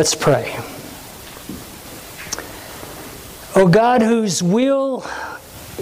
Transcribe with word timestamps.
Let's 0.00 0.14
pray. 0.14 0.56
O 3.54 3.68
God, 3.68 4.00
whose 4.00 4.42
will 4.42 5.04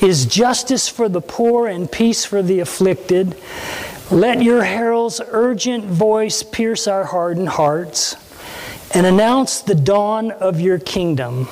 is 0.03 0.27
justice 0.27 0.89
for 0.89 1.09
the 1.09 1.21
poor 1.21 1.69
and 1.69 1.89
peace 1.89 2.25
for 2.25 2.43
the 2.43 2.59
afflicted, 2.59 3.37
let 4.11 4.43
your 4.43 4.65
herald's 4.65 5.21
urgent 5.29 5.85
voice 5.85 6.43
pierce 6.43 6.89
our 6.89 7.05
hardened 7.05 7.51
hearts 7.51 8.17
and 8.93 9.07
announce 9.07 9.61
the 9.61 9.77
dawn 9.77 10.33
of 10.33 10.61
your 10.61 10.81
kingdom. 10.81 11.45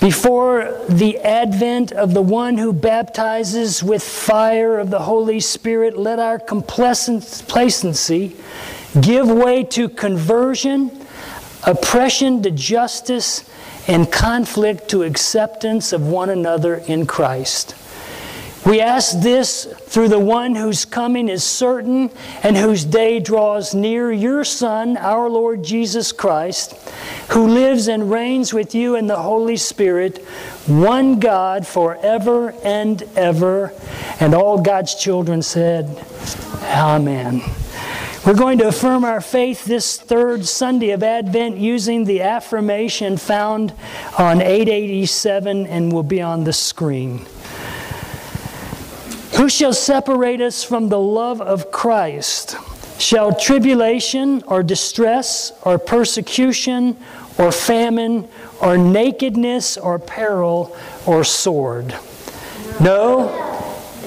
Before 0.00 0.80
the 0.88 1.18
advent 1.18 1.90
of 1.90 2.14
the 2.14 2.22
one 2.22 2.58
who 2.58 2.72
baptizes 2.72 3.82
with 3.82 4.04
fire 4.04 4.78
of 4.78 4.90
the 4.90 5.00
Holy 5.00 5.40
Spirit, 5.40 5.98
let 5.98 6.20
our 6.20 6.38
complacency 6.38 8.36
give 9.00 9.28
way 9.28 9.64
to 9.64 9.88
conversion, 9.88 10.99
oppression 11.66 12.42
to 12.42 12.50
justice, 12.50 13.44
and 13.88 14.10
conflict 14.12 14.88
to 14.90 15.02
acceptance 15.02 15.92
of 15.92 16.06
one 16.06 16.30
another 16.30 16.76
in 16.76 17.06
Christ. 17.06 17.74
We 18.64 18.80
ask 18.80 19.18
this 19.20 19.64
through 19.64 20.08
the 20.08 20.18
one 20.20 20.54
whose 20.54 20.84
coming 20.84 21.30
is 21.30 21.42
certain 21.42 22.10
and 22.42 22.56
whose 22.56 22.84
day 22.84 23.18
draws 23.18 23.74
near, 23.74 24.12
your 24.12 24.44
Son, 24.44 24.98
our 24.98 25.30
Lord 25.30 25.64
Jesus 25.64 26.12
Christ, 26.12 26.74
who 27.30 27.48
lives 27.48 27.88
and 27.88 28.10
reigns 28.10 28.52
with 28.52 28.74
you 28.74 28.96
in 28.96 29.06
the 29.06 29.16
Holy 29.16 29.56
Spirit, 29.56 30.18
one 30.66 31.18
God 31.18 31.66
forever 31.66 32.50
and 32.62 33.02
ever. 33.16 33.72
And 34.20 34.34
all 34.34 34.60
God's 34.60 34.94
children 34.94 35.40
said, 35.40 36.04
Amen. 36.62 37.42
We're 38.26 38.34
going 38.34 38.58
to 38.58 38.68
affirm 38.68 39.06
our 39.06 39.22
faith 39.22 39.64
this 39.64 39.98
third 39.98 40.44
Sunday 40.44 40.90
of 40.90 41.02
Advent 41.02 41.56
using 41.56 42.04
the 42.04 42.20
affirmation 42.20 43.16
found 43.16 43.72
on 44.18 44.42
887 44.42 45.66
and 45.66 45.90
will 45.90 46.02
be 46.02 46.20
on 46.20 46.44
the 46.44 46.52
screen. 46.52 47.24
Who 49.38 49.48
shall 49.48 49.72
separate 49.72 50.42
us 50.42 50.62
from 50.62 50.90
the 50.90 51.00
love 51.00 51.40
of 51.40 51.70
Christ? 51.70 52.56
Shall 53.00 53.34
tribulation 53.34 54.42
or 54.42 54.62
distress 54.62 55.52
or 55.62 55.78
persecution 55.78 56.98
or 57.38 57.50
famine 57.50 58.28
or 58.60 58.76
nakedness 58.76 59.78
or 59.78 59.98
peril 59.98 60.76
or 61.06 61.24
sword? 61.24 61.94
No, 62.80 63.30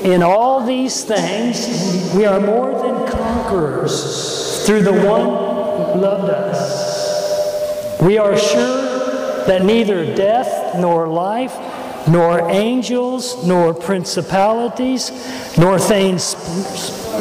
in 0.04 0.22
all 0.22 0.64
these 0.64 1.04
things 1.04 2.14
we 2.14 2.26
are 2.26 2.40
more 2.40 2.72
than 2.80 3.23
conquerors 3.54 4.66
through 4.66 4.82
the 4.82 4.92
one 4.92 5.22
who 5.22 6.02
loved 6.02 6.30
us. 6.30 8.02
We 8.02 8.18
are 8.18 8.38
sure 8.38 9.46
that 9.46 9.64
neither 9.64 10.14
death 10.16 10.80
nor 10.80 11.08
life 11.08 11.56
nor 12.08 12.50
angels, 12.50 13.46
nor 13.46 13.74
principalities, 13.74 15.10
nor 15.58 15.80
things, 15.80 16.36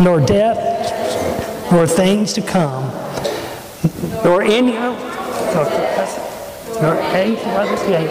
nor 0.01 0.19
death, 0.19 1.71
nor 1.71 1.87
things 1.87 2.33
to 2.33 2.43
come, 2.43 2.91
nor 4.25 4.43
any, 4.43 4.73
nor 4.73 4.97
anything 7.15 8.09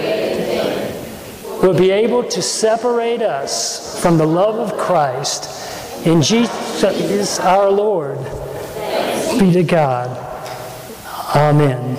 will 1.61 1.77
be 1.77 1.91
able 1.91 2.23
to 2.23 2.41
separate 2.41 3.21
us 3.21 4.01
from 4.01 4.17
the 4.17 4.25
love 4.25 4.55
of 4.55 4.77
Christ 4.77 5.60
in 6.05 6.21
Jesus 6.21 7.39
our 7.39 7.69
Lord. 7.69 8.17
Be 9.39 9.51
to 9.53 9.63
God. 9.63 10.09
Amen. 11.35 11.97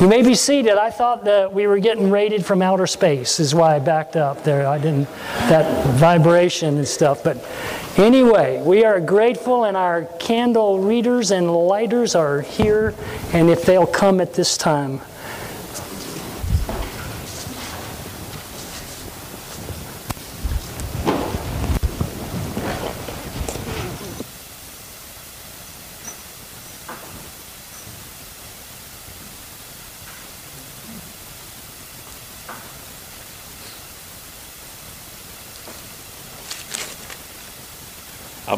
You 0.00 0.08
may 0.08 0.22
be 0.22 0.34
seated. 0.34 0.78
I 0.78 0.90
thought 0.90 1.24
that 1.24 1.52
we 1.52 1.66
were 1.66 1.78
getting 1.78 2.10
raided 2.10 2.46
from 2.46 2.62
outer 2.62 2.86
space, 2.86 3.38
is 3.38 3.54
why 3.54 3.76
I 3.76 3.78
backed 3.80 4.16
up 4.16 4.44
there. 4.44 4.66
I 4.66 4.78
didn't, 4.78 5.08
that 5.50 5.86
vibration 5.96 6.78
and 6.78 6.88
stuff. 6.88 7.22
But 7.22 7.36
anyway, 7.98 8.62
we 8.62 8.82
are 8.84 8.98
grateful, 8.98 9.64
and 9.64 9.76
our 9.76 10.06
candle 10.18 10.78
readers 10.78 11.32
and 11.32 11.52
lighters 11.52 12.14
are 12.14 12.40
here, 12.40 12.94
and 13.34 13.50
if 13.50 13.66
they'll 13.66 13.86
come 13.86 14.22
at 14.22 14.32
this 14.32 14.56
time. 14.56 15.02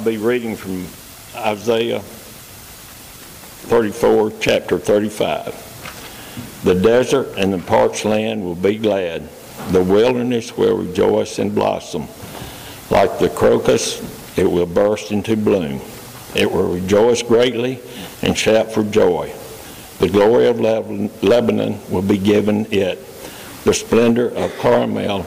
Be 0.05 0.17
reading 0.17 0.57
from 0.57 0.85
Isaiah 1.41 2.01
34, 2.01 4.33
chapter 4.41 4.77
35. 4.77 6.61
The 6.65 6.75
desert 6.75 7.39
and 7.39 7.53
the 7.53 7.59
parched 7.59 8.05
land 8.05 8.43
will 8.43 8.57
be 8.57 8.79
glad. 8.79 9.29
The 9.71 9.83
wilderness 9.83 10.57
will 10.57 10.77
rejoice 10.77 11.39
and 11.39 11.55
blossom. 11.55 12.09
Like 12.91 13.21
the 13.21 13.29
crocus, 13.29 14.03
it 14.37 14.51
will 14.51 14.67
burst 14.67 15.13
into 15.13 15.37
bloom. 15.37 15.81
It 16.35 16.51
will 16.51 16.75
rejoice 16.75 17.23
greatly 17.23 17.79
and 18.23 18.37
shout 18.37 18.73
for 18.73 18.83
joy. 18.83 19.33
The 20.01 20.09
glory 20.09 20.49
of 20.49 20.59
Lebanon 20.59 21.79
will 21.91 22.03
be 22.03 22.19
given 22.19 22.67
it, 22.73 22.99
the 23.63 23.73
splendor 23.73 24.31
of 24.31 24.53
Carmel 24.59 25.25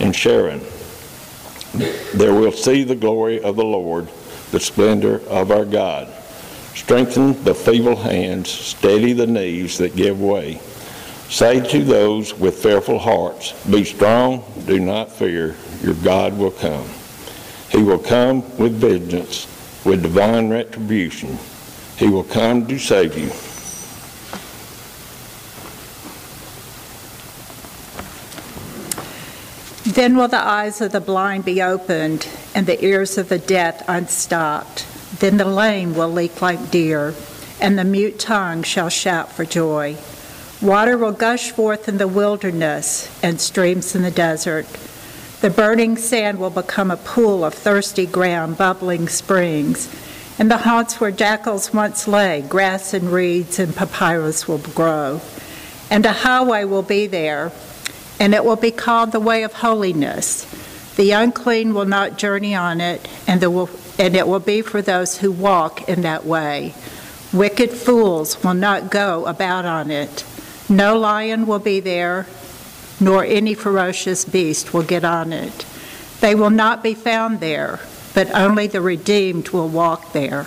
and 0.00 0.16
Sharon 0.16 0.62
there 2.14 2.34
will 2.34 2.52
see 2.52 2.84
the 2.84 2.94
glory 2.94 3.42
of 3.42 3.56
the 3.56 3.64
Lord, 3.64 4.08
the 4.50 4.60
splendor 4.60 5.20
of 5.28 5.50
our 5.50 5.64
God. 5.64 6.08
Strengthen 6.74 7.42
the 7.44 7.54
feeble 7.54 7.96
hands, 7.96 8.50
steady 8.50 9.12
the 9.12 9.26
knees 9.26 9.78
that 9.78 9.96
give 9.96 10.20
way. 10.20 10.60
Say 11.28 11.60
to 11.70 11.82
those 11.82 12.34
with 12.34 12.62
fearful 12.62 12.98
hearts, 12.98 13.52
Be 13.66 13.82
strong, 13.84 14.44
do 14.66 14.78
not 14.78 15.10
fear, 15.10 15.56
your 15.82 15.94
God 15.94 16.38
will 16.38 16.52
come. 16.52 16.88
He 17.70 17.82
will 17.82 17.98
come 17.98 18.42
with 18.58 18.74
vengeance, 18.74 19.46
with 19.84 20.02
divine 20.02 20.50
retribution. 20.50 21.38
He 21.96 22.08
will 22.08 22.24
come 22.24 22.66
to 22.68 22.78
save 22.78 23.18
you. 23.18 23.30
Then 29.96 30.14
will 30.14 30.28
the 30.28 30.36
eyes 30.36 30.82
of 30.82 30.92
the 30.92 31.00
blind 31.00 31.46
be 31.46 31.62
opened, 31.62 32.28
and 32.54 32.66
the 32.66 32.84
ears 32.84 33.16
of 33.16 33.30
the 33.30 33.38
deaf 33.38 33.82
unstopped. 33.88 34.86
Then 35.20 35.38
the 35.38 35.46
lame 35.46 35.94
will 35.94 36.12
leap 36.12 36.42
like 36.42 36.70
deer, 36.70 37.14
and 37.62 37.78
the 37.78 37.84
mute 37.84 38.18
tongue 38.18 38.62
shall 38.62 38.90
shout 38.90 39.32
for 39.32 39.46
joy. 39.46 39.96
Water 40.60 40.98
will 40.98 41.12
gush 41.12 41.50
forth 41.50 41.88
in 41.88 41.96
the 41.96 42.06
wilderness, 42.06 43.08
and 43.22 43.40
streams 43.40 43.94
in 43.94 44.02
the 44.02 44.10
desert. 44.10 44.66
The 45.40 45.48
burning 45.48 45.96
sand 45.96 46.38
will 46.38 46.50
become 46.50 46.90
a 46.90 46.98
pool 46.98 47.42
of 47.42 47.54
thirsty 47.54 48.04
ground, 48.04 48.58
bubbling 48.58 49.08
springs. 49.08 49.88
In 50.38 50.48
the 50.48 50.58
haunts 50.58 51.00
where 51.00 51.10
jackals 51.10 51.72
once 51.72 52.06
lay, 52.06 52.42
grass 52.42 52.92
and 52.92 53.10
reeds 53.10 53.58
and 53.58 53.74
papyrus 53.74 54.46
will 54.46 54.58
grow. 54.58 55.22
And 55.90 56.04
a 56.04 56.12
highway 56.12 56.64
will 56.64 56.82
be 56.82 57.06
there 57.06 57.50
and 58.18 58.34
it 58.34 58.44
will 58.44 58.56
be 58.56 58.70
called 58.70 59.12
the 59.12 59.20
way 59.20 59.42
of 59.42 59.52
holiness. 59.54 60.46
The 60.96 61.10
unclean 61.10 61.74
will 61.74 61.84
not 61.84 62.16
journey 62.16 62.54
on 62.54 62.80
it, 62.80 63.06
and, 63.26 63.42
and 63.42 64.16
it 64.16 64.26
will 64.26 64.40
be 64.40 64.62
for 64.62 64.80
those 64.80 65.18
who 65.18 65.30
walk 65.30 65.88
in 65.88 66.02
that 66.02 66.24
way. 66.24 66.74
Wicked 67.32 67.70
fools 67.70 68.42
will 68.42 68.54
not 68.54 68.90
go 68.90 69.26
about 69.26 69.66
on 69.66 69.90
it. 69.90 70.24
No 70.68 70.98
lion 70.98 71.46
will 71.46 71.58
be 71.58 71.80
there, 71.80 72.26
nor 72.98 73.24
any 73.24 73.52
ferocious 73.52 74.24
beast 74.24 74.72
will 74.72 74.82
get 74.82 75.04
on 75.04 75.32
it. 75.32 75.66
They 76.20 76.34
will 76.34 76.50
not 76.50 76.82
be 76.82 76.94
found 76.94 77.40
there, 77.40 77.80
but 78.14 78.34
only 78.34 78.66
the 78.66 78.80
redeemed 78.80 79.50
will 79.50 79.68
walk 79.68 80.12
there, 80.12 80.46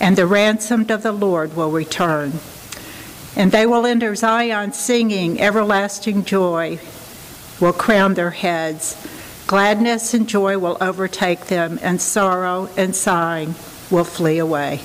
and 0.00 0.16
the 0.16 0.26
ransomed 0.26 0.90
of 0.90 1.02
the 1.02 1.12
Lord 1.12 1.54
will 1.54 1.70
return. 1.70 2.32
And 3.36 3.52
they 3.52 3.66
will 3.66 3.84
enter 3.84 4.14
Zion 4.14 4.72
singing 4.72 5.38
everlasting 5.40 6.24
joy 6.24 6.80
will 7.62 7.72
crown 7.72 8.14
their 8.14 8.32
heads. 8.32 8.96
Gladness 9.46 10.14
and 10.14 10.28
joy 10.28 10.58
will 10.58 10.76
overtake 10.80 11.46
them, 11.46 11.78
and 11.80 12.02
sorrow 12.02 12.68
and 12.76 12.94
sighing 12.94 13.54
will 13.88 14.04
flee 14.04 14.38
away. 14.38 14.80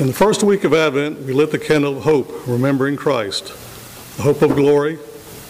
In 0.00 0.06
the 0.06 0.14
first 0.14 0.42
week 0.42 0.64
of 0.64 0.72
Advent, 0.72 1.20
we 1.20 1.34
lit 1.34 1.50
the 1.50 1.58
candle 1.58 1.98
of 1.98 2.04
hope, 2.04 2.48
remembering 2.48 2.96
Christ. 2.96 3.48
The 4.16 4.22
hope 4.22 4.40
of 4.40 4.56
glory 4.56 4.98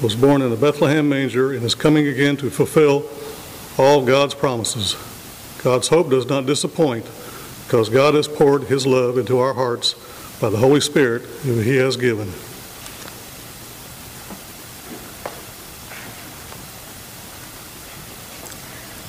was 0.03 0.17
born 0.17 0.43
in 0.43 0.51
the 0.51 0.57
Bethlehem 0.57 1.09
manger 1.09 1.53
and 1.53 1.63
is 1.63 1.77
coming 1.77 2.09
again 2.09 2.37
to 2.39 2.51
fulfill 2.51 3.09
all 3.79 4.05
God's 4.05 4.35
promises. 4.35 4.97
God's 5.63 5.87
hope 5.89 6.11
does 6.11 6.27
not 6.27 6.47
disappoint 6.47 7.05
because 7.65 7.89
God 7.89 8.15
has 8.15 8.27
poured 8.27 8.65
his 8.65 8.85
love 8.85 9.17
into 9.17 9.39
our 9.39 9.55
hearts 9.55 9.95
by 10.43 10.51
the 10.51 10.59
Holy 10.59 10.81
Spirit 10.81 11.23
who 11.23 11.61
he 11.61 11.77
has 11.77 11.97
given. 11.97 12.27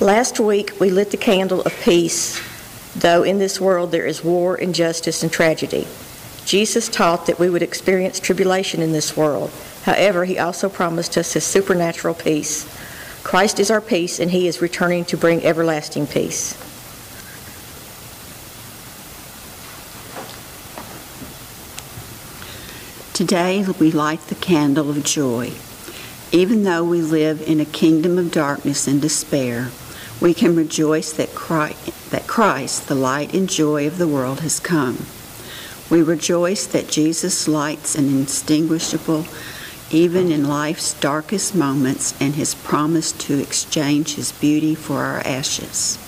Last 0.00 0.38
week, 0.38 0.78
we 0.78 0.90
lit 0.90 1.10
the 1.10 1.16
candle 1.16 1.62
of 1.62 1.74
peace, 1.82 2.40
though 2.94 3.24
in 3.24 3.38
this 3.38 3.60
world 3.60 3.90
there 3.90 4.06
is 4.06 4.22
war, 4.22 4.56
injustice, 4.56 5.24
and 5.24 5.32
tragedy. 5.32 5.88
Jesus 6.44 6.88
taught 6.88 7.26
that 7.26 7.40
we 7.40 7.50
would 7.50 7.62
experience 7.62 8.20
tribulation 8.20 8.80
in 8.80 8.92
this 8.92 9.16
world. 9.16 9.50
However, 9.82 10.24
he 10.26 10.38
also 10.38 10.68
promised 10.68 11.18
us 11.18 11.32
his 11.32 11.42
supernatural 11.42 12.14
peace. 12.14 12.64
Christ 13.24 13.58
is 13.58 13.72
our 13.72 13.80
peace, 13.80 14.20
and 14.20 14.30
he 14.30 14.46
is 14.46 14.62
returning 14.62 15.04
to 15.06 15.16
bring 15.16 15.44
everlasting 15.44 16.06
peace. 16.06 16.73
Today 23.14 23.64
we 23.78 23.92
light 23.92 24.22
the 24.22 24.34
candle 24.34 24.90
of 24.90 25.04
joy. 25.04 25.52
Even 26.32 26.64
though 26.64 26.82
we 26.82 27.00
live 27.00 27.40
in 27.42 27.60
a 27.60 27.64
kingdom 27.64 28.18
of 28.18 28.32
darkness 28.32 28.88
and 28.88 29.00
despair, 29.00 29.70
we 30.20 30.34
can 30.34 30.56
rejoice 30.56 31.12
that 31.12 31.32
Christ, 31.32 32.10
that 32.10 32.26
Christ, 32.26 32.88
the 32.88 32.96
light 32.96 33.32
and 33.32 33.48
joy 33.48 33.86
of 33.86 33.98
the 33.98 34.08
world, 34.08 34.40
has 34.40 34.58
come. 34.58 35.06
We 35.88 36.02
rejoice 36.02 36.66
that 36.66 36.88
Jesus 36.88 37.46
lights 37.46 37.94
an 37.94 38.06
indistinguishable 38.06 39.26
even 39.92 40.32
in 40.32 40.48
life's 40.48 40.94
darkest 40.94 41.54
moments 41.54 42.20
and 42.20 42.34
his 42.34 42.56
promise 42.56 43.12
to 43.12 43.38
exchange 43.38 44.16
his 44.16 44.32
beauty 44.32 44.74
for 44.74 45.04
our 45.04 45.20
ashes. 45.20 46.00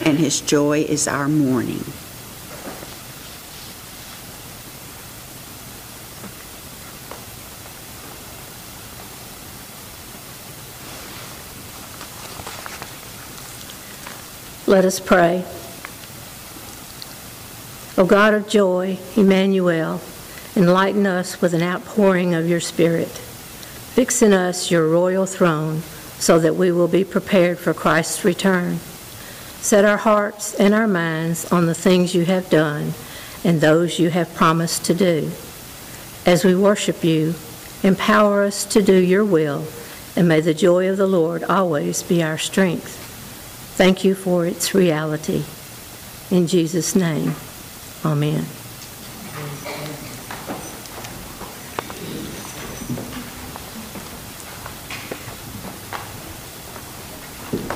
And 0.00 0.18
his 0.18 0.40
joy 0.40 0.82
is 0.82 1.08
our 1.08 1.28
mourning. 1.28 1.82
Let 14.66 14.86
us 14.86 14.98
pray. 14.98 15.44
O 17.98 18.06
God 18.06 18.32
of 18.32 18.48
joy, 18.48 18.98
Emmanuel, 19.14 20.00
enlighten 20.56 21.06
us 21.06 21.42
with 21.42 21.52
an 21.52 21.62
outpouring 21.62 22.32
of 22.32 22.48
your 22.48 22.60
Spirit. 22.60 23.08
Fix 23.08 24.22
in 24.22 24.32
us 24.32 24.70
your 24.70 24.88
royal 24.88 25.26
throne 25.26 25.82
so 26.18 26.38
that 26.38 26.56
we 26.56 26.72
will 26.72 26.88
be 26.88 27.04
prepared 27.04 27.58
for 27.58 27.74
Christ's 27.74 28.24
return. 28.24 28.78
Set 29.60 29.84
our 29.84 29.98
hearts 29.98 30.54
and 30.54 30.72
our 30.72 30.88
minds 30.88 31.44
on 31.52 31.66
the 31.66 31.74
things 31.74 32.14
you 32.14 32.24
have 32.24 32.48
done 32.48 32.94
and 33.44 33.60
those 33.60 33.98
you 33.98 34.08
have 34.08 34.34
promised 34.34 34.86
to 34.86 34.94
do. 34.94 35.30
As 36.24 36.42
we 36.42 36.54
worship 36.54 37.04
you, 37.04 37.34
empower 37.82 38.44
us 38.44 38.64
to 38.64 38.80
do 38.80 38.96
your 38.96 39.26
will, 39.26 39.66
and 40.16 40.26
may 40.26 40.40
the 40.40 40.54
joy 40.54 40.88
of 40.88 40.96
the 40.96 41.06
Lord 41.06 41.44
always 41.44 42.02
be 42.02 42.22
our 42.22 42.38
strength. 42.38 43.03
Thank 43.76 44.04
you 44.04 44.14
for 44.14 44.46
its 44.46 44.72
reality. 44.72 45.42
In 46.30 46.46
Jesus' 46.46 46.94
name, 46.94 47.34
amen. 48.04 48.44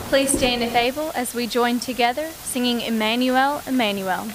Please 0.09 0.31
stand 0.31 0.63
if 0.63 0.75
able 0.75 1.11
as 1.17 1.35
we 1.35 1.47
join 1.47 1.81
together 1.81 2.31
singing 2.43 2.81
Emmanuel, 2.81 3.61
Emmanuel. 3.67 4.29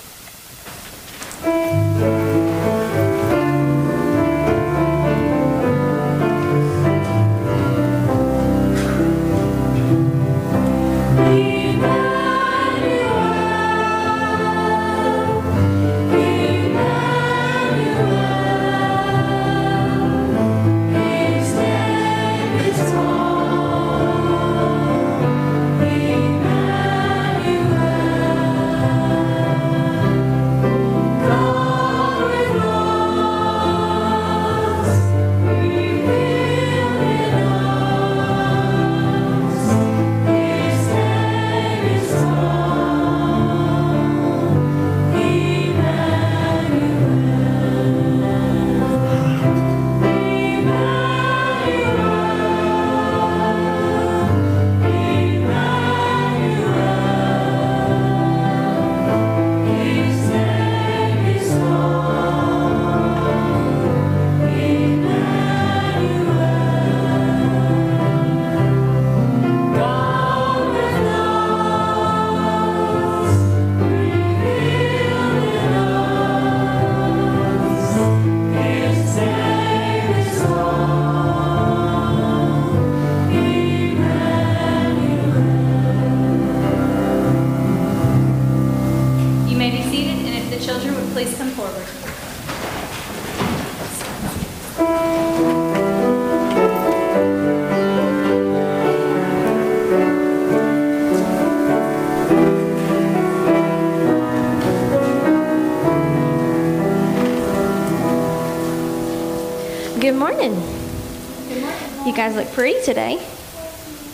Today 112.84 113.26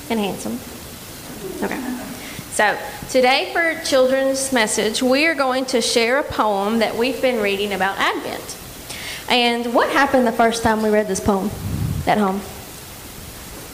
and 0.09 0.19
handsome. 0.19 0.59
Okay. 1.63 1.79
So, 2.51 2.77
today 3.09 3.51
for 3.53 3.81
children's 3.85 4.51
message, 4.51 5.01
we 5.01 5.25
are 5.27 5.35
going 5.35 5.65
to 5.67 5.81
share 5.81 6.19
a 6.19 6.23
poem 6.23 6.79
that 6.79 6.95
we've 6.97 7.21
been 7.21 7.41
reading 7.41 7.73
about 7.73 7.97
Advent. 7.97 8.57
And 9.29 9.73
what 9.73 9.89
happened 9.89 10.27
the 10.27 10.31
first 10.31 10.63
time 10.63 10.81
we 10.81 10.89
read 10.89 11.07
this 11.07 11.19
poem 11.19 11.49
at 12.05 12.17
home? 12.17 12.41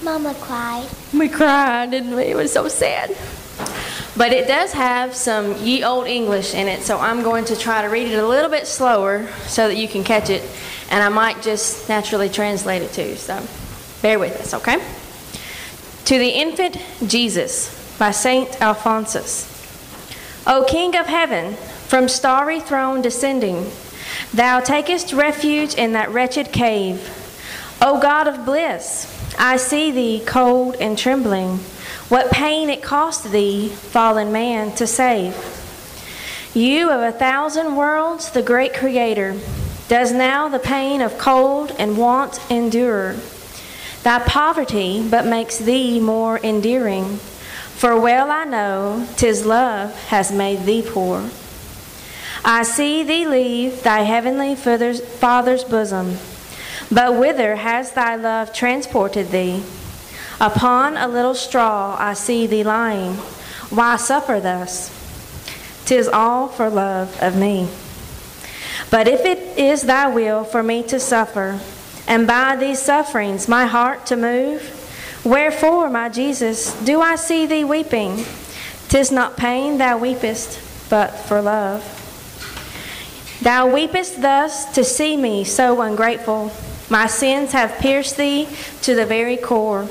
Mama 0.04 0.36
cried. 0.36 0.88
We 1.14 1.30
cried, 1.30 1.92
didn't 1.92 2.16
we? 2.16 2.24
It 2.24 2.36
was 2.36 2.52
so 2.52 2.68
sad. 2.68 3.16
But 4.18 4.32
it 4.32 4.48
does 4.48 4.72
have 4.74 5.16
some 5.16 5.58
ye 5.58 5.84
old 5.84 6.08
English 6.08 6.54
in 6.54 6.68
it, 6.68 6.84
so 6.84 7.00
I'm 7.00 7.24
going 7.24 7.46
to 7.46 7.56
try 7.56 7.82
to 7.82 7.88
read 7.88 8.08
it 8.08 8.20
a 8.20 8.28
little 8.28 8.50
bit 8.50 8.68
slower 8.68 9.28
so 9.48 9.68
that 9.68 9.76
you 9.76 9.88
can 9.88 10.04
catch 10.04 10.30
it, 10.30 10.44
and 10.90 11.04
I 11.04 11.10
might 11.10 11.42
just 11.42 11.90
naturally 11.90 12.30
translate 12.30 12.82
it 12.82 12.94
too. 12.94 13.16
So 13.16 13.46
bear 14.06 14.20
with 14.20 14.40
us, 14.40 14.54
okay? 14.54 14.78
To 16.06 16.20
the 16.20 16.30
Infant 16.30 16.78
Jesus 17.08 17.98
by 17.98 18.12
Saint 18.12 18.62
Alphonsus. 18.62 19.50
O 20.46 20.64
King 20.70 20.96
of 20.96 21.08
heaven, 21.08 21.56
from 21.88 22.08
starry 22.08 22.60
throne 22.60 23.02
descending, 23.02 23.72
thou 24.32 24.60
takest 24.60 25.12
refuge 25.12 25.74
in 25.74 25.94
that 25.94 26.12
wretched 26.12 26.52
cave. 26.52 27.02
O 27.82 28.00
God 28.00 28.28
of 28.28 28.46
bliss, 28.46 29.12
I 29.40 29.58
see 29.58 29.90
thee 29.90 30.22
cold 30.24 30.76
and 30.76 30.96
trembling. 30.96 31.58
What 32.08 32.30
pain 32.30 32.70
it 32.70 32.84
cost 32.84 33.32
thee, 33.32 33.70
fallen 33.70 34.32
man, 34.32 34.76
to 34.76 34.86
save. 34.86 35.34
You 36.54 36.92
of 36.92 37.02
a 37.02 37.12
thousand 37.12 37.76
worlds, 37.76 38.30
the 38.30 38.44
great 38.44 38.76
Creator, 38.76 39.36
does 39.88 40.12
now 40.12 40.48
the 40.48 40.60
pain 40.60 41.02
of 41.02 41.18
cold 41.18 41.76
and 41.80 41.98
want 41.98 42.40
endure. 42.52 43.16
Thy 44.06 44.20
poverty 44.20 45.04
but 45.10 45.26
makes 45.26 45.58
thee 45.58 46.00
more 46.00 46.40
endearing. 46.44 47.18
For 47.82 48.00
well 48.00 48.30
I 48.30 48.44
know 48.44 49.08
'tis 49.18 49.48
love 49.48 49.96
has 50.10 50.32
made 50.32 50.68
thee 50.68 50.84
poor. 50.88 51.32
I 52.46 52.62
see 52.62 53.02
thee 53.02 53.26
leave 53.26 53.82
thy 53.82 54.02
heavenly 54.04 54.54
father's, 54.54 55.64
bosom, 55.64 56.20
but 56.92 57.16
whither 57.16 57.56
has 57.56 57.94
thy 57.94 58.16
love 58.16 58.54
transported 58.54 59.32
thee? 59.32 59.64
Upon 60.40 60.98
a 60.98 61.08
little 61.08 61.34
straw 61.34 61.98
I 62.00 62.14
see 62.14 62.46
thee 62.46 62.64
lying. 62.64 63.16
Why 63.72 63.96
suffer 63.96 64.40
thus? 64.40 64.92
'Tis 65.86 66.08
all 66.08 66.48
for 66.48 66.70
love 66.70 67.18
of 67.24 67.36
me. 67.36 67.70
But 68.92 69.08
if 69.08 69.26
it 69.26 69.58
is 69.58 69.82
thy 69.82 70.06
will 70.06 70.44
for 70.44 70.62
me 70.62 70.84
to 70.84 71.00
suffer, 71.00 71.60
and 72.08 72.28
by 72.28 72.56
these 72.56 72.80
sufferings 72.80 73.48
my 73.48 73.66
heart 73.66 74.06
to 74.08 74.16
move, 74.16 75.22
wherefore, 75.24 75.90
my 75.90 76.10
Jesus, 76.10 76.74
do 76.84 77.02
I 77.02 77.16
see 77.16 77.46
thee 77.46 77.64
weeping? 77.64 78.26
'Tis 78.88 79.12
not 79.12 79.36
pain 79.36 79.78
thou 79.78 79.98
weepest, 79.98 80.60
but 80.90 81.10
for 81.28 81.42
love. 81.42 81.84
Thou 83.42 83.68
weepest 83.68 84.22
thus 84.22 84.66
to 84.74 84.84
see 84.84 85.18
me 85.18 85.44
so 85.44 85.82
ungrateful. 85.82 86.52
My 86.90 87.08
sins 87.08 87.52
have 87.52 87.80
pierced 87.80 88.18
thee 88.18 88.48
to 88.84 88.96
the 88.96 89.06
very 89.06 89.38
core. 89.38 89.88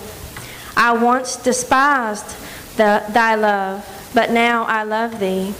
I 0.77 0.93
once 0.93 1.37
despised 1.37 2.37
the, 2.77 3.03
thy 3.11 3.35
love, 3.35 3.85
but 4.15 4.31
now 4.31 4.65
I 4.65 4.85
love 4.85 5.21
thee. 5.21 5.55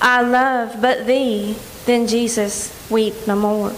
I 0.00 0.22
love 0.22 0.80
but 0.80 1.06
thee, 1.06 1.56
then 1.86 2.06
Jesus, 2.06 2.72
weep 2.90 3.14
no 3.26 3.36
more. 3.36 3.72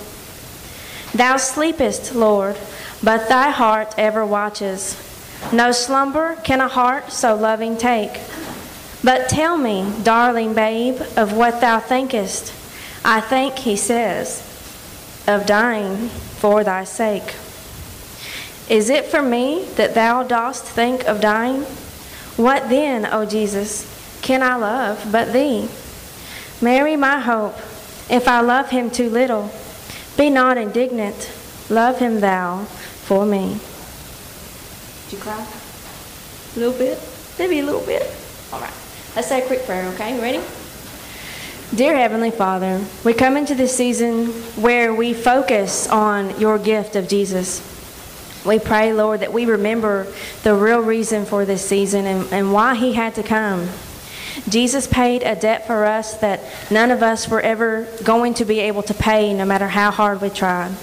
Thou 1.14 1.36
sleepest, 1.36 2.14
Lord, 2.14 2.56
but 3.02 3.28
thy 3.28 3.50
heart 3.50 3.94
ever 3.96 4.26
watches. 4.26 5.00
No 5.52 5.70
slumber 5.70 6.36
can 6.42 6.60
a 6.60 6.68
heart 6.68 7.12
so 7.12 7.36
loving 7.36 7.76
take. 7.76 8.18
But 9.04 9.28
tell 9.28 9.56
me, 9.56 9.92
darling 10.02 10.54
babe, 10.54 11.00
of 11.16 11.36
what 11.36 11.60
thou 11.60 11.78
thinkest. 11.78 12.52
I 13.04 13.20
think, 13.20 13.58
he 13.58 13.76
says, 13.76 14.40
of 15.28 15.46
dying 15.46 16.08
for 16.08 16.64
thy 16.64 16.84
sake. 16.84 17.34
Is 18.68 18.88
it 18.88 19.04
for 19.04 19.22
me 19.22 19.66
that 19.76 19.94
thou 19.94 20.22
dost 20.22 20.64
think 20.64 21.04
of 21.04 21.20
dying? 21.20 21.62
What 22.36 22.70
then, 22.70 23.06
O 23.06 23.26
Jesus, 23.26 23.86
can 24.22 24.42
I 24.42 24.56
love 24.56 25.12
but 25.12 25.32
thee? 25.32 25.68
Mary, 26.62 26.96
my 26.96 27.20
hope, 27.20 27.56
if 28.10 28.26
I 28.26 28.40
love 28.40 28.70
him 28.70 28.90
too 28.90 29.10
little, 29.10 29.50
be 30.16 30.30
not 30.30 30.56
indignant. 30.56 31.32
Love 31.70 31.98
him 31.98 32.20
thou 32.20 32.64
for 32.64 33.24
me. 33.26 33.58
Did 35.04 35.16
you 35.16 35.18
cry? 35.18 35.46
A 36.56 36.58
little 36.58 36.78
bit? 36.78 36.98
Maybe 37.38 37.58
a 37.58 37.64
little 37.64 37.84
bit? 37.84 38.02
All 38.52 38.60
right. 38.60 38.72
Let's 39.16 39.28
say 39.28 39.42
a 39.42 39.46
quick 39.46 39.64
prayer, 39.64 39.86
okay? 39.94 40.14
You 40.14 40.22
ready? 40.22 40.42
Dear 41.74 41.96
Heavenly 41.96 42.30
Father, 42.30 42.84
we 43.04 43.14
come 43.14 43.36
into 43.36 43.54
this 43.54 43.76
season 43.76 44.26
where 44.60 44.94
we 44.94 45.12
focus 45.12 45.88
on 45.88 46.38
your 46.38 46.58
gift 46.58 46.94
of 46.94 47.08
Jesus. 47.08 47.62
We 48.46 48.58
pray, 48.58 48.92
Lord, 48.92 49.20
that 49.20 49.32
we 49.32 49.46
remember 49.46 50.06
the 50.42 50.54
real 50.54 50.80
reason 50.80 51.24
for 51.24 51.44
this 51.44 51.66
season 51.66 52.06
and, 52.06 52.32
and 52.32 52.52
why 52.52 52.74
He 52.76 52.92
had 52.92 53.14
to 53.16 53.22
come. 53.22 53.68
Jesus 54.48 54.86
paid 54.86 55.22
a 55.22 55.36
debt 55.36 55.66
for 55.66 55.84
us 55.84 56.14
that 56.18 56.40
none 56.70 56.90
of 56.90 57.02
us 57.02 57.28
were 57.28 57.40
ever 57.40 57.86
going 58.02 58.34
to 58.34 58.44
be 58.44 58.60
able 58.60 58.82
to 58.82 58.94
pay, 58.94 59.32
no 59.32 59.44
matter 59.44 59.68
how 59.68 59.90
hard 59.90 60.20
we 60.20 60.30
tried. 60.30 60.74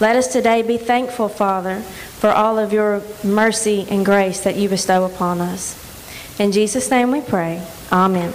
Let 0.00 0.16
us 0.16 0.32
today 0.32 0.62
be 0.62 0.78
thankful, 0.78 1.28
Father, 1.28 1.80
for 1.80 2.30
all 2.30 2.58
of 2.58 2.72
your 2.72 3.02
mercy 3.22 3.86
and 3.88 4.04
grace 4.04 4.40
that 4.40 4.56
you 4.56 4.68
bestow 4.68 5.04
upon 5.04 5.40
us. 5.40 5.78
In 6.40 6.50
Jesus' 6.50 6.90
name 6.90 7.10
we 7.10 7.20
pray. 7.20 7.64
Amen. 7.92 8.32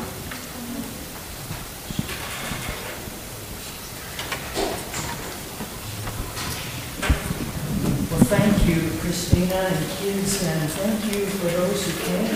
Well, 8.09 8.25
thank 8.27 8.67
you, 8.67 8.89
Christina 8.99 9.55
and 9.55 9.89
kids, 9.97 10.43
and 10.43 10.69
thank 10.71 11.13
you 11.13 11.25
for 11.25 11.47
those 11.47 11.85
who 11.85 12.05
came 12.05 12.26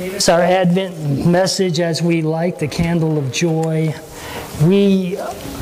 us 0.00 0.30
our 0.30 0.40
Advent 0.40 1.26
message 1.26 1.78
as 1.78 2.00
we 2.00 2.22
light 2.22 2.58
the 2.58 2.66
candle 2.66 3.18
of 3.18 3.30
joy. 3.32 3.94
We 4.62 5.16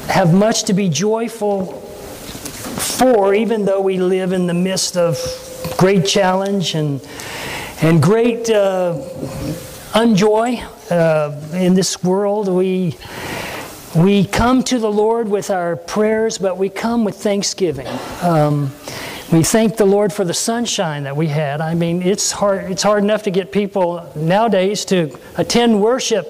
have 0.09 0.33
much 0.33 0.65
to 0.65 0.73
be 0.73 0.89
joyful 0.89 1.67
for, 1.67 3.35
even 3.35 3.65
though 3.65 3.81
we 3.81 3.99
live 3.99 4.33
in 4.33 4.47
the 4.47 4.55
midst 4.55 4.97
of 4.97 5.19
great 5.77 6.07
challenge 6.07 6.77
and, 6.77 7.05
and 7.83 8.01
great 8.01 8.49
uh, 8.49 9.03
unjoy 9.95 10.63
uh, 10.91 11.41
in 11.55 11.75
this 11.75 12.05
world. 12.05 12.49
We, 12.49 12.97
we 13.97 14.25
come 14.25 14.63
to 14.65 14.79
the 14.79 14.91
Lord 14.91 15.29
with 15.29 15.51
our 15.51 15.75
prayers, 15.75 16.39
but 16.39 16.57
we 16.57 16.69
come 16.69 17.05
with 17.05 17.17
thanksgiving. 17.17 17.89
Um, 18.23 18.73
we 19.31 19.43
thank 19.43 19.77
the 19.77 19.85
Lord 19.85 20.13
for 20.13 20.25
the 20.25 20.33
sunshine 20.33 21.03
that 21.03 21.15
we 21.15 21.27
had. 21.27 21.61
I 21.61 21.75
mean, 21.75 22.01
it's 22.01 22.33
hard, 22.33 22.71
it's 22.71 22.83
hard 22.83 23.03
enough 23.03 23.25
to 23.25 23.31
get 23.31 23.53
people 23.53 24.11
nowadays 24.17 24.87
to 24.87 25.19
attend 25.37 25.83
worship. 25.83 26.27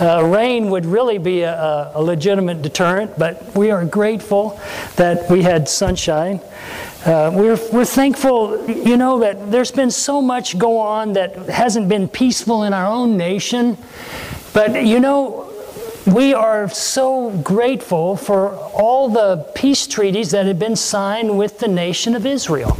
Uh, 0.00 0.24
rain 0.24 0.70
would 0.70 0.84
really 0.84 1.18
be 1.18 1.42
a, 1.42 1.92
a, 1.94 2.02
legitimate 2.02 2.62
deterrent, 2.62 3.16
but 3.18 3.54
we 3.54 3.70
are 3.70 3.84
grateful 3.84 4.58
that 4.96 5.30
we 5.30 5.42
had 5.42 5.68
sunshine. 5.68 6.40
Uh, 7.04 7.30
we're, 7.32 7.58
we're 7.72 7.84
thankful, 7.84 8.68
you 8.68 8.96
know, 8.96 9.20
that 9.20 9.50
there's 9.50 9.70
been 9.70 9.90
so 9.90 10.20
much 10.20 10.58
go 10.58 10.78
on 10.78 11.12
that 11.12 11.36
hasn't 11.48 11.88
been 11.88 12.08
peaceful 12.08 12.64
in 12.64 12.72
our 12.72 12.86
own 12.90 13.16
nation. 13.16 13.76
But, 14.52 14.84
you 14.84 14.98
know, 14.98 15.49
we 16.06 16.34
are 16.34 16.68
so 16.68 17.30
grateful 17.30 18.16
for 18.16 18.54
all 18.54 19.08
the 19.08 19.44
peace 19.54 19.86
treaties 19.86 20.30
that 20.30 20.46
have 20.46 20.58
been 20.58 20.76
signed 20.76 21.36
with 21.36 21.58
the 21.58 21.68
nation 21.68 22.14
of 22.14 22.24
Israel. 22.24 22.76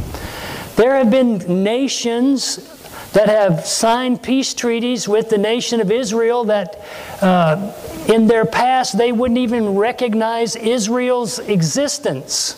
There 0.75 0.95
have 0.95 1.11
been 1.11 1.63
nations 1.63 2.67
that 3.13 3.27
have 3.27 3.65
signed 3.65 4.23
peace 4.23 4.53
treaties 4.53 5.07
with 5.07 5.29
the 5.29 5.37
nation 5.37 5.81
of 5.81 5.91
Israel 5.91 6.45
that 6.45 6.81
uh, 7.21 7.73
in 8.07 8.27
their 8.27 8.45
past 8.45 8.97
they 8.97 9.11
wouldn't 9.11 9.37
even 9.37 9.75
recognize 9.75 10.55
Israel's 10.55 11.39
existence. 11.39 12.57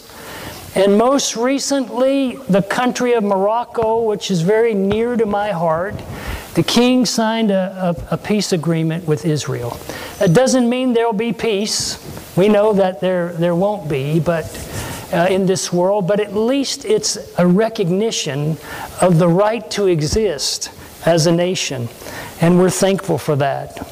And 0.76 0.98
most 0.98 1.36
recently, 1.36 2.36
the 2.50 2.62
country 2.62 3.14
of 3.14 3.24
Morocco, 3.24 4.04
which 4.04 4.32
is 4.32 4.42
very 4.42 4.74
near 4.74 5.16
to 5.16 5.26
my 5.26 5.52
heart, 5.52 5.96
the 6.56 6.64
king 6.64 7.06
signed 7.06 7.52
a, 7.52 7.96
a, 8.10 8.16
a, 8.16 8.18
peace 8.18 8.54
agreement 8.54 9.08
with 9.08 9.26
Israel. 9.26 9.80
That 10.20 10.34
doesn't 10.34 10.70
mean 10.70 10.94
there 10.94 11.06
will 11.06 11.14
be 11.14 11.34
peace. 11.34 11.98
We 12.36 12.48
know 12.48 12.74
that 12.74 13.02
there, 13.02 13.34
there 13.34 13.56
won't 13.56 13.90
be, 13.90 14.20
but 14.20 14.46
uh, 15.14 15.28
in 15.30 15.46
this 15.46 15.72
world, 15.72 16.08
but 16.08 16.20
at 16.20 16.36
least 16.36 16.86
it's 16.86 17.18
a 17.38 17.46
recognition 17.46 18.58
of 19.02 19.20
the 19.20 19.28
right 19.28 19.70
to 19.72 19.88
exist 19.88 20.72
as 21.06 21.28
a 21.28 21.32
nation, 21.32 21.88
and 22.42 22.58
we're 22.58 22.70
thankful 22.70 23.18
for 23.18 23.36
that. 23.36 23.88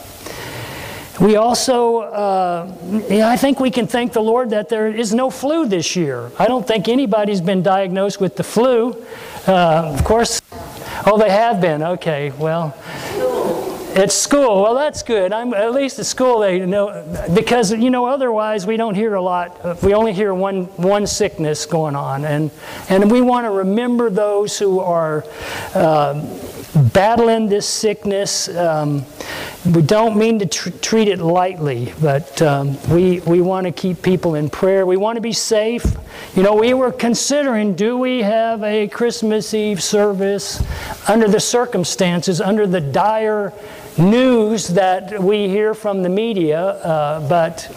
We 1.19 1.35
also, 1.35 1.99
uh, 1.99 2.73
I 3.11 3.37
think 3.37 3.59
we 3.59 3.69
can 3.69 3.85
thank 3.85 4.13
the 4.13 4.23
Lord 4.23 4.49
that 4.51 4.69
there 4.69 4.87
is 4.87 5.13
no 5.13 5.29
flu 5.29 5.67
this 5.67 5.95
year. 5.95 6.31
I 6.39 6.47
don't 6.47 6.65
think 6.65 6.87
anybody's 6.87 7.41
been 7.41 7.61
diagnosed 7.61 8.19
with 8.19 8.37
the 8.37 8.43
flu. 8.43 9.05
Uh, 9.45 9.93
of 9.93 10.03
course, 10.03 10.41
oh, 11.05 11.19
they 11.19 11.29
have 11.29 11.61
been. 11.61 11.83
Okay, 11.83 12.31
well, 12.39 12.75
at 13.95 14.11
school. 14.11 14.61
Well, 14.61 14.75
that's 14.75 15.03
good. 15.03 15.33
I'm, 15.33 15.53
at 15.53 15.73
least 15.73 15.99
at 15.99 16.05
school 16.05 16.39
they 16.39 16.65
know 16.65 17.03
because 17.33 17.71
you 17.73 17.89
know 17.89 18.05
otherwise 18.05 18.65
we 18.65 18.77
don't 18.77 18.95
hear 18.95 19.15
a 19.15 19.21
lot. 19.21 19.83
We 19.83 19.93
only 19.93 20.13
hear 20.13 20.33
one 20.33 20.63
one 20.77 21.05
sickness 21.07 21.65
going 21.65 21.95
on, 21.95 22.25
and 22.25 22.51
and 22.89 23.11
we 23.11 23.21
want 23.21 23.45
to 23.45 23.51
remember 23.51 24.09
those 24.09 24.57
who 24.57 24.79
are 24.79 25.25
uh, 25.73 26.13
battling 26.93 27.47
this 27.47 27.67
sickness. 27.67 28.47
Um, 28.49 29.05
we 29.75 29.81
don't 29.81 30.17
mean 30.17 30.39
to 30.39 30.45
tr- 30.45 30.69
treat 30.81 31.07
it 31.07 31.19
lightly, 31.19 31.93
but 32.01 32.41
um, 32.41 32.77
we 32.89 33.19
we 33.21 33.41
want 33.41 33.65
to 33.65 33.71
keep 33.71 34.01
people 34.01 34.35
in 34.35 34.49
prayer. 34.49 34.85
We 34.85 34.97
want 34.97 35.17
to 35.17 35.21
be 35.21 35.33
safe. 35.33 35.85
You 36.35 36.43
know, 36.43 36.55
we 36.55 36.73
were 36.73 36.91
considering: 36.91 37.75
do 37.75 37.97
we 37.97 38.21
have 38.21 38.63
a 38.63 38.87
Christmas 38.87 39.53
Eve 39.53 39.83
service 39.83 40.63
under 41.09 41.27
the 41.27 41.39
circumstances, 41.39 42.39
under 42.39 42.65
the 42.65 42.81
dire 42.81 43.53
news 43.97 44.69
that 44.69 45.21
we 45.21 45.47
hear 45.47 45.73
from 45.73 46.03
the 46.03 46.09
media, 46.09 46.59
uh, 46.59 47.27
but 47.27 47.69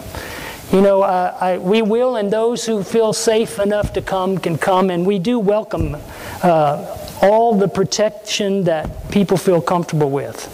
you 0.72 0.80
know, 0.80 1.02
I, 1.02 1.58
we 1.58 1.82
will, 1.82 2.16
and 2.16 2.32
those 2.32 2.64
who 2.64 2.82
feel 2.82 3.12
safe 3.12 3.58
enough 3.58 3.92
to 3.92 4.02
come 4.02 4.38
can 4.38 4.58
come, 4.58 4.90
and 4.90 5.06
we 5.06 5.18
do 5.18 5.38
welcome 5.38 5.96
uh, 6.42 6.98
all 7.22 7.56
the 7.56 7.68
protection 7.68 8.64
that 8.64 9.10
people 9.10 9.36
feel 9.36 9.60
comfortable 9.60 10.10
with. 10.10 10.50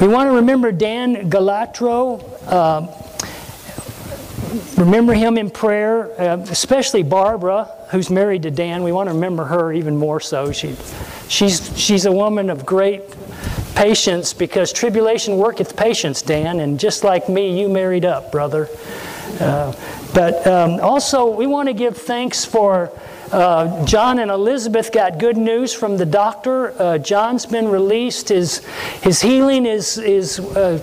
We 0.00 0.08
want 0.08 0.28
to 0.28 0.34
remember 0.34 0.72
Dan 0.72 1.30
Galatro. 1.30 2.22
Uh, 2.46 2.90
remember 4.76 5.14
him 5.14 5.38
in 5.38 5.50
prayer, 5.50 6.10
uh, 6.20 6.38
especially 6.50 7.02
Barbara, 7.02 7.70
who's 7.90 8.10
married 8.10 8.42
to 8.42 8.50
Dan. 8.50 8.82
We 8.82 8.92
want 8.92 9.08
to 9.08 9.14
remember 9.14 9.44
her 9.44 9.72
even 9.72 9.96
more 9.96 10.20
so. 10.20 10.52
She 10.52 10.76
she's, 11.28 11.78
she's 11.78 12.06
a 12.06 12.12
woman 12.12 12.50
of 12.50 12.66
great 12.66 13.02
patience 13.74 14.32
because 14.32 14.72
tribulation 14.72 15.36
worketh 15.36 15.76
patience, 15.76 16.22
Dan, 16.22 16.60
and 16.60 16.78
just 16.78 17.04
like 17.04 17.28
me, 17.28 17.60
you 17.60 17.68
married 17.68 18.04
up, 18.04 18.30
brother. 18.32 18.68
Uh, 19.40 19.72
but 20.14 20.46
um, 20.46 20.80
also, 20.80 21.28
we 21.28 21.46
want 21.46 21.68
to 21.68 21.74
give 21.74 21.96
thanks 21.96 22.44
for 22.44 22.92
uh, 23.32 23.84
John 23.84 24.20
and 24.20 24.30
Elizabeth 24.30 24.92
got 24.92 25.18
good 25.18 25.36
news 25.36 25.74
from 25.74 25.96
the 25.96 26.06
doctor. 26.06 26.80
Uh, 26.80 26.98
John's 26.98 27.46
been 27.46 27.68
released. 27.68 28.28
His, 28.28 28.58
his 29.02 29.20
healing 29.20 29.66
is, 29.66 29.98
is 29.98 30.38
uh, 30.38 30.78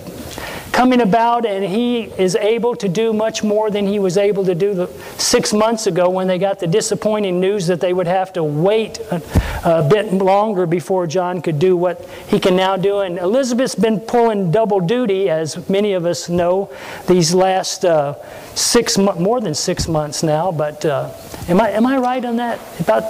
coming 0.72 1.02
about, 1.02 1.44
and 1.44 1.64
he 1.64 2.04
is 2.18 2.34
able 2.34 2.74
to 2.76 2.88
do 2.88 3.12
much 3.12 3.44
more 3.44 3.70
than 3.70 3.86
he 3.86 3.98
was 3.98 4.16
able 4.16 4.44
to 4.44 4.54
do 4.54 4.88
six 5.18 5.52
months 5.52 5.86
ago 5.86 6.08
when 6.08 6.26
they 6.26 6.38
got 6.38 6.58
the 6.58 6.66
disappointing 6.66 7.38
news 7.40 7.66
that 7.66 7.80
they 7.80 7.92
would 7.92 8.06
have 8.06 8.32
to 8.32 8.42
wait 8.42 8.98
a, 9.10 9.22
a, 9.64 9.88
bit 9.88 10.12
longer 10.14 10.66
before 10.66 11.06
John 11.06 11.42
could 11.42 11.58
do 11.58 11.76
what 11.76 12.04
he 12.28 12.40
can 12.40 12.56
now 12.56 12.76
do. 12.76 13.00
And 13.00 13.18
Elizabeth's 13.18 13.74
been 13.74 14.00
pulling 14.00 14.50
double 14.50 14.80
duty, 14.80 15.28
as 15.28 15.68
many 15.68 15.92
of 15.92 16.06
us 16.06 16.28
know, 16.28 16.70
these 17.06 17.34
last 17.34 17.84
uh, 17.84 18.14
six 18.54 18.96
more 18.96 19.40
than 19.40 19.54
six 19.54 19.86
months 19.86 20.22
now. 20.22 20.50
But 20.50 20.84
uh, 20.84 21.12
am 21.48 21.60
I 21.60 21.70
am 21.70 21.86
I 21.86 21.98
right 21.98 22.24
on 22.24 22.36
that? 22.36 22.58
About 22.80 23.02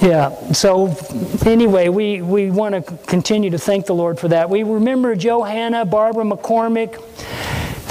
yeah, 0.00 0.52
so 0.52 0.96
anyway, 1.44 1.88
we, 1.88 2.22
we 2.22 2.50
want 2.50 2.74
to 2.74 2.96
continue 3.06 3.50
to 3.50 3.58
thank 3.58 3.86
the 3.86 3.94
Lord 3.94 4.18
for 4.18 4.28
that. 4.28 4.48
We 4.48 4.62
remember 4.62 5.16
Johanna, 5.16 5.84
Barbara 5.84 6.24
McCormick. 6.24 7.02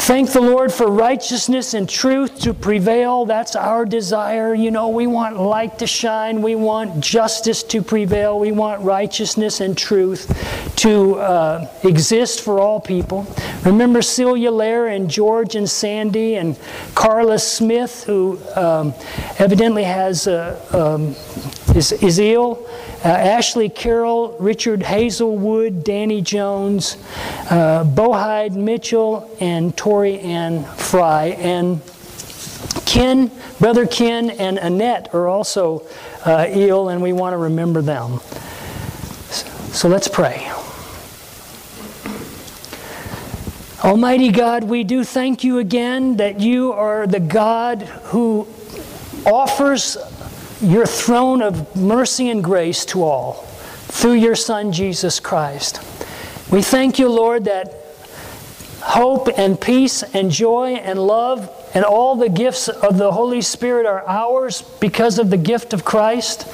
Thank 0.08 0.32
the 0.32 0.40
Lord 0.40 0.72
for 0.72 0.90
righteousness 0.90 1.74
and 1.74 1.90
truth 1.90 2.40
to 2.40 2.54
prevail. 2.54 3.26
That's 3.26 3.58
our 3.58 3.84
desire. 3.84 4.54
You 4.54 4.72
know, 4.72 4.88
we 4.88 5.06
want 5.06 5.38
light 5.38 5.80
to 5.80 5.88
shine. 5.88 6.42
We 6.42 6.56
want 6.56 7.02
justice 7.02 7.62
to 7.64 7.82
prevail. 7.82 8.40
We 8.40 8.54
want 8.54 8.84
righteousness 8.84 9.60
and 9.60 9.78
truth 9.78 10.28
to 10.78 11.16
uh, 11.16 11.72
exist 11.84 12.42
for 12.42 12.60
all 12.60 12.80
people. 12.80 13.28
Remember 13.66 14.02
Celia 14.02 14.52
Lair 14.52 14.88
and 14.88 15.10
George 15.10 15.56
and 15.56 15.70
Sandy 15.70 16.36
and 16.36 16.58
Carla 16.96 17.40
Smith, 17.40 18.04
who 18.04 18.40
um, 18.56 18.94
evidently 19.40 19.84
has 19.84 20.28
a. 20.28 20.58
Um, 20.76 21.16
is, 21.76 21.92
is 21.92 22.20
ill. 22.20 22.68
Uh, 23.06 23.10
Ashley 23.10 23.70
Carroll, 23.70 24.36
Richard 24.40 24.82
Hazelwood, 24.82 25.84
Danny 25.84 26.22
Jones, 26.22 26.98
uh, 27.50 27.84
Bohide 27.84 28.56
Mitchell, 28.56 29.30
and 29.40 29.76
Tori 29.78 30.20
Ann 30.20 30.64
Fry. 30.64 31.28
And 31.38 31.82
Ken, 32.86 33.32
Brother 33.60 33.86
Ken, 33.86 34.32
and 34.32 34.58
Annette 34.58 35.14
are 35.14 35.28
also 35.28 35.86
uh, 36.26 36.48
ill, 36.50 36.90
and 36.90 37.02
we 37.02 37.14
want 37.14 37.34
to 37.34 37.38
remember 37.38 37.82
them. 37.82 38.20
So 39.72 39.88
let's 39.88 40.08
pray. 40.08 40.52
Almighty 43.84 44.32
God, 44.32 44.64
we 44.64 44.84
do 44.84 45.04
thank 45.04 45.44
you 45.44 45.60
again 45.60 46.18
that 46.18 46.40
you 46.40 46.74
are 46.74 47.06
the 47.06 47.20
God 47.20 47.84
who 47.84 48.48
offers 49.24 49.98
your 50.62 50.88
throne 50.88 51.44
of 51.44 51.76
mercy 51.76 52.32
and 52.32 52.44
grace 52.44 52.86
to 52.86 53.04
all 53.04 53.34
through 53.44 54.14
your 54.14 54.36
Son, 54.36 54.72
Jesus 54.72 55.20
Christ. 55.20 55.80
We 56.52 56.64
thank 56.64 56.98
you, 56.98 57.08
Lord, 57.08 57.46
that 57.46 57.72
hope 58.82 59.30
and 59.38 59.62
peace 59.62 60.02
and 60.02 60.32
joy 60.32 60.74
and 60.74 60.98
love 60.98 61.48
and 61.76 61.86
all 61.86 62.16
the 62.16 62.30
gifts 62.30 62.70
of 62.70 62.98
the 62.98 63.12
Holy 63.12 63.42
Spirit 63.42 63.86
are 63.86 64.04
ours 64.08 64.64
because 64.80 65.20
of 65.20 65.30
the 65.30 65.38
gift 65.38 65.74
of 65.74 65.86
Christ. 65.86 66.48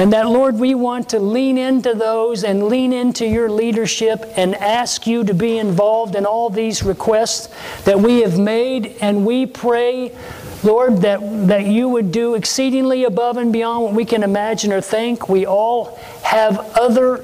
And 0.00 0.14
that, 0.14 0.30
Lord, 0.30 0.58
we 0.58 0.74
want 0.74 1.10
to 1.10 1.18
lean 1.18 1.58
into 1.58 1.92
those 1.92 2.42
and 2.42 2.68
lean 2.68 2.94
into 2.94 3.26
your 3.26 3.50
leadership 3.50 4.32
and 4.34 4.54
ask 4.54 5.06
you 5.06 5.24
to 5.24 5.34
be 5.34 5.58
involved 5.58 6.14
in 6.16 6.24
all 6.24 6.48
these 6.48 6.82
requests 6.82 7.50
that 7.84 8.00
we 8.00 8.22
have 8.22 8.38
made. 8.38 8.96
And 9.02 9.26
we 9.26 9.44
pray 9.44 10.16
Lord, 10.62 11.02
that, 11.02 11.20
that 11.48 11.66
you 11.66 11.90
would 11.90 12.12
do 12.12 12.34
exceedingly 12.34 13.04
above 13.04 13.36
and 13.36 13.52
beyond 13.52 13.84
what 13.84 13.92
we 13.92 14.06
can 14.06 14.22
imagine 14.22 14.72
or 14.72 14.80
think. 14.80 15.28
We 15.28 15.44
all 15.44 15.98
have 16.22 16.58
other 16.78 17.22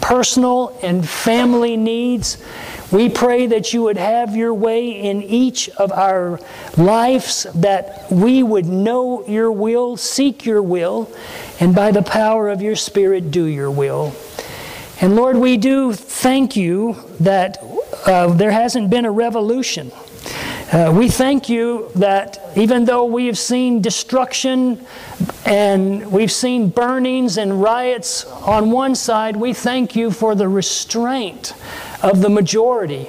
personal 0.00 0.78
and 0.82 1.06
family 1.06 1.76
needs. 1.76 2.42
We 2.92 3.08
pray 3.08 3.48
that 3.48 3.72
you 3.72 3.82
would 3.82 3.96
have 3.96 4.36
your 4.36 4.54
way 4.54 4.90
in 4.90 5.22
each 5.22 5.68
of 5.70 5.90
our 5.90 6.38
lives, 6.76 7.44
that 7.54 8.06
we 8.10 8.44
would 8.44 8.66
know 8.66 9.26
your 9.26 9.50
will, 9.50 9.96
seek 9.96 10.44
your 10.44 10.62
will, 10.62 11.10
and 11.58 11.74
by 11.74 11.90
the 11.90 12.02
power 12.02 12.48
of 12.48 12.62
your 12.62 12.76
Spirit, 12.76 13.32
do 13.32 13.44
your 13.44 13.72
will. 13.72 14.14
And 15.00 15.16
Lord, 15.16 15.36
we 15.36 15.56
do 15.56 15.92
thank 15.92 16.56
you 16.56 16.96
that 17.20 17.58
uh, 18.06 18.28
there 18.28 18.52
hasn't 18.52 18.88
been 18.88 19.04
a 19.04 19.10
revolution. 19.10 19.90
Uh, 20.72 20.92
we 20.96 21.08
thank 21.08 21.48
you 21.48 21.90
that 21.96 22.38
even 22.56 22.84
though 22.84 23.04
we 23.04 23.26
have 23.26 23.38
seen 23.38 23.80
destruction 23.80 24.84
and 25.44 26.10
we've 26.10 26.32
seen 26.32 26.68
burnings 26.68 27.36
and 27.36 27.62
riots 27.62 28.24
on 28.24 28.70
one 28.70 28.94
side, 28.94 29.36
we 29.36 29.52
thank 29.52 29.94
you 29.94 30.10
for 30.10 30.34
the 30.34 30.48
restraint 30.48 31.52
of 32.06 32.20
the 32.20 32.28
majority. 32.28 33.08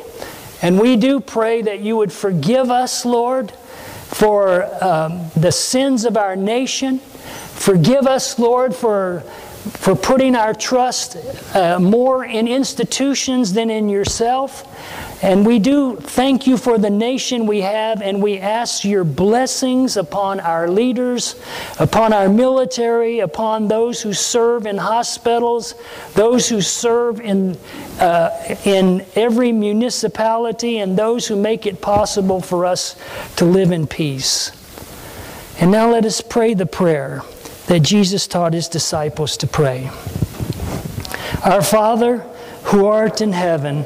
And 0.61 0.79
we 0.79 0.95
do 0.95 1.19
pray 1.19 1.61
that 1.61 1.81
you 1.81 1.97
would 1.97 2.11
forgive 2.11 2.71
us, 2.71 3.05
Lord, 3.05 3.51
for 3.51 4.65
um, 4.83 5.29
the 5.35 5.51
sins 5.51 6.03
of 6.03 6.17
our 6.17 6.35
nation. 6.35 6.99
Forgive 6.99 8.07
us, 8.07 8.39
Lord, 8.39 8.75
for 8.75 9.23
for 9.67 9.95
putting 9.95 10.35
our 10.35 10.53
trust 10.53 11.17
uh, 11.53 11.77
more 11.77 12.23
in 12.23 12.47
institutions 12.47 13.53
than 13.53 13.69
in 13.69 13.89
yourself. 13.89 14.63
And 15.21 15.47
we 15.47 15.57
do 15.57 15.95
thank 15.95 16.45
you 16.45 16.57
for 16.57 16.77
the 16.77 16.91
nation 16.91 17.47
we 17.47 17.61
have, 17.61 18.03
and 18.03 18.21
we 18.21 18.37
ask 18.37 18.85
your 18.85 19.03
blessings 19.03 19.97
upon 19.97 20.39
our 20.39 20.69
leaders, 20.69 21.35
upon 21.79 22.13
our 22.13 22.29
military, 22.29 23.19
upon 23.19 23.67
those 23.67 23.99
who 24.01 24.13
serve 24.13 24.67
in 24.67 24.77
hospitals, 24.77 25.73
those 26.13 26.47
who 26.47 26.61
serve 26.61 27.19
in, 27.19 27.57
uh, 27.99 28.29
in 28.63 29.03
every 29.15 29.51
municipality, 29.51 30.77
and 30.77 30.95
those 30.95 31.25
who 31.27 31.35
make 31.35 31.65
it 31.65 31.81
possible 31.81 32.39
for 32.39 32.65
us 32.65 32.95
to 33.37 33.45
live 33.45 33.71
in 33.71 33.87
peace. 33.87 34.51
And 35.59 35.71
now 35.71 35.89
let 35.89 36.05
us 36.05 36.21
pray 36.21 36.53
the 36.53 36.67
prayer 36.67 37.23
that 37.65 37.79
Jesus 37.79 38.27
taught 38.27 38.53
his 38.53 38.69
disciples 38.69 39.35
to 39.37 39.47
pray. 39.47 39.89
Our 41.43 41.63
Father, 41.63 42.17
who 42.65 42.85
art 42.85 43.21
in 43.21 43.31
heaven, 43.31 43.85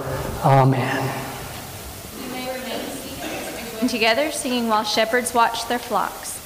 Amen. 0.43 1.13
We 2.17 2.27
may 2.31 2.51
remain 2.51 2.85
seated 2.87 3.89
together, 3.89 4.31
singing 4.31 4.69
while 4.69 4.83
shepherds 4.83 5.35
watch 5.35 5.67
their 5.67 5.77
flocks. 5.77 6.40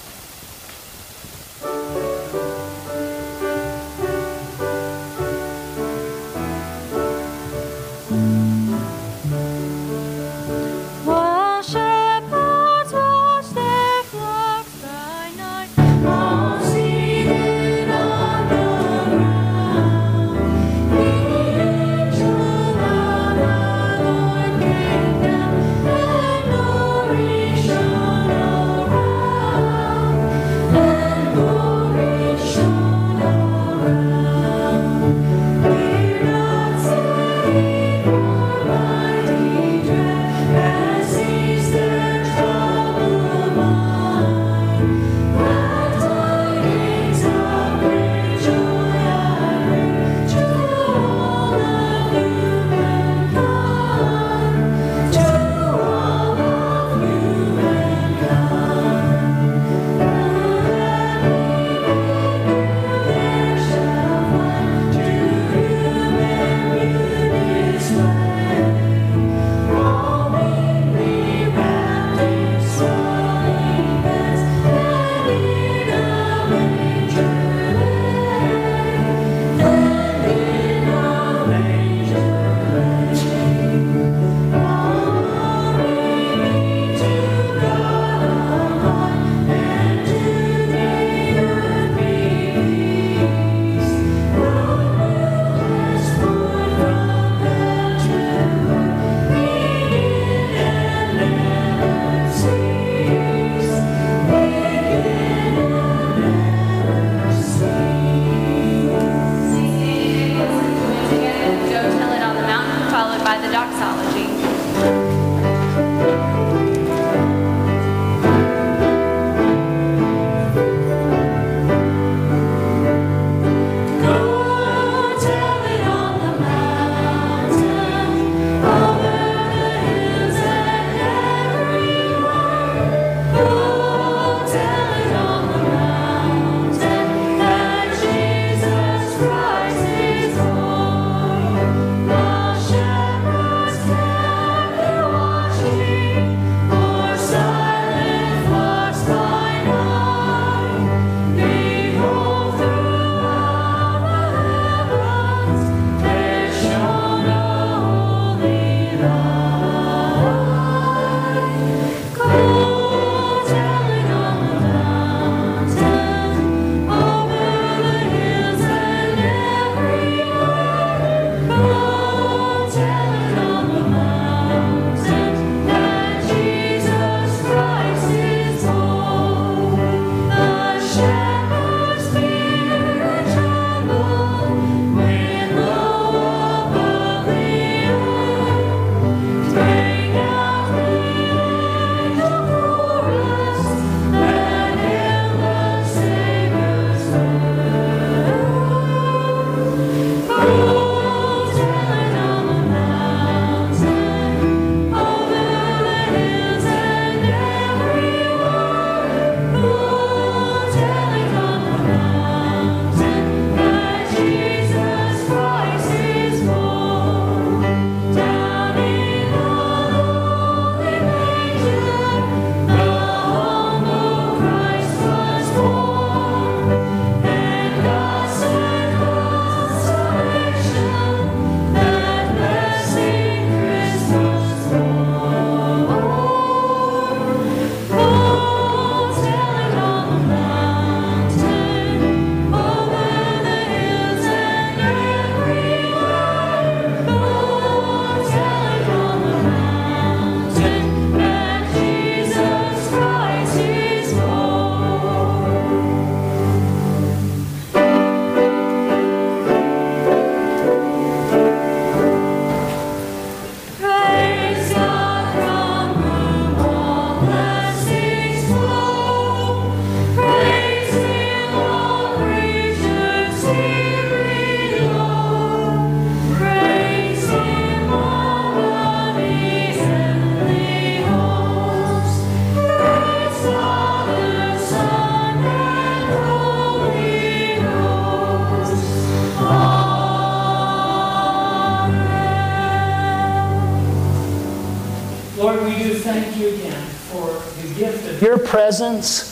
Presence 298.66 299.32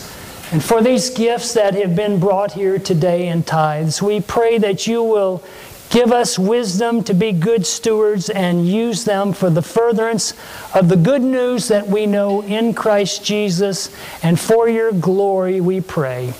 and 0.52 0.62
for 0.62 0.80
these 0.80 1.10
gifts 1.10 1.54
that 1.54 1.74
have 1.74 1.96
been 1.96 2.20
brought 2.20 2.52
here 2.52 2.78
today 2.78 3.26
in 3.26 3.42
tithes. 3.42 4.00
We 4.00 4.20
pray 4.20 4.58
that 4.58 4.86
you 4.86 5.02
will 5.02 5.42
give 5.90 6.12
us 6.12 6.38
wisdom 6.38 7.02
to 7.02 7.14
be 7.14 7.32
good 7.32 7.66
stewards 7.66 8.30
and 8.30 8.64
use 8.64 9.02
them 9.04 9.32
for 9.32 9.50
the 9.50 9.60
furtherance 9.60 10.34
of 10.72 10.88
the 10.88 10.94
good 10.94 11.22
news 11.22 11.66
that 11.66 11.88
we 11.88 12.06
know 12.06 12.44
in 12.44 12.74
Christ 12.74 13.24
Jesus. 13.24 13.90
And 14.22 14.38
for 14.38 14.68
your 14.68 14.92
glory, 14.92 15.60
we 15.60 15.80
pray. 15.80 16.32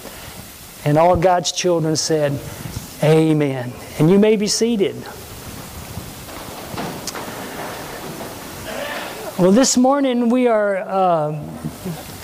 And 0.85 0.96
all 0.96 1.16
God's 1.16 1.50
children 1.50 1.96
said, 1.96 2.38
Amen. 3.02 3.72
And 3.98 4.09
you 4.09 4.20
may 4.20 4.37
be 4.37 4.46
seated. 4.46 4.94
Well, 9.37 9.50
this 9.50 9.76
morning 9.76 10.28
we 10.28 10.46
are 10.46 10.76
uh, 10.76 11.33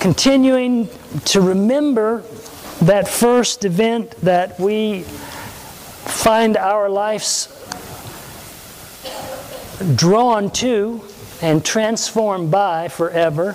continuing 0.00 0.88
to 1.26 1.42
remember 1.42 2.22
that 2.80 3.06
first 3.06 3.66
event 3.66 4.10
that 4.22 4.58
we 4.58 5.02
find 5.02 6.56
our 6.56 6.88
lives 6.88 7.48
drawn 9.96 10.50
to 10.50 11.02
and 11.42 11.62
transformed 11.62 12.50
by 12.50 12.88
forever. 12.88 13.54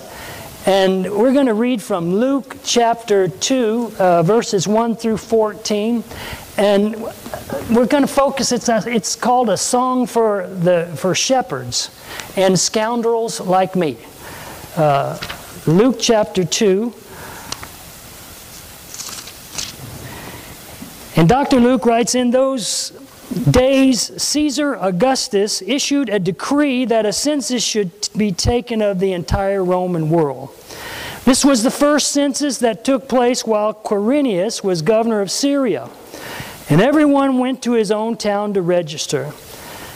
And 0.66 1.10
we're 1.10 1.32
going 1.32 1.46
to 1.46 1.54
read 1.54 1.82
from 1.82 2.14
Luke 2.14 2.56
chapter 2.62 3.26
2, 3.26 3.92
uh, 3.98 4.22
verses 4.22 4.68
1 4.68 4.94
through 4.94 5.16
14. 5.16 6.04
And 6.58 6.94
we're 7.74 7.86
going 7.86 8.02
to 8.02 8.12
focus, 8.12 8.52
it's, 8.52 8.68
a, 8.68 8.82
it's 8.86 9.16
called 9.16 9.50
a 9.50 9.56
song 9.56 10.06
for, 10.06 10.46
the, 10.46 10.92
for 10.96 11.12
shepherds 11.12 11.90
and 12.36 12.58
scoundrels 12.58 13.40
like 13.40 13.74
me. 13.74 13.98
Uh, 14.76 15.18
Luke 15.66 15.96
chapter 15.98 16.44
2. 16.44 16.94
And 21.16 21.28
Dr. 21.28 21.58
Luke 21.58 21.84
writes 21.84 22.14
In 22.14 22.30
those 22.30 22.90
days, 23.50 24.22
Caesar 24.22 24.76
Augustus 24.76 25.62
issued 25.62 26.08
a 26.08 26.20
decree 26.20 26.84
that 26.84 27.04
a 27.04 27.12
census 27.12 27.64
should 27.64 27.90
be 28.16 28.30
taken 28.30 28.80
of 28.80 29.00
the 29.00 29.12
entire 29.12 29.64
Roman 29.64 30.08
world. 30.08 30.50
This 31.24 31.44
was 31.44 31.64
the 31.64 31.72
first 31.72 32.12
census 32.12 32.58
that 32.58 32.84
took 32.84 33.08
place 33.08 33.44
while 33.44 33.74
Quirinius 33.74 34.62
was 34.62 34.82
governor 34.82 35.20
of 35.20 35.32
Syria. 35.32 35.90
And 36.70 36.80
everyone 36.80 37.38
went 37.38 37.60
to 37.64 37.72
his 37.72 37.90
own 37.90 38.16
town 38.16 38.54
to 38.54 38.62
register. 38.62 39.32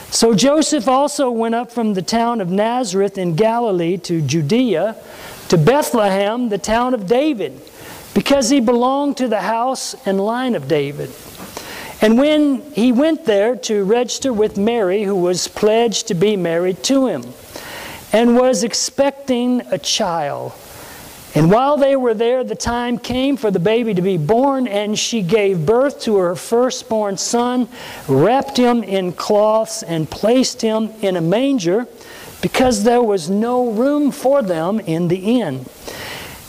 So 0.09 0.35
Joseph 0.35 0.89
also 0.89 1.31
went 1.31 1.55
up 1.55 1.71
from 1.71 1.93
the 1.93 2.01
town 2.01 2.41
of 2.41 2.49
Nazareth 2.49 3.17
in 3.17 3.35
Galilee 3.37 3.95
to 3.99 4.21
Judea 4.21 4.97
to 5.51 5.57
Bethlehem, 5.57 6.47
the 6.47 6.57
town 6.57 6.93
of 6.93 7.07
David, 7.07 7.59
because 8.13 8.49
he 8.49 8.61
belonged 8.61 9.17
to 9.17 9.27
the 9.27 9.41
house 9.41 9.93
and 10.05 10.17
line 10.17 10.55
of 10.55 10.69
David. 10.69 11.11
And 11.99 12.17
when 12.17 12.61
he 12.71 12.93
went 12.93 13.25
there 13.25 13.57
to 13.57 13.83
register 13.83 14.31
with 14.31 14.57
Mary, 14.57 15.03
who 15.03 15.13
was 15.17 15.49
pledged 15.49 16.07
to 16.07 16.13
be 16.13 16.37
married 16.37 16.81
to 16.83 17.07
him, 17.07 17.25
and 18.13 18.37
was 18.37 18.63
expecting 18.63 19.59
a 19.71 19.77
child, 19.77 20.53
And 21.33 21.49
while 21.49 21.77
they 21.77 21.95
were 21.95 22.13
there, 22.13 22.43
the 22.43 22.55
time 22.55 22.97
came 22.97 23.37
for 23.37 23.51
the 23.51 23.59
baby 23.59 23.93
to 23.93 24.01
be 24.01 24.17
born, 24.17 24.67
and 24.67 24.99
she 24.99 25.21
gave 25.21 25.65
birth 25.65 26.01
to 26.01 26.17
her 26.17 26.35
firstborn 26.35 27.17
son, 27.17 27.69
wrapped 28.07 28.57
him 28.57 28.83
in 28.83 29.13
cloths, 29.13 29.81
and 29.81 30.09
placed 30.09 30.61
him 30.61 30.91
in 31.01 31.15
a 31.15 31.21
manger, 31.21 31.87
because 32.41 32.83
there 32.83 33.01
was 33.01 33.29
no 33.29 33.71
room 33.71 34.11
for 34.11 34.41
them 34.41 34.79
in 34.79 35.07
the 35.07 35.39
inn. 35.39 35.65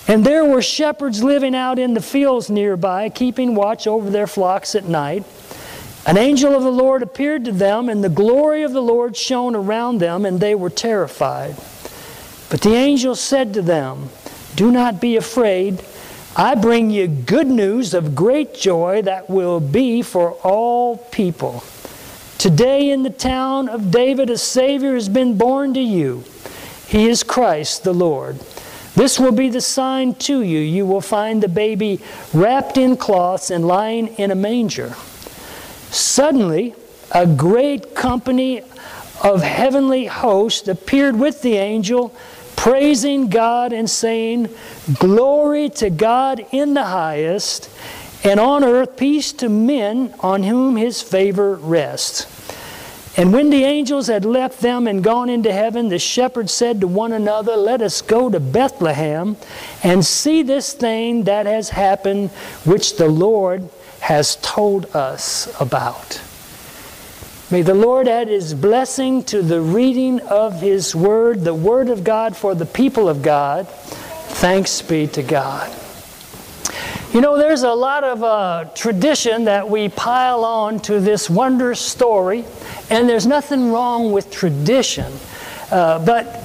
And 0.09 0.25
there 0.25 0.45
were 0.45 0.63
shepherds 0.63 1.23
living 1.23 1.55
out 1.55 1.79
in 1.79 1.95
the 1.95 2.03
fields 2.03 2.51
nearby, 2.51 3.09
keeping 3.09 3.55
watch 3.55 3.87
over 3.87 4.11
their 4.11 4.27
flocks 4.27 4.75
at 4.75 4.85
night. 4.85 5.25
An 6.05 6.17
angel 6.17 6.57
of 6.57 6.65
the 6.65 6.73
Lord 6.73 7.03
appeared 7.03 7.45
to 7.45 7.53
them, 7.53 7.89
and 7.89 8.03
the 8.03 8.09
glory 8.09 8.65
of 8.65 8.73
the 8.73 8.83
Lord 8.83 9.17
shone 9.17 9.55
around 9.55 9.99
them, 9.99 10.27
and 10.27 10.41
they 10.41 10.55
were 10.55 10.71
terrified. 10.71 11.55
But 12.51 12.63
the 12.63 12.75
angel 12.75 13.15
said 13.15 13.55
to 13.55 13.63
them, 13.63 14.11
do 14.57 14.71
not 14.71 15.01
be 15.01 15.17
afraid. 15.17 15.83
I 16.37 16.55
bring 16.55 16.91
you 16.91 17.07
good 17.07 17.47
news 17.47 17.95
of 17.95 18.15
great 18.15 18.55
joy 18.55 19.03
that 19.03 19.31
will 19.31 19.61
be 19.61 20.03
for 20.03 20.33
all 20.43 20.97
people. 20.97 21.63
Today 22.43 22.91
in 22.91 23.05
the 23.05 23.11
town 23.11 23.69
of 23.69 23.93
David, 23.93 24.29
a 24.29 24.37
Savior 24.37 24.95
has 24.95 25.09
been 25.09 25.39
born 25.39 25.75
to 25.75 25.81
you. 25.81 26.25
He 26.89 27.09
is 27.09 27.23
Christ 27.23 27.85
the 27.85 27.93
Lord. 27.93 28.41
This 28.97 29.21
will 29.21 29.31
be 29.31 29.49
the 29.49 29.61
sign 29.61 30.17
to 30.17 30.43
you. 30.43 30.59
You 30.59 30.85
will 30.85 31.01
find 31.01 31.41
the 31.41 31.47
baby 31.47 32.01
wrapped 32.35 32.79
in 32.79 32.97
cloths 32.97 33.53
and 33.53 33.65
lying 33.65 34.09
in 34.17 34.33
a 34.33 34.35
manger. 34.35 34.97
Suddenly, 35.93 36.75
a 37.13 37.29
great 37.29 37.95
company 37.95 38.63
of 39.23 39.43
heavenly 39.43 40.07
hosts 40.07 40.67
appeared 40.67 41.17
with 41.17 41.43
the 41.43 41.59
angel 41.59 42.13
praising 42.57 43.29
God 43.29 43.73
and 43.73 43.89
saying, 43.89 44.49
Glory 44.95 45.69
to 45.71 45.91
God 45.91 46.45
in 46.51 46.75
the 46.75 46.83
highest, 46.87 47.71
and 48.25 48.39
on 48.39 48.65
earth 48.65 48.97
peace 48.97 49.33
to 49.33 49.49
men 49.49 50.15
on 50.21 50.43
whom 50.43 50.77
his 50.77 51.03
favor 51.03 51.57
rests. 51.57 52.27
And 53.17 53.33
when 53.33 53.51
the 53.51 53.65
angels 53.65 54.07
had 54.07 54.25
left 54.25 54.61
them 54.61 54.87
and 54.87 55.05
gone 55.05 55.29
into 55.29 55.53
heaven, 55.53 55.91
the 55.91 55.99
shepherds 55.99 56.53
said 56.53 56.81
to 56.81 56.87
one 56.87 57.13
another, 57.13 57.57
Let 57.57 57.83
us 57.83 58.01
go 58.01 58.31
to 58.31 58.41
Bethlehem 58.41 59.37
and 59.83 60.05
see 60.05 60.43
this 60.43 60.73
thing 60.73 61.25
that 61.25 61.45
has 61.45 61.69
happened, 61.69 62.31
which 62.65 62.97
the 62.97 63.09
Lord 63.09 63.69
has 64.01 64.37
told 64.37 64.87
us 64.97 65.49
about. 65.61 66.23
May 67.51 67.61
the 67.61 67.75
Lord 67.75 68.09
add 68.09 68.29
His 68.29 68.55
blessing 68.55 69.23
to 69.25 69.43
the 69.43 69.61
reading 69.61 70.21
of 70.21 70.63
His 70.63 70.97
Word, 70.97 71.43
the 71.43 71.53
Word 71.53 71.91
of 71.91 72.03
God 72.03 72.35
for 72.35 72.55
the 72.55 72.65
people 72.65 73.11
of 73.11 73.21
God. 73.21 73.69
Thanks 73.69 74.81
be 74.81 75.07
to 75.09 75.23
God. 75.23 75.71
You 77.13 77.21
know, 77.21 77.37
there's 77.37 77.63
a 77.63 77.75
lot 77.75 78.05
of 78.05 78.23
uh, 78.23 78.65
tradition 78.75 79.45
that 79.45 79.69
we 79.69 79.91
pile 79.91 80.47
on 80.47 80.81
to 80.81 80.99
this 80.99 81.29
wondrous 81.29 81.79
story, 81.79 82.43
and 82.89 83.07
there's 83.07 83.27
nothing 83.27 83.71
wrong 83.71 84.13
with 84.13 84.31
tradition. 84.31 85.13
Uh, 85.71 86.03
but 86.05 86.43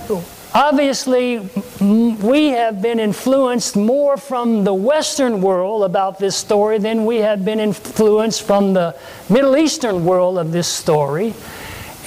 Obviously, 0.53 1.37
we 1.79 2.47
have 2.47 2.81
been 2.81 2.99
influenced 2.99 3.75
more 3.75 4.17
from 4.17 4.63
the 4.63 4.73
Western 4.73 5.39
world 5.39 5.83
about 5.83 6.17
this 6.17 6.35
story 6.35 6.79
than 6.79 7.05
we 7.05 7.17
have 7.17 7.45
been 7.45 7.59
influenced 7.59 8.41
from 8.41 8.73
the 8.73 8.95
Middle 9.29 9.55
Eastern 9.55 10.03
world 10.03 10.39
of 10.39 10.51
this 10.51 10.67
story. 10.67 11.35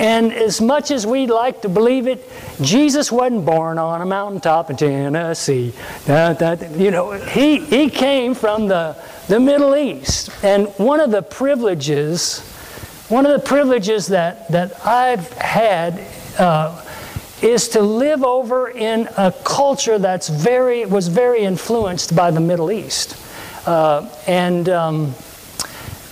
And 0.00 0.32
as 0.32 0.62
much 0.62 0.90
as 0.90 1.06
we'd 1.06 1.28
like 1.28 1.60
to 1.60 1.68
believe 1.68 2.06
it, 2.06 2.26
Jesus 2.62 3.12
wasn't 3.12 3.44
born 3.44 3.76
on 3.76 4.00
a 4.00 4.06
mountaintop 4.06 4.70
in 4.70 4.76
Tennessee. 4.76 5.74
That, 6.06 6.38
that, 6.38 6.70
you 6.72 6.90
know, 6.90 7.12
he, 7.12 7.58
he 7.58 7.90
came 7.90 8.34
from 8.34 8.66
the, 8.66 8.96
the 9.28 9.38
Middle 9.38 9.76
East. 9.76 10.30
And 10.42 10.68
one 10.78 11.00
of 11.00 11.10
the 11.10 11.20
privileges, 11.20 12.40
one 13.10 13.26
of 13.26 13.32
the 13.32 13.46
privileges 13.46 14.06
that, 14.06 14.48
that 14.48 14.86
I've 14.86 15.30
had 15.34 16.02
uh, 16.38 16.82
is 17.42 17.68
to 17.68 17.82
live 17.82 18.24
over 18.24 18.70
in 18.70 19.06
a 19.18 19.34
culture 19.44 19.98
that's 19.98 20.30
very 20.30 20.86
was 20.86 21.08
very 21.08 21.42
influenced 21.42 22.16
by 22.16 22.30
the 22.30 22.40
Middle 22.40 22.72
East, 22.72 23.16
uh, 23.66 24.08
and. 24.26 24.70
Um, 24.70 25.14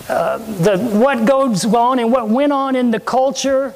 uh, 0.09 0.37
the, 0.37 0.77
what 0.77 1.25
goes 1.25 1.65
on 1.65 1.99
and 1.99 2.11
what 2.11 2.27
went 2.29 2.51
on 2.51 2.75
in 2.75 2.91
the 2.91 2.99
culture 2.99 3.73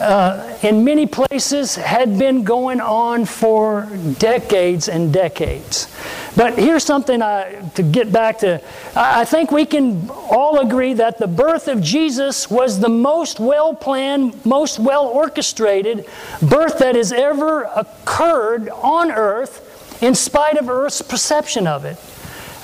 uh, 0.00 0.58
in 0.62 0.84
many 0.84 1.06
places 1.06 1.76
had 1.76 2.18
been 2.18 2.44
going 2.44 2.80
on 2.80 3.24
for 3.24 3.88
decades 4.18 4.88
and 4.88 5.12
decades. 5.12 5.88
But 6.36 6.58
here's 6.58 6.84
something 6.84 7.22
I, 7.22 7.70
to 7.76 7.82
get 7.82 8.12
back 8.12 8.40
to. 8.40 8.60
I 8.94 9.24
think 9.24 9.50
we 9.50 9.64
can 9.64 10.10
all 10.10 10.58
agree 10.58 10.92
that 10.94 11.18
the 11.18 11.26
birth 11.26 11.66
of 11.66 11.80
Jesus 11.80 12.50
was 12.50 12.80
the 12.80 12.90
most 12.90 13.40
well 13.40 13.74
planned, 13.74 14.44
most 14.44 14.78
well 14.78 15.06
orchestrated 15.06 16.04
birth 16.42 16.78
that 16.78 16.94
has 16.94 17.10
ever 17.10 17.64
occurred 17.64 18.68
on 18.68 19.10
earth, 19.10 20.02
in 20.02 20.14
spite 20.14 20.58
of 20.58 20.68
Earth's 20.68 21.00
perception 21.00 21.66
of 21.66 21.86
it. 21.86 21.96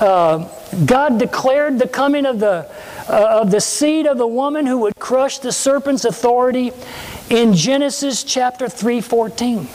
Uh, 0.00 0.48
God 0.84 1.18
declared 1.18 1.78
the 1.78 1.88
coming 1.88 2.26
of 2.26 2.40
the, 2.40 2.70
uh, 3.08 3.40
of 3.40 3.50
the 3.50 3.60
seed 3.60 4.06
of 4.06 4.18
the 4.18 4.26
woman 4.26 4.66
who 4.66 4.78
would 4.78 4.98
crush 4.98 5.38
the 5.38 5.52
serpent's 5.52 6.04
authority 6.04 6.72
in 7.30 7.54
Genesis 7.54 8.22
chapter 8.24 8.66
3:14. 8.66 9.68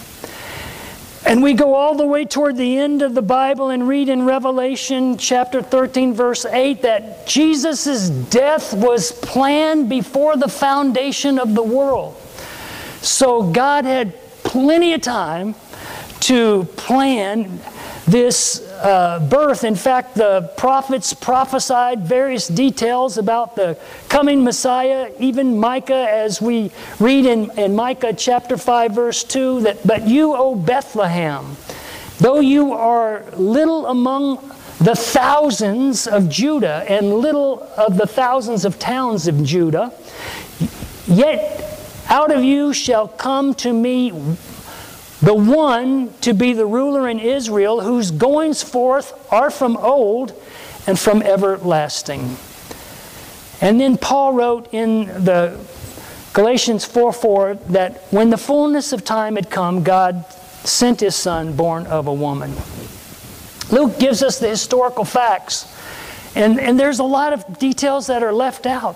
And 1.26 1.44
we 1.44 1.54
go 1.54 1.74
all 1.74 1.96
the 1.96 2.06
way 2.06 2.24
toward 2.24 2.56
the 2.56 2.78
end 2.78 3.02
of 3.02 3.14
the 3.14 3.22
Bible 3.22 3.70
and 3.70 3.86
read 3.86 4.08
in 4.08 4.24
Revelation 4.24 5.18
chapter 5.18 5.62
13, 5.62 6.14
verse 6.14 6.46
8, 6.46 6.82
that 6.84 7.28
Jesus' 7.28 8.10
death 8.10 8.74
was 8.74 9.12
planned 9.12 9.90
before 9.90 10.38
the 10.38 10.48
foundation 10.48 11.38
of 11.38 11.54
the 11.54 11.64
world. 11.64 12.16
So 13.02 13.44
God 13.44 13.84
had 13.84 14.14
plenty 14.44 14.94
of 14.94 15.02
time 15.02 15.56
to 16.22 16.64
plan 16.78 17.60
this 18.08 18.62
uh, 18.72 19.20
birth. 19.30 19.64
In 19.66 19.76
fact, 19.76 20.16
the 20.16 20.50
prophets 20.58 21.14
prophesied 21.14 22.06
various 22.06 22.48
details 22.48 23.18
about 23.18 23.56
the 23.56 23.78
coming 24.08 24.44
Messiah. 24.44 25.12
Even 25.20 25.60
Micah, 25.60 26.08
as 26.10 26.42
we 26.42 26.72
read 27.00 27.26
in, 27.26 27.52
in 27.60 27.76
Micah 27.76 28.14
chapter 28.14 28.58
5, 28.58 28.92
verse 28.94 29.24
2, 29.26 29.62
that, 29.62 29.86
But 29.86 30.08
you, 30.08 30.34
O 30.36 30.56
Bethlehem, 30.56 31.58
though 32.20 32.40
you 32.40 32.72
are 32.72 33.26
little 33.36 33.88
among 33.88 34.38
the 34.80 34.96
thousands 34.96 36.08
of 36.08 36.30
Judah 36.30 36.86
and 36.88 37.14
little 37.16 37.64
of 37.76 37.98
the 37.98 38.08
thousands 38.08 38.64
of 38.64 38.80
towns 38.80 39.28
of 39.28 39.44
Judah, 39.44 39.92
yet 41.08 41.64
out 42.08 42.32
of 42.32 42.42
you 42.44 42.74
shall 42.74 43.08
come 43.08 43.54
to 43.56 43.74
me 43.74 44.12
the 45.22 45.34
one 45.34 46.14
to 46.22 46.34
be 46.34 46.54
the 46.54 46.66
ruler 46.66 47.08
in 47.08 47.20
Israel, 47.20 47.82
whose 47.82 48.12
goings 48.12 48.62
forth 48.62 49.14
are 49.32 49.50
from 49.50 49.76
old 49.78 50.34
and 50.86 50.98
from 50.98 51.22
everlasting. 51.22 52.38
And 53.60 53.82
then 53.82 53.98
Paul 53.98 54.34
wrote 54.34 54.74
in 54.74 55.08
the 55.08 55.60
Galatians 56.34 56.86
4 56.86 57.12
4 57.12 57.56
that 57.70 58.04
when 58.12 58.30
the 58.30 58.38
fullness 58.38 58.94
of 58.94 59.04
time 59.04 59.36
had 59.36 59.50
come, 59.50 59.84
God 59.84 60.24
sent 60.64 61.00
his 61.00 61.16
son, 61.16 61.56
born 61.56 61.88
of 61.88 62.06
a 62.06 62.14
woman. 62.14 62.54
Luke 63.72 64.00
gives 64.00 64.22
us 64.22 64.40
the 64.40 64.48
historical 64.48 65.04
facts, 65.04 65.66
and, 66.36 66.60
and 66.60 66.80
there's 66.80 67.00
a 67.00 67.04
lot 67.04 67.34
of 67.34 67.58
details 67.58 68.08
that 68.08 68.22
are 68.22 68.34
left 68.34 68.66
out. 68.66 68.96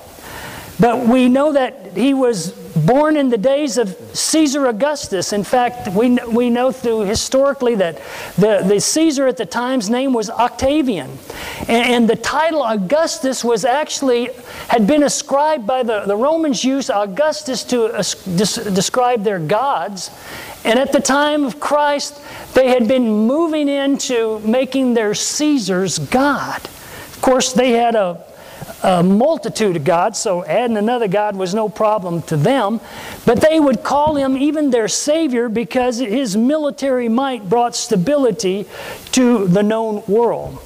But 0.82 1.08
we 1.08 1.30
know 1.30 1.54
that 1.54 1.96
he 1.96 2.16
was 2.16 2.54
born 2.76 3.16
in 3.16 3.30
the 3.30 3.38
days 3.38 3.78
of 3.78 3.96
Caesar 4.14 4.66
Augustus. 4.66 5.32
In 5.32 5.44
fact, 5.44 5.90
we, 5.90 6.18
we 6.28 6.50
know 6.50 6.72
through 6.72 7.02
historically 7.02 7.76
that 7.76 8.02
the, 8.36 8.64
the 8.66 8.82
Caesar 8.82 9.28
at 9.28 9.38
the 9.38 9.46
time's 9.46 9.92
name 9.92 10.12
was 10.12 10.32
Octavian. 10.32 11.20
And, 11.68 11.70
and 11.70 12.10
the 12.10 12.16
title 12.16 12.64
Augustus 12.64 13.44
was 13.44 13.64
actually, 13.64 14.30
had 14.70 14.88
been 14.88 15.04
ascribed 15.04 15.68
by 15.68 15.84
the, 15.84 16.06
the 16.08 16.18
Romans 16.18 16.64
use 16.64 16.90
Augustus 16.90 17.64
to 17.66 17.90
des, 18.36 18.74
describe 18.74 19.24
their 19.24 19.38
gods. 19.38 20.10
And 20.66 20.80
at 20.80 20.92
the 20.92 21.00
time 21.00 21.44
of 21.44 21.60
Christ, 21.60 22.20
they 22.56 22.70
had 22.70 22.88
been 22.88 23.08
moving 23.08 23.68
into 23.68 24.40
making 24.40 24.96
their 24.96 25.14
Caesars 25.14 26.00
God. 26.00 26.66
Of 26.66 27.20
course, 27.22 27.54
they 27.54 27.74
had 27.74 27.94
a 27.94 28.26
a 28.84 29.04
multitude 29.04 29.76
of 29.76 29.84
gods, 29.84 30.18
so 30.20 30.44
adding 30.46 30.78
another 30.78 31.08
god 31.08 31.36
was 31.36 31.54
no 31.54 31.70
problem 31.70 32.22
to 32.24 32.38
them. 32.38 32.80
But 33.26 33.42
they 33.42 33.60
would 33.60 33.84
call 33.84 34.16
him 34.16 34.38
even 34.38 34.72
their 34.72 34.88
savior 34.88 35.50
because 35.50 36.00
his 36.00 36.36
military 36.36 37.08
might 37.08 37.48
brought 37.50 37.76
stability 37.76 38.66
to 39.12 39.48
the 39.48 39.64
known 39.64 40.04
world. 40.08 40.60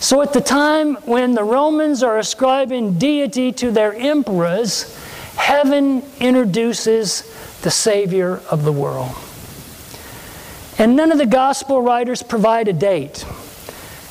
So 0.00 0.20
at 0.20 0.32
the 0.32 0.40
time 0.40 0.96
when 1.06 1.34
the 1.34 1.44
Romans 1.44 2.02
are 2.02 2.18
ascribing 2.18 2.98
deity 2.98 3.50
to 3.52 3.70
their 3.70 3.94
emperors, 3.94 4.94
heaven 5.36 6.02
introduces 6.20 7.22
the 7.62 7.70
savior 7.70 8.42
of 8.50 8.64
the 8.64 8.72
world. 8.72 9.10
And 10.78 10.94
none 10.94 11.10
of 11.10 11.18
the 11.18 11.26
gospel 11.26 11.80
writers 11.80 12.22
provide 12.22 12.68
a 12.68 12.74
date. 12.74 13.24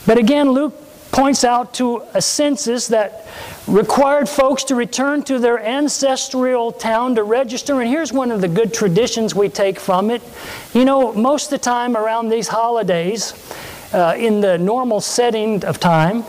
But 0.08 0.18
again, 0.18 0.50
Luke 0.50 0.85
points 1.16 1.46
out 1.46 1.74
to 1.74 2.04
a 2.14 2.22
census 2.22 2.90
that 2.90 3.26
required 3.68 4.28
folks 4.28 4.66
to 4.66 4.76
return 4.76 5.24
to 5.24 5.40
their 5.40 5.58
ancestral 5.58 6.74
town 6.74 7.16
to 7.16 7.24
register. 7.24 7.80
And 7.80 7.90
here's 7.90 8.12
one 8.12 8.32
of 8.32 8.42
the 8.42 8.50
good 8.50 8.74
traditions 8.74 9.34
we 9.34 9.48
take 9.48 9.80
from 9.80 10.12
it. 10.12 10.22
You 10.74 10.84
know, 10.84 11.14
most 11.14 11.46
of 11.46 11.52
the 11.52 11.64
time 11.64 11.96
around 11.96 12.28
these 12.28 12.50
holidays, 12.50 13.34
uh, 13.94 14.16
in 14.18 14.42
the 14.42 14.58
normal 14.58 15.00
setting 15.00 15.64
of 15.64 15.80
time, 15.80 16.26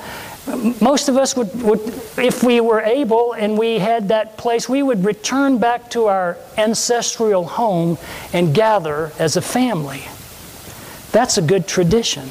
most 0.81 1.09
of 1.09 1.17
us 1.17 1.37
would, 1.37 1.63
would, 1.63 1.81
if 2.17 2.45
we 2.45 2.61
were 2.61 2.81
able 2.81 3.33
and 3.33 3.59
we 3.59 3.81
had 3.81 4.07
that 4.11 4.37
place, 4.37 4.69
we 4.69 4.85
would 4.85 5.05
return 5.05 5.59
back 5.59 5.91
to 5.91 6.07
our 6.07 6.39
ancestral 6.57 7.45
home 7.45 7.99
and 8.33 8.55
gather 8.55 9.11
as 9.19 9.37
a 9.37 9.43
family. 9.43 10.05
That's 11.11 11.39
a 11.39 11.43
good 11.43 11.67
tradition. 11.67 12.31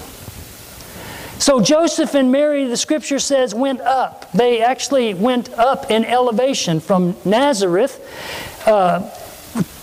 So 1.38 1.60
Joseph 1.60 2.16
and 2.16 2.32
Mary, 2.32 2.66
the 2.66 2.78
scripture 2.78 3.20
says, 3.20 3.54
went 3.54 3.82
up. 3.82 4.32
They 4.32 4.62
actually 4.62 5.14
went 5.14 5.54
up 5.54 5.92
in 5.92 6.06
elevation 6.06 6.80
from 6.80 7.16
Nazareth 7.26 8.00
uh, 8.66 9.10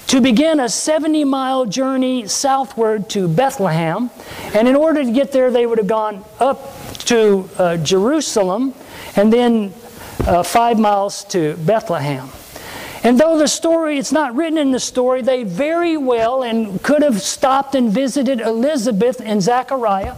to 0.06 0.20
begin 0.20 0.60
a 0.60 0.68
70 0.68 1.24
mile 1.24 1.66
journey 1.66 2.26
southward 2.26 3.10
to 3.10 3.28
Bethlehem. 3.28 4.10
And 4.54 4.66
in 4.66 4.74
order 4.76 5.04
to 5.04 5.12
get 5.12 5.30
there, 5.32 5.50
they 5.50 5.66
would 5.66 5.78
have 5.78 5.86
gone 5.86 6.24
up 6.40 6.74
to 7.06 7.48
uh, 7.58 7.76
Jerusalem 7.76 8.74
and 9.16 9.30
then 9.30 9.74
uh, 10.26 10.42
five 10.42 10.78
miles 10.78 11.24
to 11.24 11.56
Bethlehem. 11.58 12.30
And 13.04 13.18
though 13.18 13.36
the 13.36 13.48
story, 13.48 13.98
it's 13.98 14.12
not 14.12 14.34
written 14.34 14.56
in 14.56 14.70
the 14.70 14.80
story, 14.80 15.22
they 15.22 15.42
very 15.42 15.96
well 15.96 16.44
and 16.44 16.82
could 16.82 17.02
have 17.02 17.20
stopped 17.20 17.74
and 17.74 17.92
visited 17.92 18.40
Elizabeth 18.40 19.20
and 19.22 19.42
Zachariah 19.42 20.14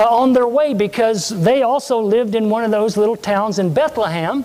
uh, 0.00 0.08
on 0.08 0.32
their 0.32 0.48
way 0.48 0.72
because 0.72 1.28
they 1.28 1.62
also 1.62 2.00
lived 2.00 2.34
in 2.34 2.48
one 2.48 2.64
of 2.64 2.70
those 2.70 2.96
little 2.96 3.16
towns 3.16 3.58
in 3.58 3.74
Bethlehem. 3.74 4.44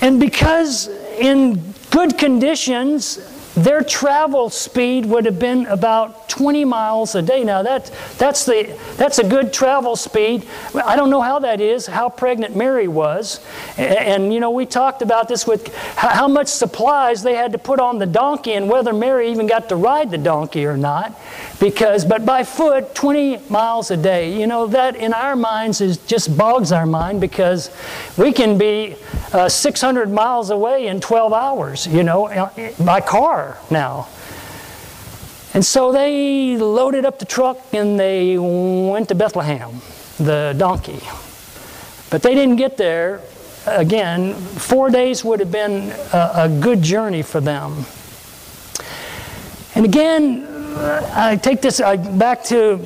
And 0.00 0.20
because 0.20 0.86
in 1.18 1.74
good 1.90 2.16
conditions, 2.16 3.18
their 3.54 3.82
travel 3.82 4.48
speed 4.48 5.06
would 5.06 5.24
have 5.24 5.38
been 5.38 5.66
about 5.66 6.28
20 6.28 6.64
miles 6.64 7.16
a 7.16 7.22
day. 7.22 7.42
Now 7.42 7.62
that, 7.62 7.90
that's, 8.16 8.44
the, 8.44 8.78
that's 8.96 9.18
a 9.18 9.28
good 9.28 9.52
travel 9.52 9.96
speed. 9.96 10.46
I 10.74 10.94
don't 10.94 11.10
know 11.10 11.20
how 11.20 11.40
that 11.40 11.60
is, 11.60 11.86
how 11.86 12.08
pregnant 12.08 12.54
Mary 12.54 12.86
was. 12.86 13.44
And, 13.76 13.98
and, 13.98 14.34
you 14.34 14.38
know, 14.38 14.50
we 14.50 14.66
talked 14.66 15.02
about 15.02 15.26
this 15.26 15.46
with 15.46 15.74
how 15.96 16.28
much 16.28 16.46
supplies 16.46 17.22
they 17.22 17.34
had 17.34 17.52
to 17.52 17.58
put 17.58 17.80
on 17.80 17.98
the 17.98 18.06
donkey 18.06 18.52
and 18.52 18.68
whether 18.68 18.92
Mary 18.92 19.30
even 19.30 19.48
got 19.48 19.68
to 19.70 19.76
ride 19.76 20.10
the 20.10 20.18
donkey 20.18 20.64
or 20.64 20.76
not. 20.76 21.18
Because, 21.58 22.04
but 22.04 22.24
by 22.24 22.44
foot, 22.44 22.94
20 22.94 23.38
miles 23.50 23.90
a 23.90 23.96
day, 23.96 24.38
you 24.38 24.46
know, 24.46 24.68
that 24.68 24.94
in 24.94 25.12
our 25.12 25.34
minds 25.34 25.80
is 25.80 25.98
just 25.98 26.36
bogs 26.38 26.70
our 26.70 26.86
mind 26.86 27.20
because 27.20 27.70
we 28.16 28.32
can 28.32 28.56
be 28.56 28.96
uh, 29.32 29.48
600 29.48 30.10
miles 30.10 30.50
away 30.50 30.86
in 30.86 31.00
12 31.00 31.32
hours, 31.32 31.86
you 31.88 32.04
know, 32.04 32.28
uh, 32.28 32.72
by 32.84 33.00
car 33.00 33.39
now. 33.70 34.08
And 35.52 35.64
so 35.64 35.92
they 35.92 36.56
loaded 36.56 37.04
up 37.04 37.18
the 37.18 37.24
truck 37.24 37.58
and 37.72 37.98
they 37.98 38.38
went 38.38 39.08
to 39.08 39.14
Bethlehem, 39.14 39.80
the 40.18 40.54
donkey. 40.56 41.00
But 42.10 42.22
they 42.22 42.34
didn't 42.34 42.56
get 42.56 42.76
there. 42.76 43.20
Again, 43.66 44.34
four 44.34 44.90
days 44.90 45.24
would 45.24 45.40
have 45.40 45.52
been 45.52 45.90
a, 46.12 46.32
a 46.34 46.60
good 46.60 46.82
journey 46.82 47.22
for 47.22 47.40
them. 47.40 47.84
And 49.74 49.84
again, 49.84 50.46
I 50.76 51.36
take 51.36 51.60
this 51.62 51.80
back 51.80 52.44
to 52.44 52.76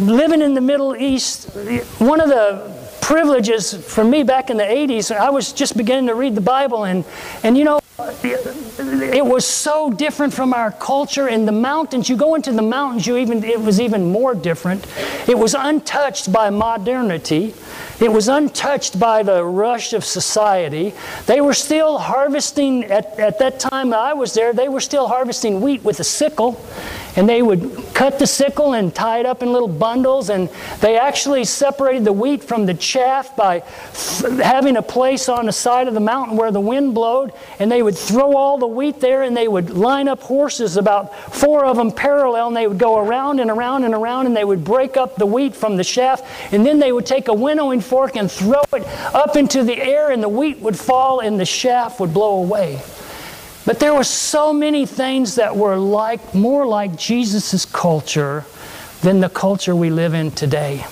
living 0.00 0.42
in 0.42 0.54
the 0.54 0.60
Middle 0.60 0.96
East. 0.96 1.50
One 1.98 2.20
of 2.20 2.28
the 2.28 2.72
privileges 3.00 3.74
for 3.74 4.04
me 4.04 4.22
back 4.22 4.48
in 4.48 4.56
the 4.56 4.64
80s, 4.64 5.14
I 5.14 5.30
was 5.30 5.52
just 5.52 5.76
beginning 5.76 6.06
to 6.06 6.14
read 6.14 6.34
the 6.34 6.40
Bible, 6.40 6.84
and, 6.84 7.04
and 7.42 7.58
you 7.58 7.64
know, 7.64 7.81
it 8.24 9.24
was 9.24 9.46
so 9.46 9.90
different 9.90 10.32
from 10.32 10.54
our 10.54 10.70
culture 10.72 11.28
in 11.28 11.46
the 11.46 11.52
mountains. 11.52 12.08
You 12.08 12.16
go 12.16 12.34
into 12.34 12.52
the 12.52 12.62
mountains 12.62 13.06
you 13.06 13.16
even 13.16 13.44
it 13.44 13.60
was 13.60 13.80
even 13.80 14.10
more 14.10 14.34
different. 14.34 14.86
It 15.28 15.38
was 15.38 15.54
untouched 15.54 16.32
by 16.32 16.50
modernity 16.50 17.54
it 18.00 18.12
was 18.12 18.28
untouched 18.28 18.98
by 18.98 19.22
the 19.22 19.44
rush 19.44 19.92
of 19.92 20.04
society. 20.04 20.94
They 21.26 21.40
were 21.40 21.54
still 21.54 21.98
harvesting 21.98 22.84
at, 22.84 23.18
at 23.18 23.38
that 23.38 23.60
time 23.60 23.90
that 23.90 23.98
i 23.98 24.12
was 24.12 24.34
there 24.34 24.52
they 24.52 24.68
were 24.68 24.80
still 24.80 25.08
harvesting 25.08 25.60
wheat 25.60 25.82
with 25.82 26.00
a 26.00 26.04
sickle 26.04 26.60
and 27.16 27.28
they 27.28 27.42
would 27.42 27.76
cut 27.94 28.18
the 28.18 28.26
sickle 28.26 28.74
and 28.74 28.94
tie 28.94 29.20
it 29.20 29.26
up 29.26 29.42
in 29.42 29.52
little 29.52 29.68
bundles 29.68 30.30
and 30.30 30.48
they 30.80 30.98
actually 30.98 31.44
separated 31.44 32.04
the 32.04 32.12
wheat 32.12 32.42
from 32.42 32.64
the 32.64 32.74
chaff 32.74 33.36
by 33.36 33.60
having 34.42 34.76
a 34.76 34.82
place 34.82 35.28
on 35.28 35.46
the 35.46 35.52
side 35.52 35.88
of 35.88 35.94
the 35.94 36.00
mountain 36.00 36.36
where 36.36 36.50
the 36.50 36.60
wind 36.60 36.94
blowed 36.94 37.32
and 37.58 37.70
they 37.70 37.82
would 37.82 37.96
throw 37.96 38.34
all 38.34 38.56
the 38.56 38.66
wheat 38.66 39.00
there 39.00 39.22
and 39.22 39.36
they 39.36 39.46
would 39.46 39.70
line 39.70 40.08
up 40.08 40.20
horses 40.20 40.76
about 40.76 41.14
four 41.34 41.64
of 41.64 41.76
them 41.76 41.92
parallel 41.92 42.48
and 42.48 42.56
they 42.56 42.66
would 42.66 42.78
go 42.78 42.98
around 42.98 43.40
and 43.40 43.50
around 43.50 43.84
and 43.84 43.94
around 43.94 44.26
and 44.26 44.34
they 44.34 44.44
would 44.44 44.64
break 44.64 44.96
up 44.96 45.16
the 45.16 45.26
wheat 45.26 45.54
from 45.54 45.76
the 45.76 45.84
chaff 45.84 46.22
and 46.52 46.64
then 46.64 46.78
they 46.78 46.92
would 46.92 47.06
take 47.06 47.28
a 47.28 47.34
winnowing 47.62 47.80
fork 47.80 48.16
and 48.16 48.30
throw 48.30 48.62
it 48.72 48.86
up 49.14 49.36
into 49.36 49.62
the 49.62 49.78
air 49.78 50.10
and 50.10 50.22
the 50.22 50.28
wheat 50.28 50.58
would 50.58 50.78
fall 50.78 51.20
and 51.20 51.38
the 51.38 51.46
chaff 51.46 52.00
would 52.00 52.12
blow 52.12 52.42
away 52.42 52.80
but 53.64 53.78
there 53.78 53.94
were 53.94 54.04
so 54.04 54.52
many 54.52 54.86
things 54.86 55.36
that 55.36 55.56
were 55.56 55.76
like 55.76 56.34
more 56.34 56.66
like 56.66 56.96
Jesus' 56.96 57.64
culture 57.64 58.44
than 59.02 59.20
the 59.20 59.28
culture 59.28 59.76
we 59.76 59.88
live 59.88 60.14
in 60.14 60.32
today. 60.32 60.84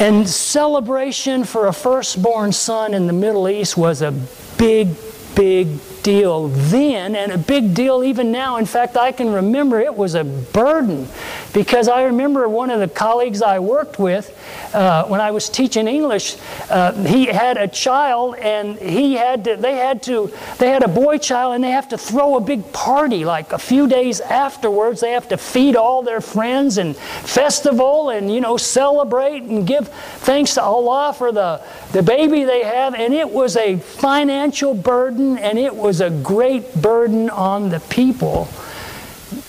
And 0.00 0.28
celebration 0.28 1.44
for 1.44 1.68
a 1.68 1.72
firstborn 1.72 2.50
son 2.50 2.94
in 2.94 3.06
the 3.06 3.12
Middle 3.12 3.48
East 3.48 3.76
was 3.76 4.02
a 4.02 4.10
big, 4.58 4.88
big 5.36 5.68
deal 6.02 6.48
then 6.48 7.14
and 7.14 7.30
a 7.30 7.38
big 7.38 7.74
deal 7.74 8.02
even 8.02 8.32
now. 8.32 8.56
In 8.56 8.66
fact, 8.66 8.96
I 8.96 9.12
can 9.12 9.32
remember 9.32 9.78
it 9.78 9.94
was 9.94 10.16
a 10.16 10.24
burden 10.24 11.06
because 11.52 11.88
I 11.88 12.04
remember 12.04 12.48
one 12.48 12.70
of 12.70 12.80
the 12.80 12.88
colleagues 12.88 13.42
I 13.42 13.58
worked 13.58 13.98
with 13.98 14.36
uh, 14.74 15.04
when 15.06 15.20
I 15.20 15.30
was 15.30 15.48
teaching 15.48 15.88
English. 15.88 16.36
Uh, 16.68 16.92
he 17.04 17.26
had 17.26 17.56
a 17.56 17.66
child 17.66 18.36
and 18.36 18.78
he 18.78 19.14
had 19.14 19.44
to, 19.44 19.56
they 19.56 19.76
had 19.76 20.02
to, 20.04 20.32
they 20.58 20.68
had 20.68 20.82
a 20.82 20.88
boy 20.88 21.18
child 21.18 21.54
and 21.54 21.64
they 21.64 21.70
have 21.70 21.88
to 21.88 21.98
throw 21.98 22.36
a 22.36 22.40
big 22.40 22.72
party 22.72 23.24
like 23.24 23.52
a 23.52 23.58
few 23.58 23.88
days 23.88 24.20
afterwards. 24.20 25.00
They 25.00 25.12
have 25.12 25.28
to 25.28 25.36
feed 25.36 25.76
all 25.76 26.02
their 26.02 26.20
friends 26.20 26.78
and 26.78 26.96
festival 26.96 28.10
and, 28.10 28.32
you 28.32 28.40
know, 28.40 28.56
celebrate 28.56 29.42
and 29.42 29.66
give 29.66 29.88
thanks 29.88 30.54
to 30.54 30.62
Allah 30.62 31.14
for 31.16 31.32
the, 31.32 31.62
the 31.92 32.02
baby 32.02 32.44
they 32.44 32.62
have. 32.62 32.94
And 32.94 33.12
it 33.12 33.28
was 33.28 33.56
a 33.56 33.76
financial 33.76 34.74
burden 34.74 35.38
and 35.38 35.58
it 35.58 35.74
was 35.74 36.00
a 36.00 36.10
great 36.10 36.80
burden 36.80 37.28
on 37.30 37.70
the 37.70 37.80
people. 37.80 38.48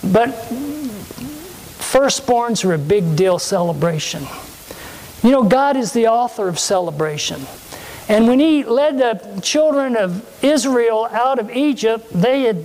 But 0.04 0.52
firstborns 1.92 2.64
are 2.64 2.72
a 2.72 2.78
big 2.78 3.16
deal 3.16 3.38
celebration. 3.38 4.26
You 5.22 5.30
know, 5.30 5.42
God 5.42 5.76
is 5.76 5.92
the 5.92 6.08
author 6.08 6.48
of 6.48 6.58
celebration. 6.58 7.42
And 8.08 8.26
when 8.26 8.40
he 8.40 8.64
led 8.64 8.98
the 8.98 9.40
children 9.42 9.96
of 9.96 10.26
Israel 10.42 11.06
out 11.12 11.38
of 11.38 11.50
Egypt, 11.50 12.08
they 12.10 12.42
had, 12.42 12.64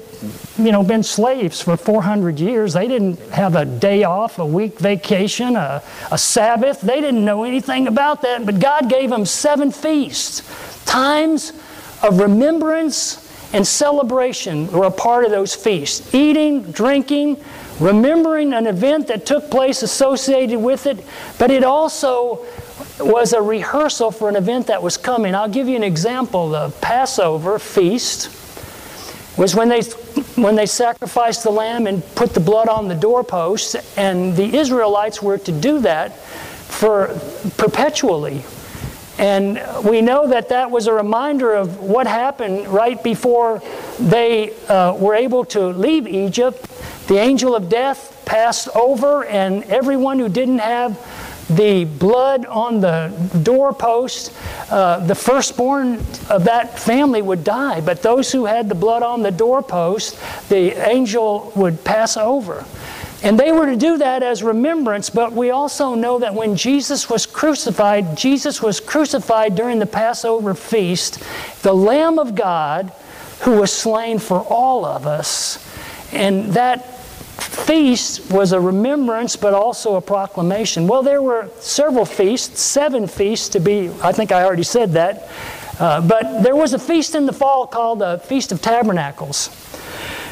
you 0.58 0.72
know, 0.72 0.82
been 0.82 1.04
slaves 1.04 1.62
for 1.62 1.76
400 1.76 2.40
years. 2.40 2.74
They 2.74 2.88
didn't 2.88 3.20
have 3.30 3.56
a 3.56 3.66
day 3.66 4.04
off, 4.04 4.40
a 4.40 4.46
week 4.46 4.80
vacation, 4.80 5.58
a, 5.58 5.84
a 6.10 6.18
Sabbath. 6.18 6.80
They 6.80 7.02
didn't 7.02 7.24
know 7.24 7.44
anything 7.44 7.88
about 7.88 8.22
that. 8.22 8.46
But 8.46 8.60
God 8.60 8.90
gave 8.90 9.10
them 9.10 9.26
seven 9.26 9.72
feasts, 9.72 10.42
times 10.86 11.52
of 12.02 12.20
remembrance 12.20 13.28
and 13.54 13.66
celebration 13.66 14.70
were 14.72 14.86
a 14.86 14.92
part 14.92 15.26
of 15.26 15.32
those 15.32 15.56
feasts. 15.56 16.14
Eating, 16.14 16.64
drinking, 16.72 17.38
remembering 17.80 18.54
an 18.54 18.68
event 18.68 19.08
that 19.08 19.26
took 19.26 19.50
place 19.50 19.84
associated 19.84 20.60
with 20.60 20.86
it, 20.88 21.04
but 21.38 21.52
it 21.52 21.64
also 21.64 22.46
was 23.00 23.34
a 23.34 23.42
rehearsal 23.42 24.12
for 24.12 24.30
an 24.30 24.36
event 24.36 24.68
that 24.68 24.82
was 24.82 24.98
coming. 24.98 25.36
I'll 25.36 25.50
give 25.50 25.68
you 25.68 25.76
an 25.76 25.84
example. 25.84 26.50
The 26.50 26.70
Passover 26.82 27.60
feast 27.60 28.30
was 29.38 29.56
when 29.56 29.70
they 29.70 29.82
when 30.36 30.56
they 30.56 30.66
sacrificed 30.66 31.44
the 31.44 31.52
lamb 31.52 31.86
and 31.86 32.04
put 32.16 32.34
the 32.34 32.40
blood 32.40 32.68
on 32.68 32.88
the 32.88 32.96
doorposts, 32.96 33.76
and 33.98 34.36
the 34.36 34.58
Israelites 34.58 35.22
were 35.22 35.38
to 35.38 35.52
do 35.52 35.80
that 35.80 36.18
for 36.18 37.08
perpetually 37.58 38.44
and 39.18 39.60
we 39.84 40.02
know 40.02 40.28
that 40.28 40.50
that 40.50 40.70
was 40.70 40.88
a 40.88 40.94
reminder 40.94 41.54
of 41.54 41.80
what 41.80 42.06
happened 42.06 42.68
right 42.68 43.02
before 43.04 43.62
they 44.00 44.54
uh, 44.68 44.94
were 44.94 45.16
able 45.16 45.44
to 45.46 45.68
leave 45.68 46.08
Egypt. 46.08 46.64
The 47.08 47.18
angel 47.18 47.56
of 47.56 47.70
death 47.70 48.22
passed 48.26 48.68
over, 48.76 49.26
and 49.26 49.64
everyone 49.66 50.20
who 50.20 50.30
didn't 50.30 50.60
have 50.60 50.98
the 51.50 51.86
blood 51.86 52.46
on 52.46 52.82
the 52.82 53.14
doorpost, 53.44 54.34
uh, 54.70 55.00
the 55.06 55.16
firstborn 55.16 55.96
of 56.30 56.44
that 56.44 56.78
family 56.78 57.22
would 57.22 57.44
die. 57.44 57.80
But 57.80 58.02
those 58.02 58.32
who 58.32 58.46
had 58.46 58.68
the 58.68 58.76
blood 58.76 59.04
on 59.04 59.22
the 59.22 59.32
doorpost, 59.32 60.20
the 60.50 60.74
angel 60.88 61.54
would 61.56 61.84
pass 61.86 62.18
over. 62.18 62.66
And 63.24 63.40
they 63.40 63.52
were 63.52 63.66
to 63.66 63.76
do 63.76 63.98
that 63.98 64.22
as 64.22 64.44
remembrance, 64.44 65.10
but 65.10 65.32
we 65.32 65.50
also 65.50 65.96
know 65.96 66.20
that 66.20 66.36
when 66.36 66.56
Jesus 66.56 67.10
was 67.10 67.26
crucified, 67.26 68.16
Jesus 68.16 68.62
was 68.62 68.80
crucified 68.80 69.56
during 69.56 69.80
the 69.80 69.88
Passover 69.88 70.54
feast, 70.54 71.24
the 71.64 71.74
Lamb 71.74 72.20
of 72.20 72.36
God 72.36 72.92
who 73.42 73.60
was 73.60 73.72
slain 73.72 74.20
for 74.20 74.40
all 74.42 74.86
of 74.86 75.08
us. 75.08 75.64
And 76.12 76.54
that 76.54 76.97
feast 77.66 78.32
was 78.32 78.52
a 78.52 78.60
remembrance, 78.60 79.36
but 79.36 79.54
also 79.54 79.96
a 79.96 80.02
proclamation. 80.02 80.88
Well, 80.88 81.04
there 81.04 81.22
were 81.22 81.50
several 81.60 82.06
feasts, 82.06 82.62
seven 82.62 83.08
feasts 83.08 83.50
to 83.50 83.60
be, 83.60 83.90
I 84.02 84.12
think 84.12 84.32
I 84.32 84.44
already 84.44 84.64
said 84.64 84.92
that. 84.94 85.30
Uh, 85.80 86.02
but 86.02 86.42
there 86.42 86.56
was 86.56 86.74
a 86.74 86.80
feast 86.80 87.14
in 87.14 87.26
the 87.26 87.34
fall 87.34 87.68
called 87.68 88.00
the 88.00 88.20
Feast 88.26 88.52
of 88.52 88.62
Tabernacles. 88.62 89.50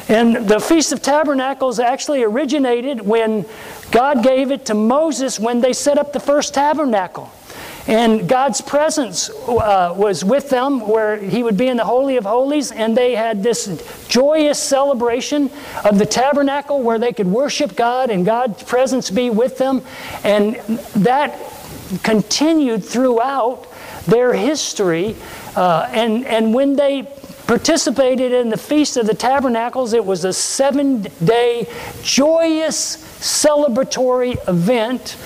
And 0.08 0.48
the 0.48 0.60
Feast 0.60 0.92
of 0.92 1.02
Tabernacles 1.02 1.80
actually 1.80 2.22
originated 2.22 3.00
when 3.00 3.44
God 3.90 4.22
gave 4.22 4.50
it 4.50 4.66
to 4.66 4.74
Moses 4.74 5.38
when 5.38 5.60
they 5.60 5.72
set 5.72 5.98
up 5.98 6.12
the 6.12 6.20
first 6.20 6.54
tabernacle. 6.54 7.30
And 7.86 8.28
God's 8.28 8.60
presence 8.60 9.30
uh, 9.30 9.94
was 9.96 10.24
with 10.24 10.50
them 10.50 10.80
where 10.80 11.16
He 11.18 11.42
would 11.42 11.56
be 11.56 11.68
in 11.68 11.76
the 11.76 11.84
Holy 11.84 12.16
of 12.16 12.24
Holies, 12.24 12.72
and 12.72 12.96
they 12.96 13.14
had 13.14 13.42
this 13.42 14.06
joyous 14.08 14.58
celebration 14.58 15.50
of 15.84 15.98
the 15.98 16.06
tabernacle 16.06 16.82
where 16.82 16.98
they 16.98 17.12
could 17.12 17.28
worship 17.28 17.76
God 17.76 18.10
and 18.10 18.26
God's 18.26 18.62
presence 18.64 19.10
be 19.10 19.30
with 19.30 19.58
them. 19.58 19.82
And 20.24 20.56
that 20.96 21.38
continued 22.02 22.84
throughout 22.84 23.66
their 24.06 24.32
history. 24.34 25.16
Uh, 25.54 25.88
and, 25.92 26.26
and 26.26 26.52
when 26.52 26.76
they 26.76 27.04
participated 27.46 28.32
in 28.32 28.48
the 28.48 28.56
Feast 28.56 28.96
of 28.96 29.06
the 29.06 29.14
Tabernacles, 29.14 29.92
it 29.92 30.04
was 30.04 30.24
a 30.24 30.32
seven 30.32 31.02
day 31.24 31.68
joyous 32.02 32.96
celebratory 33.20 34.36
event 34.48 35.16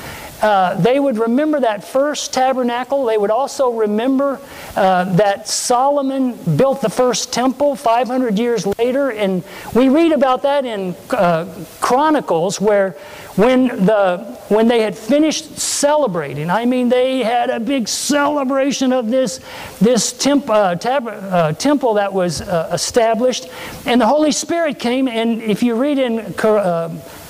uh, 0.42 0.74
they 0.80 0.98
would 0.98 1.18
remember 1.18 1.60
that 1.60 1.84
first 1.84 2.32
tabernacle. 2.32 3.04
They 3.04 3.18
would 3.18 3.30
also 3.30 3.70
remember 3.70 4.40
uh, 4.74 5.04
that 5.16 5.48
Solomon 5.48 6.32
built 6.56 6.80
the 6.80 6.88
first 6.88 7.32
temple 7.32 7.76
500 7.76 8.38
years 8.38 8.66
later. 8.78 9.10
And 9.10 9.44
we 9.74 9.88
read 9.88 10.12
about 10.12 10.42
that 10.42 10.64
in 10.64 10.94
uh, 11.10 11.64
Chronicles, 11.80 12.60
where 12.60 12.92
when, 13.36 13.68
the, 13.86 14.38
when 14.48 14.66
they 14.66 14.80
had 14.80 14.96
finished 14.96 15.58
celebrating, 15.58 16.50
I 16.50 16.64
mean, 16.64 16.88
they 16.88 17.22
had 17.22 17.50
a 17.50 17.60
big 17.60 17.86
celebration 17.86 18.92
of 18.92 19.08
this, 19.10 19.40
this 19.78 20.12
temp, 20.12 20.48
uh, 20.48 20.74
tab, 20.74 21.06
uh, 21.06 21.52
temple 21.52 21.94
that 21.94 22.12
was 22.12 22.40
established. 22.40 23.48
And 23.86 24.00
the 24.00 24.06
Holy 24.06 24.32
Spirit 24.32 24.78
came, 24.78 25.06
and 25.06 25.42
if 25.42 25.62
you 25.62 25.74
read 25.74 25.98
in 25.98 26.32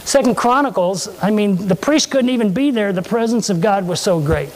Second 0.05 0.37
Chronicles, 0.37 1.09
I 1.23 1.31
mean, 1.31 1.69
the 1.69 1.77
priest 1.77 2.11
couldn't 2.11 2.31
even 2.31 2.53
be 2.53 2.71
there. 2.71 2.93
The 2.93 3.03
presence 3.03 3.51
of 3.51 3.61
God 3.61 3.87
was 3.87 4.01
so 4.01 4.21
great. 4.21 4.51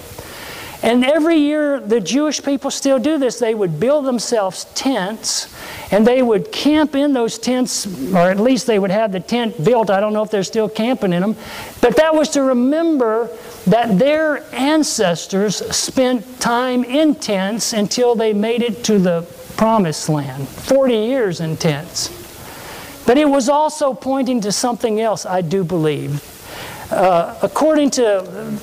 And 0.84 1.02
every 1.02 1.36
year, 1.36 1.80
the 1.80 1.98
Jewish 1.98 2.42
people 2.42 2.70
still 2.70 2.98
do 2.98 3.16
this. 3.16 3.38
They 3.38 3.54
would 3.54 3.80
build 3.80 4.04
themselves 4.04 4.66
tents, 4.74 5.54
and 5.90 6.06
they 6.06 6.20
would 6.20 6.52
camp 6.52 6.94
in 6.94 7.14
those 7.14 7.38
tents, 7.38 7.86
or 8.12 8.30
at 8.30 8.38
least 8.38 8.66
they 8.66 8.78
would 8.78 8.90
have 8.90 9.10
the 9.10 9.20
tent 9.20 9.64
built. 9.64 9.88
I 9.88 9.98
don't 9.98 10.12
know 10.12 10.22
if 10.22 10.30
they're 10.30 10.42
still 10.42 10.68
camping 10.68 11.14
in 11.14 11.22
them. 11.22 11.36
But 11.80 11.96
that 11.96 12.14
was 12.14 12.28
to 12.30 12.42
remember 12.42 13.30
that 13.66 13.98
their 13.98 14.44
ancestors 14.54 15.56
spent 15.74 16.38
time 16.38 16.84
in 16.84 17.14
tents 17.14 17.72
until 17.72 18.14
they 18.14 18.34
made 18.34 18.60
it 18.60 18.84
to 18.84 18.98
the 18.98 19.22
promised 19.56 20.10
land 20.10 20.46
40 20.46 20.94
years 20.94 21.40
in 21.40 21.56
tents. 21.56 22.23
But 23.06 23.18
it 23.18 23.28
was 23.28 23.48
also 23.48 23.92
pointing 23.92 24.40
to 24.42 24.52
something 24.52 25.00
else, 25.00 25.26
I 25.26 25.42
do 25.42 25.64
believe. 25.64 26.22
Uh, 26.90 27.38
according 27.42 27.90
to 27.90 28.58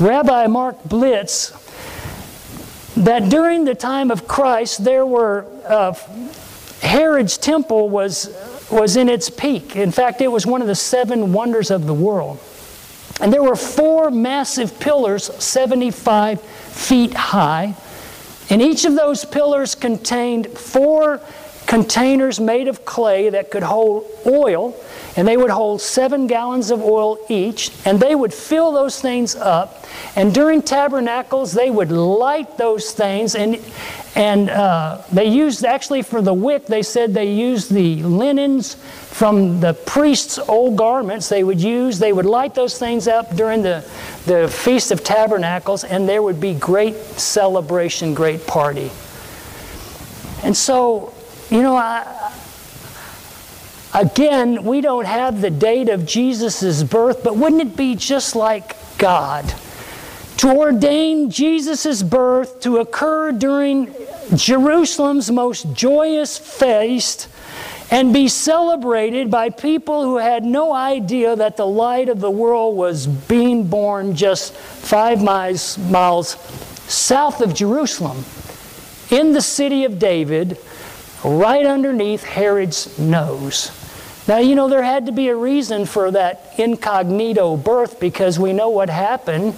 Rabbi 0.00 0.46
Mark 0.46 0.76
Biltz, 0.88 1.52
that 2.96 3.28
during 3.28 3.64
the 3.64 3.74
time 3.74 4.10
of 4.10 4.26
Christ, 4.28 4.84
there 4.84 5.06
were 5.06 5.46
uh, 5.66 5.94
Herod's 6.80 7.38
temple 7.38 7.88
was 7.88 8.28
was 8.70 8.96
in 8.96 9.08
its 9.08 9.28
peak. 9.28 9.76
In 9.76 9.92
fact, 9.92 10.20
it 10.20 10.28
was 10.28 10.46
one 10.46 10.62
of 10.62 10.66
the 10.66 10.74
seven 10.74 11.32
wonders 11.32 11.70
of 11.70 11.86
the 11.86 11.94
world. 11.94 12.40
And 13.20 13.32
there 13.32 13.42
were 13.42 13.54
four 13.54 14.10
massive 14.10 14.80
pillars, 14.80 15.24
75 15.42 16.40
feet 16.40 17.12
high. 17.12 17.74
And 18.48 18.62
each 18.62 18.84
of 18.84 18.96
those 18.96 19.24
pillars 19.24 19.74
contained 19.74 20.48
four 20.48 21.20
containers 21.72 22.38
made 22.38 22.68
of 22.68 22.84
clay 22.84 23.30
that 23.30 23.50
could 23.50 23.62
hold 23.62 24.04
oil, 24.26 24.78
and 25.16 25.26
they 25.26 25.38
would 25.38 25.48
hold 25.48 25.80
seven 25.80 26.26
gallons 26.26 26.70
of 26.70 26.82
oil 26.82 27.16
each, 27.30 27.70
and 27.86 27.98
they 27.98 28.14
would 28.14 28.34
fill 28.34 28.72
those 28.72 29.00
things 29.00 29.34
up. 29.34 29.86
And 30.14 30.34
during 30.34 30.60
tabernacles, 30.60 31.54
they 31.54 31.70
would 31.70 31.90
light 31.90 32.58
those 32.58 32.92
things, 32.92 33.34
and 33.34 33.58
and 34.14 34.50
uh, 34.50 35.00
they 35.10 35.24
used 35.24 35.64
actually 35.64 36.02
for 36.02 36.20
the 36.20 36.34
wick. 36.34 36.66
They 36.66 36.82
said 36.82 37.14
they 37.14 37.32
used 37.32 37.72
the 37.72 38.02
linens 38.02 38.74
from 38.74 39.60
the 39.60 39.72
priest's 39.72 40.38
old 40.38 40.76
garments. 40.76 41.30
They 41.30 41.42
would 41.42 41.62
use. 41.62 41.98
They 41.98 42.12
would 42.12 42.26
light 42.26 42.54
those 42.54 42.78
things 42.78 43.08
up 43.08 43.34
during 43.34 43.62
the 43.62 43.82
the 44.26 44.46
feast 44.46 44.90
of 44.92 45.02
tabernacles, 45.02 45.84
and 45.84 46.06
there 46.06 46.20
would 46.20 46.38
be 46.38 46.52
great 46.52 46.96
celebration, 47.16 48.12
great 48.12 48.46
party. 48.46 48.90
And 50.44 50.54
so 50.54 51.14
you 51.52 51.60
know, 51.60 51.76
I, 51.76 52.32
again, 53.92 54.64
we 54.64 54.80
don't 54.80 55.04
have 55.04 55.42
the 55.42 55.50
date 55.50 55.90
of 55.90 56.06
Jesus' 56.06 56.82
birth, 56.82 57.22
but 57.22 57.36
wouldn't 57.36 57.60
it 57.60 57.76
be 57.76 57.94
just 57.94 58.34
like 58.34 58.74
God? 58.96 59.54
To 60.38 60.48
ordain 60.48 61.28
Jesus' 61.28 62.02
birth 62.02 62.60
to 62.60 62.78
occur 62.78 63.32
during 63.32 63.94
Jerusalem's 64.34 65.30
most 65.30 65.74
joyous 65.74 66.38
feast 66.38 67.28
and 67.90 68.14
be 68.14 68.28
celebrated 68.28 69.30
by 69.30 69.50
people 69.50 70.04
who 70.04 70.16
had 70.16 70.44
no 70.44 70.72
idea 70.72 71.36
that 71.36 71.58
the 71.58 71.66
light 71.66 72.08
of 72.08 72.20
the 72.20 72.30
world 72.30 72.78
was 72.78 73.06
being 73.06 73.66
born 73.66 74.16
just 74.16 74.54
five 74.54 75.22
miles, 75.22 75.76
miles 75.76 76.30
south 76.90 77.42
of 77.42 77.52
Jerusalem 77.52 78.24
in 79.10 79.34
the 79.34 79.42
city 79.42 79.84
of 79.84 79.98
David 79.98 80.56
right 81.24 81.66
underneath 81.66 82.24
Herod's 82.24 82.98
nose. 82.98 83.78
Now, 84.28 84.38
you 84.38 84.54
know, 84.54 84.68
there 84.68 84.82
had 84.82 85.06
to 85.06 85.12
be 85.12 85.28
a 85.28 85.36
reason 85.36 85.84
for 85.84 86.10
that 86.12 86.54
incognito 86.58 87.56
birth 87.56 87.98
because 87.98 88.38
we 88.38 88.52
know 88.52 88.68
what 88.68 88.88
happened 88.88 89.54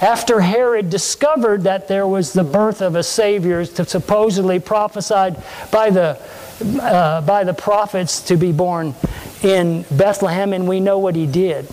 after 0.00 0.40
Herod 0.40 0.90
discovered 0.90 1.64
that 1.64 1.88
there 1.88 2.06
was 2.06 2.32
the 2.32 2.44
birth 2.44 2.82
of 2.82 2.94
a 2.94 3.02
Savior 3.02 3.64
supposedly 3.64 4.58
prophesied 4.58 5.42
by 5.70 5.90
the, 5.90 6.20
uh, 6.80 7.20
by 7.22 7.44
the 7.44 7.54
prophets 7.54 8.20
to 8.22 8.36
be 8.36 8.52
born 8.52 8.94
in 9.42 9.84
Bethlehem, 9.90 10.52
and 10.52 10.68
we 10.68 10.80
know 10.80 10.98
what 10.98 11.14
he 11.14 11.26
did. 11.26 11.68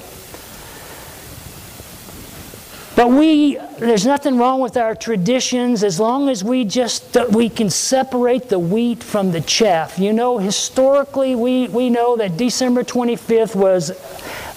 But 2.95 3.09
we, 3.09 3.57
there's 3.77 4.05
nothing 4.05 4.37
wrong 4.37 4.61
with 4.61 4.77
our 4.77 4.95
traditions 4.95 5.83
as 5.83 5.99
long 5.99 6.29
as 6.29 6.45
we 6.45 6.63
just, 6.63 7.17
we 7.31 7.49
can 7.49 7.69
separate 7.69 8.47
the 8.47 8.57
wheat 8.57 9.03
from 9.03 9.31
the 9.31 9.41
chaff. 9.41 9.99
You 9.99 10.13
know, 10.13 10.37
historically, 10.37 11.35
we, 11.35 11.67
we 11.67 11.89
know 11.89 12.15
that 12.15 12.37
December 12.37 12.85
25th 12.85 13.53
was 13.53 13.91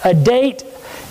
a 0.05 0.15
date 0.15 0.63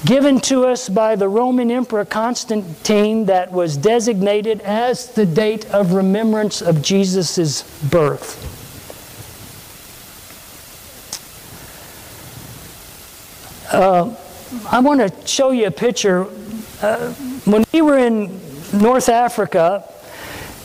given 0.05 0.39
to 0.39 0.65
us 0.65 0.87
by 0.87 1.17
the 1.17 1.27
Roman 1.27 1.69
Emperor 1.69 2.05
Constantine 2.05 3.25
that 3.25 3.51
was 3.51 3.75
designated 3.75 4.61
as 4.61 5.11
the 5.11 5.25
date 5.25 5.65
of 5.71 5.91
remembrance 5.93 6.61
of 6.61 6.81
Jesus' 6.81 7.63
birth. 7.89 8.53
Uh, 13.73 14.15
I 14.71 14.79
want 14.79 15.01
to 15.01 15.27
show 15.27 15.51
you 15.51 15.67
a 15.67 15.71
picture 15.71 16.25
uh, 16.81 17.11
when 17.45 17.65
we 17.73 17.81
were 17.81 17.97
in 17.97 18.39
North 18.73 19.09
Africa, 19.09 19.83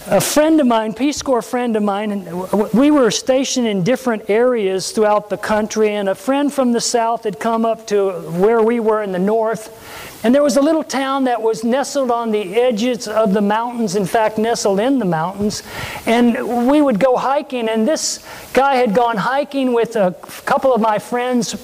a 0.08 0.20
friend 0.20 0.60
of 0.60 0.66
mine, 0.66 0.94
Peace 0.94 1.22
Corps 1.22 1.42
friend 1.42 1.76
of 1.76 1.82
mine, 1.82 2.26
we 2.74 2.90
were 2.90 3.10
stationed 3.10 3.66
in 3.66 3.84
different 3.84 4.28
areas 4.28 4.90
throughout 4.90 5.30
the 5.30 5.36
country, 5.36 5.90
and 5.90 6.08
a 6.08 6.14
friend 6.14 6.52
from 6.52 6.72
the 6.72 6.80
south 6.80 7.24
had 7.24 7.38
come 7.38 7.64
up 7.64 7.86
to 7.86 8.10
where 8.32 8.60
we 8.60 8.80
were 8.80 9.02
in 9.02 9.12
the 9.12 9.18
north. 9.18 10.20
And 10.24 10.34
there 10.34 10.42
was 10.42 10.56
a 10.56 10.60
little 10.60 10.84
town 10.84 11.24
that 11.24 11.40
was 11.40 11.64
nestled 11.64 12.10
on 12.10 12.30
the 12.30 12.54
edges 12.56 13.08
of 13.08 13.32
the 13.32 13.40
mountains, 13.40 13.96
in 13.96 14.04
fact, 14.04 14.38
nestled 14.38 14.80
in 14.80 14.98
the 14.98 15.04
mountains. 15.04 15.62
And 16.06 16.68
we 16.68 16.82
would 16.82 16.98
go 16.98 17.16
hiking, 17.16 17.68
and 17.68 17.86
this 17.86 18.26
guy 18.52 18.74
had 18.76 18.94
gone 18.94 19.16
hiking 19.16 19.72
with 19.72 19.96
a 19.96 20.14
couple 20.44 20.74
of 20.74 20.80
my 20.80 20.98
friends 20.98 21.54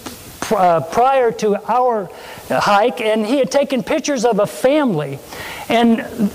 uh, 0.53 0.81
prior 0.81 1.33
to 1.33 1.57
our 1.71 2.11
hike, 2.49 3.01
and 3.01 3.27
he 3.27 3.39
had 3.39 3.51
taken 3.51 3.83
pictures 3.83 4.25
of 4.25 4.39
a 4.39 4.47
family. 4.47 5.19
And 5.69 6.31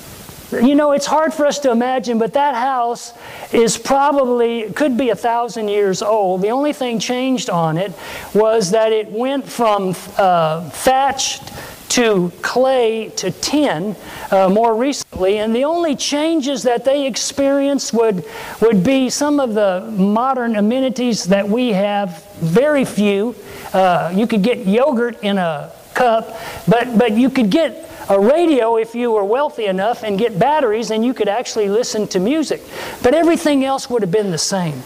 you 0.61 0.75
know, 0.75 0.91
it's 0.91 1.05
hard 1.05 1.33
for 1.33 1.45
us 1.45 1.59
to 1.59 1.71
imagine, 1.71 2.19
but 2.19 2.33
that 2.33 2.55
house 2.55 3.13
is 3.51 3.77
probably, 3.77 4.71
could 4.73 4.97
be 4.97 5.09
a 5.09 5.15
thousand 5.15 5.67
years 5.67 6.01
old. 6.01 6.41
The 6.41 6.49
only 6.49 6.73
thing 6.73 6.99
changed 6.99 7.49
on 7.49 7.77
it 7.77 7.91
was 8.33 8.71
that 8.71 8.91
it 8.91 9.09
went 9.09 9.45
from 9.47 9.95
uh, 10.17 10.69
thatched 10.69 11.51
to 11.93 12.31
clay 12.41 13.09
to 13.09 13.29
tin 13.29 13.95
uh, 14.31 14.49
more 14.49 14.75
recently, 14.75 15.37
and 15.37 15.55
the 15.55 15.63
only 15.63 15.95
changes 15.95 16.63
that 16.63 16.83
they 16.83 17.05
experienced 17.05 17.93
would, 17.93 18.25
would 18.61 18.83
be 18.83 19.11
some 19.11 19.39
of 19.39 19.53
the 19.53 19.81
modern 19.95 20.55
amenities 20.55 21.25
that 21.25 21.47
we 21.47 21.69
have, 21.69 22.25
very 22.37 22.83
few. 22.83 23.35
Uh, 23.73 24.11
you 24.15 24.25
could 24.25 24.41
get 24.41 24.65
yogurt 24.65 25.21
in 25.21 25.37
a 25.37 25.71
cup, 25.93 26.35
but, 26.67 26.97
but 26.97 27.11
you 27.11 27.29
could 27.29 27.51
get 27.51 27.87
a 28.09 28.19
radio 28.19 28.77
if 28.77 28.95
you 28.95 29.11
were 29.11 29.23
wealthy 29.23 29.65
enough 29.65 30.01
and 30.01 30.17
get 30.17 30.39
batteries 30.39 30.89
and 30.89 31.05
you 31.05 31.13
could 31.13 31.29
actually 31.29 31.69
listen 31.69 32.07
to 32.07 32.19
music. 32.19 32.63
But 33.03 33.13
everything 33.13 33.65
else 33.65 33.87
would 33.91 34.01
have 34.01 34.11
been 34.11 34.31
the 34.31 34.37
same. 34.39 34.81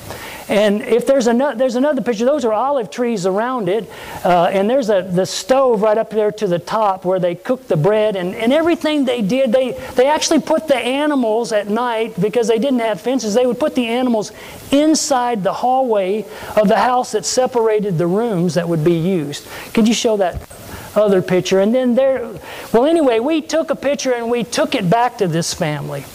And 0.49 0.81
if 0.81 1.05
there's 1.05 1.27
another, 1.27 1.57
there's 1.57 1.75
another 1.75 2.01
picture, 2.01 2.23
those 2.25 2.45
are 2.45 2.53
olive 2.53 2.89
trees 2.89 3.25
around 3.25 3.67
it. 3.67 3.89
Uh, 4.23 4.45
and 4.45 4.69
there's 4.69 4.89
a, 4.89 5.01
the 5.01 5.25
stove 5.25 5.81
right 5.81 5.97
up 5.97 6.09
there 6.09 6.31
to 6.31 6.47
the 6.47 6.59
top 6.59 7.03
where 7.03 7.19
they 7.19 7.35
cook 7.35 7.67
the 7.67 7.75
bread. 7.75 8.15
And, 8.15 8.33
and 8.33 8.53
everything 8.53 9.05
they 9.05 9.21
did, 9.21 9.51
they, 9.51 9.71
they 9.95 10.07
actually 10.07 10.39
put 10.39 10.67
the 10.67 10.77
animals 10.77 11.51
at 11.51 11.67
night 11.67 12.19
because 12.19 12.47
they 12.47 12.59
didn't 12.59 12.79
have 12.79 13.01
fences. 13.01 13.33
They 13.33 13.45
would 13.45 13.59
put 13.59 13.75
the 13.75 13.87
animals 13.87 14.31
inside 14.71 15.43
the 15.43 15.53
hallway 15.53 16.25
of 16.55 16.67
the 16.67 16.77
house 16.77 17.11
that 17.11 17.25
separated 17.25 17.97
the 17.97 18.07
rooms 18.07 18.53
that 18.53 18.67
would 18.67 18.83
be 18.83 18.97
used. 18.97 19.47
Could 19.73 19.87
you 19.87 19.93
show 19.93 20.17
that 20.17 20.47
other 20.95 21.21
picture. 21.21 21.59
And 21.59 21.73
then 21.73 21.95
there, 21.95 22.27
well, 22.73 22.85
anyway, 22.85 23.19
we 23.19 23.41
took 23.41 23.69
a 23.69 23.75
picture 23.75 24.13
and 24.13 24.29
we 24.29 24.43
took 24.43 24.75
it 24.75 24.89
back 24.89 25.19
to 25.19 25.27
this 25.27 25.53
family. 25.53 26.05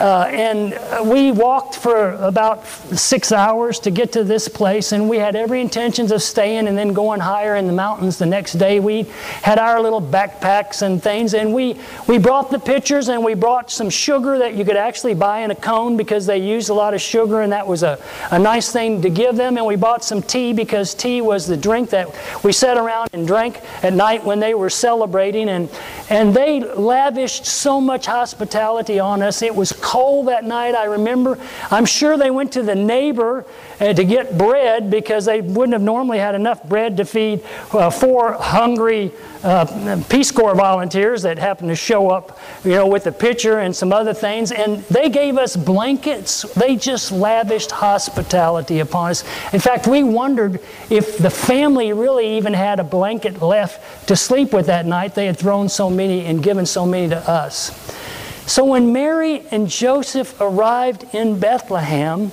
Uh, 0.00 0.28
and 0.30 1.08
we 1.08 1.32
walked 1.32 1.76
for 1.76 2.12
about 2.14 2.66
six 2.66 3.32
hours 3.32 3.80
to 3.80 3.90
get 3.90 4.12
to 4.12 4.22
this 4.22 4.46
place, 4.46 4.92
and 4.92 5.08
we 5.08 5.18
had 5.18 5.34
every 5.34 5.60
intentions 5.60 6.12
of 6.12 6.22
staying 6.22 6.68
and 6.68 6.78
then 6.78 6.92
going 6.92 7.20
higher 7.20 7.56
in 7.56 7.66
the 7.66 7.72
mountains 7.72 8.18
the 8.18 8.26
next 8.26 8.54
day. 8.54 8.78
We 8.78 9.04
had 9.42 9.58
our 9.58 9.80
little 9.80 10.00
backpacks 10.00 10.82
and 10.82 11.02
things, 11.02 11.34
and 11.34 11.52
we, 11.52 11.76
we 12.06 12.18
brought 12.18 12.50
the 12.50 12.58
pictures 12.58 13.08
and 13.08 13.24
we 13.24 13.34
brought 13.34 13.70
some 13.70 13.90
sugar 13.90 14.38
that 14.38 14.54
you 14.54 14.64
could 14.64 14.76
actually 14.76 15.14
buy 15.14 15.40
in 15.40 15.50
a 15.50 15.54
cone 15.56 15.96
because 15.96 16.26
they 16.26 16.38
used 16.38 16.70
a 16.70 16.74
lot 16.74 16.94
of 16.94 17.00
sugar, 17.00 17.42
and 17.42 17.52
that 17.52 17.66
was 17.66 17.82
a, 17.82 17.98
a 18.30 18.38
nice 18.38 18.72
thing 18.72 19.02
to 19.02 19.10
give 19.10 19.36
them. 19.36 19.56
And 19.56 19.66
we 19.66 19.76
bought 19.76 20.04
some 20.04 20.22
tea 20.22 20.52
because 20.52 20.94
tea 20.94 21.20
was 21.20 21.46
the 21.46 21.56
drink 21.56 21.90
that 21.90 22.08
we 22.44 22.52
sat 22.52 22.76
around 22.76 23.10
and 23.12 23.26
drank 23.26 23.60
at 23.82 23.92
night 23.92 24.24
when 24.24 24.38
they 24.38 24.54
were 24.54 24.70
celebrating. 24.70 25.48
And, 25.48 25.68
and 26.08 26.34
they 26.34 26.60
lavished 26.60 27.46
so 27.46 27.80
much 27.80 28.06
hospitality 28.06 28.98
on 28.98 29.22
us. 29.22 29.42
It 29.42 29.54
was 29.54 29.72
cold 29.88 30.28
that 30.28 30.44
night, 30.44 30.74
I 30.74 30.84
remember. 30.84 31.38
I'm 31.70 31.86
sure 31.86 32.18
they 32.18 32.30
went 32.30 32.52
to 32.52 32.62
the 32.62 32.74
neighbor 32.74 33.46
uh, 33.80 33.94
to 33.94 34.04
get 34.04 34.36
bread 34.36 34.90
because 34.90 35.24
they 35.24 35.40
wouldn't 35.40 35.72
have 35.72 35.80
normally 35.80 36.18
had 36.18 36.34
enough 36.34 36.62
bread 36.62 36.98
to 36.98 37.06
feed 37.06 37.42
uh, 37.72 37.88
four 37.88 38.34
hungry 38.34 39.12
uh, 39.42 40.02
Peace 40.10 40.30
Corps 40.30 40.54
volunteers 40.54 41.22
that 41.22 41.38
happened 41.38 41.70
to 41.70 41.76
show 41.76 42.10
up, 42.10 42.38
you 42.64 42.72
know, 42.72 42.86
with 42.86 43.06
a 43.06 43.12
pitcher 43.12 43.60
and 43.60 43.74
some 43.74 43.90
other 43.90 44.12
things. 44.12 44.52
And 44.52 44.82
they 44.84 45.08
gave 45.08 45.38
us 45.38 45.56
blankets. 45.56 46.42
They 46.54 46.76
just 46.76 47.10
lavished 47.10 47.70
hospitality 47.70 48.80
upon 48.80 49.12
us. 49.12 49.24
In 49.54 49.60
fact, 49.60 49.86
we 49.86 50.02
wondered 50.02 50.60
if 50.90 51.16
the 51.16 51.30
family 51.30 51.94
really 51.94 52.36
even 52.36 52.52
had 52.52 52.78
a 52.78 52.84
blanket 52.84 53.40
left 53.40 54.08
to 54.08 54.16
sleep 54.16 54.52
with 54.52 54.66
that 54.66 54.84
night. 54.84 55.14
They 55.14 55.26
had 55.26 55.38
thrown 55.38 55.70
so 55.70 55.88
many 55.88 56.26
and 56.26 56.42
given 56.42 56.66
so 56.66 56.84
many 56.84 57.08
to 57.08 57.30
us. 57.30 57.97
So 58.48 58.64
when 58.64 58.94
Mary 58.94 59.42
and 59.50 59.68
Joseph 59.68 60.40
arrived 60.40 61.04
in 61.14 61.38
Bethlehem, 61.38 62.32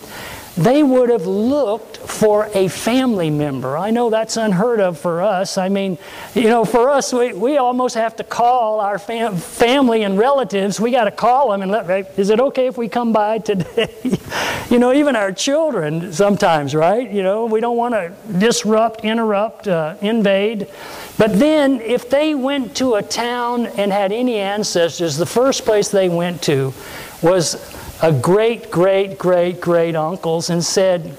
they 0.57 0.83
would 0.83 1.09
have 1.09 1.25
looked 1.25 1.97
for 1.97 2.49
a 2.53 2.69
family 2.69 3.29
member. 3.29 3.77
I 3.77 3.91
know 3.91 4.09
that's 4.09 4.37
unheard 4.37 4.79
of 4.79 4.97
for 4.97 5.21
us. 5.21 5.57
I 5.57 5.67
mean, 5.67 5.97
you 6.33 6.45
know, 6.45 6.63
for 6.63 6.89
us, 6.89 7.11
we, 7.11 7.33
we 7.33 7.57
almost 7.57 7.95
have 7.95 8.15
to 8.17 8.23
call 8.23 8.79
our 8.79 8.97
fam- 8.97 9.35
family 9.35 10.03
and 10.03 10.17
relatives. 10.17 10.79
We 10.79 10.91
got 10.91 11.05
to 11.05 11.11
call 11.11 11.51
them 11.51 11.61
and 11.61 11.71
let, 11.71 12.17
is 12.17 12.29
it 12.29 12.39
okay 12.39 12.67
if 12.67 12.77
we 12.77 12.87
come 12.87 13.11
by 13.11 13.39
today? 13.39 13.93
you 14.69 14.79
know, 14.79 14.93
even 14.93 15.17
our 15.17 15.33
children 15.33 16.13
sometimes, 16.13 16.73
right? 16.73 17.11
You 17.11 17.23
know, 17.23 17.45
we 17.45 17.59
don't 17.59 17.77
want 17.77 17.93
to 17.93 18.13
disrupt, 18.39 19.03
interrupt, 19.03 19.67
uh, 19.67 19.97
invade. 20.01 20.69
But 21.17 21.37
then, 21.37 21.81
if 21.81 22.09
they 22.09 22.33
went 22.33 22.77
to 22.77 22.95
a 22.95 23.03
town 23.03 23.65
and 23.65 23.91
had 23.91 24.13
any 24.13 24.35
ancestors, 24.35 25.17
the 25.17 25.25
first 25.25 25.65
place 25.65 25.89
they 25.89 26.07
went 26.07 26.41
to 26.43 26.73
was 27.21 27.55
a 28.01 28.11
great, 28.11 28.71
great, 28.71 29.17
great, 29.17 29.61
great 29.61 29.95
uncles 29.95 30.49
and 30.49 30.63
said, 30.63 31.17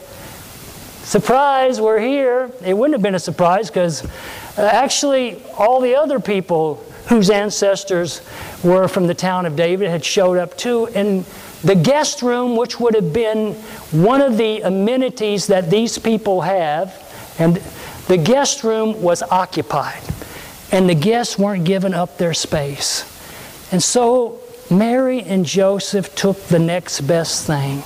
Surprise, 1.03 1.81
we're 1.81 2.01
here. 2.01 2.51
It 2.65 2.77
wouldn't 2.77 2.95
have 2.95 3.03
been 3.03 3.15
a 3.15 3.21
surprise 3.21 3.69
because 3.69 4.05
uh, 4.59 4.63
actually, 4.63 5.41
all 5.57 5.81
the 5.81 5.95
other 5.95 6.19
people 6.19 6.83
whose 7.07 7.31
ancestors 7.31 8.21
were 8.65 8.89
from 8.89 9.07
the 9.07 9.15
town 9.15 9.47
of 9.47 9.55
David 9.55 9.89
had 9.89 10.05
showed 10.05 10.39
up 10.39 10.57
too. 10.57 10.89
And 10.89 11.25
the 11.63 11.77
guest 11.77 12.23
room, 12.23 12.57
which 12.57 12.81
would 12.81 12.95
have 12.95 13.13
been 13.13 13.55
one 13.93 14.21
of 14.21 14.37
the 14.37 14.63
amenities 14.63 15.47
that 15.47 15.71
these 15.71 15.99
people 15.99 16.41
have, 16.41 16.95
and 17.39 17.57
the 18.09 18.17
guest 18.17 18.65
room 18.65 19.01
was 19.01 19.23
occupied, 19.23 20.03
and 20.73 20.89
the 20.89 20.95
guests 20.95 21.39
weren't 21.39 21.65
given 21.65 21.95
up 21.95 22.19
their 22.19 22.35
space. 22.35 23.05
And 23.73 23.83
so 23.83 24.41
Mary 24.71 25.23
and 25.23 25.45
Joseph 25.45 26.15
took 26.15 26.41
the 26.45 26.59
next 26.59 27.03
best 27.03 27.47
thing 27.47 27.83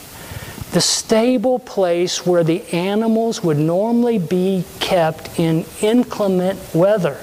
the 0.72 0.80
stable 0.80 1.58
place 1.58 2.24
where 2.24 2.44
the 2.44 2.62
animals 2.72 3.42
would 3.42 3.58
normally 3.58 4.18
be 4.18 4.64
kept 4.78 5.38
in 5.38 5.64
inclement 5.82 6.60
weather. 6.72 7.18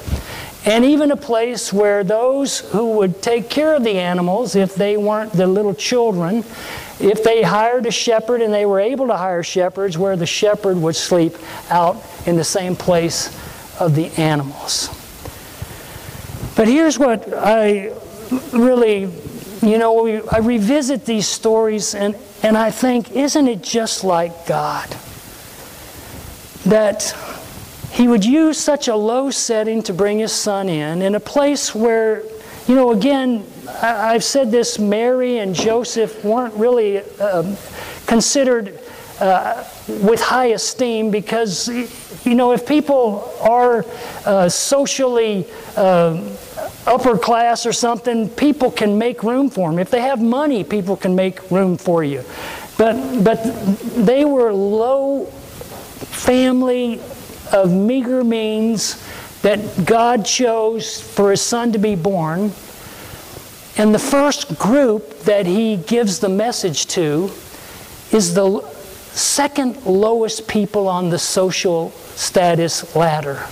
And 0.66 0.84
even 0.84 1.12
a 1.12 1.16
place 1.16 1.72
where 1.72 2.04
those 2.04 2.60
who 2.72 2.98
would 2.98 3.22
take 3.22 3.50
care 3.50 3.74
of 3.74 3.86
the 3.86 4.00
animals, 4.00 4.56
if 4.58 4.76
they 4.76 4.98
weren't 4.98 5.32
the 5.32 5.48
little 5.48 5.74
children, 5.74 6.44
if 7.00 7.24
they 7.24 7.42
hired 7.42 7.86
a 7.86 7.92
shepherd 7.92 8.42
and 8.42 8.54
they 8.54 8.66
were 8.66 8.82
able 8.82 9.08
to 9.08 9.16
hire 9.16 9.44
shepherds, 9.44 9.98
where 9.98 10.18
the 10.18 10.26
shepherd 10.26 10.76
would 10.76 10.98
sleep 10.98 11.34
out 11.70 12.04
in 12.26 12.36
the 12.36 12.44
same 12.44 12.76
place 12.76 13.28
of 13.80 13.96
the 13.96 14.08
animals. 14.18 14.90
But 16.58 16.68
here's 16.68 17.00
what 17.00 17.32
I 17.34 17.94
really, 18.52 19.06
you 19.62 19.78
know, 19.78 20.04
we, 20.04 20.22
I 20.30 20.38
revisit 20.40 21.06
these 21.06 21.28
stories 21.28 21.96
and, 21.96 22.16
and 22.44 22.58
I 22.58 22.72
think, 22.72 23.12
isn't 23.12 23.48
it 23.48 23.62
just 23.62 24.04
like 24.04 24.46
God? 24.48 24.90
That 26.66 27.16
He 27.92 28.08
would 28.08 28.26
use 28.26 28.58
such 28.58 28.88
a 28.88 28.96
low 28.96 29.32
setting 29.32 29.82
to 29.84 29.94
bring 29.94 30.20
His 30.20 30.32
Son 30.32 30.70
in, 30.70 31.02
in 31.02 31.16
a 31.16 31.20
place 31.20 31.74
where, 31.74 32.24
you 32.68 32.76
know, 32.76 32.92
again, 32.92 33.46
I, 33.82 34.14
have 34.14 34.24
said 34.24 34.52
this 34.52 34.80
Mary 34.80 35.40
and 35.40 35.54
Joseph 35.54 36.24
weren't 36.24 36.54
really 36.54 37.00
uh, 37.20 37.56
considered 38.06 38.80
uh, 39.20 39.64
with 39.88 40.22
high 40.22 40.48
esteem 40.48 41.12
because, 41.12 41.68
you 41.68 42.36
know, 42.36 42.52
if 42.52 42.68
people 42.68 43.34
are 43.42 43.86
uh, 44.26 44.48
socially 44.48 45.48
uh, 45.76 46.22
upper 46.88 47.18
class 47.18 47.66
or 47.66 47.74
something, 47.74 48.30
people 48.30 48.72
can 48.72 48.98
make 48.98 49.24
room 49.24 49.50
for 49.50 49.70
them. 49.70 49.80
If 49.80 49.92
they 49.92 50.02
have 50.02 50.22
money, 50.22 50.64
people 50.64 50.96
can 50.96 51.16
make 51.16 51.52
room 51.52 51.78
for 51.78 52.04
you. 52.04 52.24
But, 52.78 53.24
but 53.24 53.44
they 53.96 54.26
were 54.26 54.54
low 54.54 55.26
family 55.26 57.00
of 57.52 57.72
meager 57.72 58.24
means 58.24 59.04
that 59.42 59.86
God 59.86 60.26
chose 60.26 61.00
for 61.02 61.32
his 61.32 61.42
son 61.42 61.72
to 61.72 61.80
be 61.80 61.96
born. 61.96 62.52
And 63.78 63.94
the 63.94 64.00
first 64.00 64.58
group 64.58 65.20
that 65.22 65.46
he 65.46 65.78
gives 65.78 66.20
the 66.20 66.30
message 66.30 66.88
to 66.88 67.32
is 68.12 68.34
the 68.34 68.62
second 69.12 69.86
lowest 69.86 70.48
people 70.48 70.88
on 70.88 71.10
the 71.10 71.20
social 71.20 71.92
status 72.16 72.96
ladder, 72.96 73.46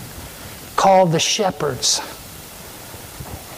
called 0.76 1.12
the 1.12 1.20
shepherds. 1.20 2.15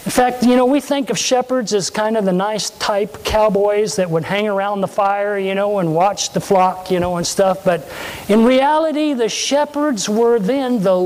In 0.08 0.12
fact, 0.12 0.44
you 0.44 0.56
know, 0.56 0.66
we 0.66 0.80
think 0.80 1.10
of 1.10 1.20
shepherds 1.20 1.74
as 1.74 1.90
kind 1.90 2.16
of 2.16 2.24
the 2.24 2.32
nice 2.32 2.70
type 2.70 3.26
cowboys 3.26 3.98
that 3.98 4.10
would 4.10 4.24
hang 4.24 4.48
around 4.48 4.80
the 4.80 4.88
fire, 4.88 5.38
you 5.38 5.54
know, 5.54 5.80
and 5.80 5.94
watch 5.94 6.32
the 6.32 6.40
flock, 6.40 6.90
you 6.90 7.02
know, 7.02 7.18
and 7.18 7.28
stuff. 7.28 7.66
But 7.66 7.92
in 8.30 8.46
reality, 8.46 9.12
the 9.12 9.28
shepherds 9.28 10.08
were 10.08 10.40
then 10.40 10.82
the 10.82 10.98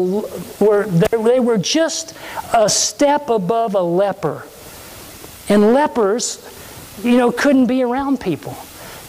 were 0.59 0.85
they 0.85 1.39
were 1.39 1.57
just 1.57 2.15
a 2.53 2.69
step 2.69 3.29
above 3.29 3.73
a 3.73 3.81
leper. 3.81 4.45
And 5.49 5.73
lepers, 5.73 6.37
you 7.01 7.17
know, 7.17 7.31
couldn't 7.31 7.65
be 7.65 7.81
around 7.81 8.21
people. 8.21 8.55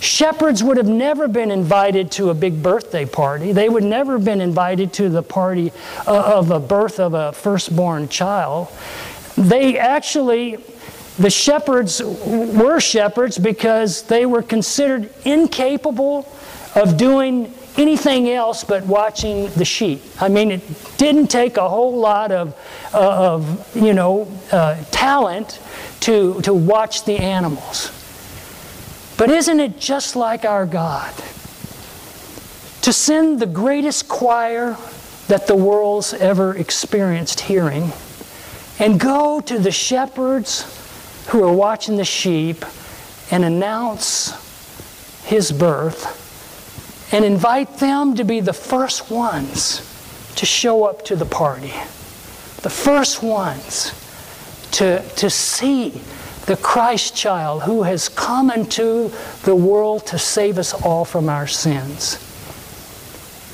Shepherds 0.01 0.65
would 0.65 0.79
have 0.79 0.89
never 0.89 1.29
been 1.29 1.51
invited 1.51 2.11
to 2.13 2.31
a 2.31 2.35
big 2.35 2.63
birthday 2.63 3.05
party. 3.05 3.53
They 3.53 3.69
would 3.69 3.85
never 3.85 4.15
have 4.15 4.25
been 4.25 4.41
invited 4.41 4.95
to 4.95 5.11
the 5.11 5.23
party 5.23 5.71
uh, 6.07 6.39
of 6.39 6.51
a 6.51 6.59
birth 6.59 6.99
of 6.99 7.13
a 7.13 7.33
firstborn 7.33 8.09
child. 8.09 8.69
They 9.37 9.79
actually 9.79 10.59
the 11.19 11.31
shepherds 11.31 12.03
were 12.03 12.81
shepherds 12.81 13.39
because 13.39 14.03
they 14.03 14.25
were 14.27 14.43
considered 14.43 15.11
incapable 15.25 16.27
of 16.75 16.97
doing 16.97 17.53
anything 17.77 18.31
else 18.31 18.65
but 18.65 18.85
watching 18.87 19.49
the 19.51 19.65
sheep. 19.65 20.03
I 20.21 20.29
mean, 20.29 20.51
it 20.51 20.63
didn't 20.97 21.29
take 21.29 21.57
a 21.57 21.69
whole 21.69 21.97
lot 21.97 22.33
of, 22.33 22.55
uh, 22.95 23.35
of 23.35 23.77
you 23.77 23.93
know, 23.93 24.31
uh, 24.51 24.83
talent 24.91 25.61
to, 26.01 26.41
to 26.43 26.55
watch 26.55 27.05
the 27.05 27.19
animals. 27.19 27.91
But 29.19 29.31
isn't 29.31 29.61
it 29.61 29.79
just 29.79 30.17
like 30.17 30.45
our 30.45 30.67
God? 30.67 31.15
To 32.83 32.93
send 32.93 33.39
the 33.39 33.47
greatest 33.47 34.09
choir 34.09 34.77
that 35.29 35.47
the 35.47 35.55
world's 35.55 36.15
ever 36.15 36.57
experienced 36.57 37.41
hearing 37.41 37.93
and 38.83 38.99
go 38.99 39.41
to 39.41 39.61
the 39.61 39.71
shepherds 39.71 40.67
who 41.29 41.45
are 41.45 41.53
watching 41.53 41.97
the 41.97 42.05
sheep 42.05 42.65
and 43.31 43.45
announce 43.45 44.35
his 45.25 45.53
birth 45.53 46.19
and 47.15 47.25
invite 47.25 47.79
them 47.79 48.17
to 48.17 48.25
be 48.25 48.41
the 48.41 48.53
first 48.53 49.09
ones 49.09 49.89
to 50.35 50.45
show 50.45 50.83
up 50.83 51.05
to 51.05 51.15
the 51.15 51.25
party, 51.25 51.73
the 52.63 52.71
first 52.71 53.23
ones 53.23 53.93
to, 54.73 55.01
to 55.11 55.31
see 55.31 55.91
the 56.47 56.57
Christ 56.57 57.15
child 57.15 57.63
who 57.63 57.85
has 57.85 58.09
come 58.09 58.51
into 58.51 59.13
the 59.45 59.55
world 59.55 60.07
to 60.09 60.19
save 60.19 60.59
us 60.59 60.75
all 60.75 61.05
from 61.05 61.29
our 61.29 61.47
sins. 61.47 62.19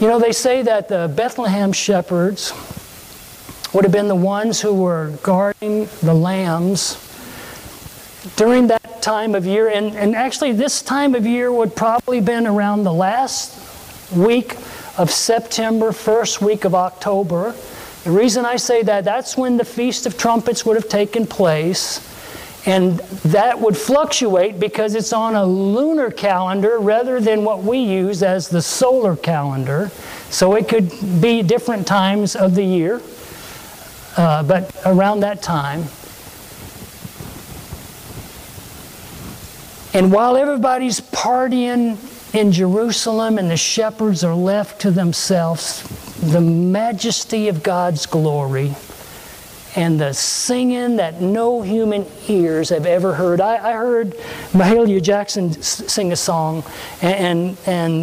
You 0.00 0.08
know, 0.08 0.18
they 0.18 0.32
say 0.32 0.62
that 0.62 0.88
the 0.88 1.12
Bethlehem 1.14 1.74
shepherds 1.74 2.54
would 3.72 3.84
have 3.84 3.92
been 3.92 4.08
the 4.08 4.14
ones 4.14 4.60
who 4.60 4.72
were 4.72 5.12
guarding 5.22 5.88
the 6.02 6.14
lambs 6.14 7.04
during 8.36 8.66
that 8.68 9.02
time 9.02 9.34
of 9.34 9.46
year. 9.46 9.68
And, 9.68 9.94
and 9.94 10.14
actually, 10.14 10.52
this 10.52 10.82
time 10.82 11.14
of 11.14 11.26
year 11.26 11.52
would 11.52 11.76
probably 11.76 12.20
been 12.20 12.46
around 12.46 12.84
the 12.84 12.92
last 12.92 14.12
week 14.16 14.54
of 14.96 15.10
September, 15.10 15.92
first 15.92 16.40
week 16.40 16.64
of 16.64 16.74
October. 16.74 17.54
The 18.04 18.10
reason 18.10 18.44
I 18.44 18.56
say 18.56 18.82
that, 18.82 19.04
that's 19.04 19.36
when 19.36 19.56
the 19.56 19.64
Feast 19.64 20.06
of 20.06 20.16
Trumpets 20.16 20.64
would 20.64 20.76
have 20.76 20.88
taken 20.88 21.26
place. 21.26 22.04
And 22.66 22.98
that 23.24 23.58
would 23.60 23.76
fluctuate 23.76 24.58
because 24.58 24.94
it's 24.94 25.12
on 25.12 25.34
a 25.34 25.44
lunar 25.44 26.10
calendar 26.10 26.78
rather 26.78 27.20
than 27.20 27.44
what 27.44 27.62
we 27.62 27.78
use 27.78 28.22
as 28.22 28.48
the 28.48 28.60
solar 28.60 29.16
calendar. 29.16 29.90
So 30.30 30.54
it 30.54 30.68
could 30.68 30.90
be 31.20 31.42
different 31.42 31.86
times 31.86 32.36
of 32.36 32.54
the 32.54 32.64
year, 32.64 33.00
uh, 34.18 34.42
but 34.42 34.74
around 34.84 35.20
that 35.20 35.40
time. 35.40 35.84
And 39.94 40.12
while 40.12 40.36
everybody's 40.36 41.00
partying 41.00 41.96
in 42.34 42.52
Jerusalem 42.52 43.38
and 43.38 43.50
the 43.50 43.56
shepherds 43.56 44.22
are 44.22 44.34
left 44.34 44.82
to 44.82 44.90
themselves, 44.90 45.82
the 46.20 46.40
majesty 46.40 47.48
of 47.48 47.62
God's 47.62 48.04
glory 48.04 48.74
and 49.78 50.00
the 50.00 50.12
singing 50.12 50.96
that 50.96 51.20
no 51.20 51.62
human 51.62 52.04
ears 52.26 52.70
have 52.70 52.84
ever 52.84 53.14
heard. 53.14 53.40
I, 53.40 53.70
I 53.70 53.72
heard 53.74 54.10
Mahalia 54.50 55.00
Jackson 55.00 55.52
sing 55.62 56.10
a 56.10 56.16
song, 56.16 56.64
and, 57.00 57.56
and, 57.64 58.02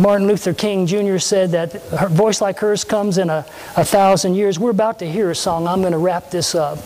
Martin 0.00 0.28
Luther 0.28 0.54
King 0.54 0.86
Jr. 0.86 1.18
said 1.18 1.50
that 1.50 1.74
a 1.90 2.08
voice 2.08 2.40
like 2.40 2.60
hers 2.60 2.84
comes 2.84 3.18
in 3.18 3.28
a, 3.28 3.44
a 3.76 3.84
thousand 3.84 4.34
years. 4.34 4.60
We're 4.60 4.70
about 4.70 5.00
to 5.00 5.10
hear 5.10 5.32
a 5.32 5.34
song. 5.34 5.66
I'm 5.66 5.80
going 5.80 5.92
to 5.92 5.98
wrap 5.98 6.30
this 6.30 6.54
up. 6.54 6.78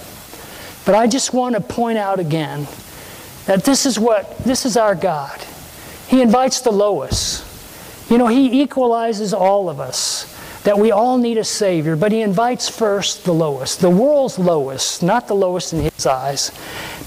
But 0.86 0.94
I 0.94 1.06
just 1.06 1.34
want 1.34 1.54
to 1.56 1.60
point 1.60 1.98
out 1.98 2.18
again 2.18 2.66
that 3.44 3.64
this 3.64 3.84
is 3.84 3.98
what, 3.98 4.38
this 4.38 4.64
is 4.64 4.78
our 4.78 4.94
God. 4.94 5.38
He 6.08 6.22
invites 6.22 6.62
the 6.62 6.72
lowest. 6.72 7.44
You 8.10 8.16
know, 8.16 8.26
He 8.26 8.62
equalizes 8.62 9.34
all 9.34 9.68
of 9.68 9.80
us 9.80 10.39
that 10.64 10.78
we 10.78 10.90
all 10.90 11.18
need 11.18 11.38
a 11.38 11.44
Savior, 11.44 11.96
but 11.96 12.12
He 12.12 12.20
invites 12.20 12.68
first 12.68 13.24
the 13.24 13.32
lowest, 13.32 13.80
the 13.80 13.90
world's 13.90 14.38
lowest, 14.38 15.02
not 15.02 15.26
the 15.26 15.34
lowest 15.34 15.72
in 15.72 15.80
His 15.80 16.06
eyes, 16.06 16.52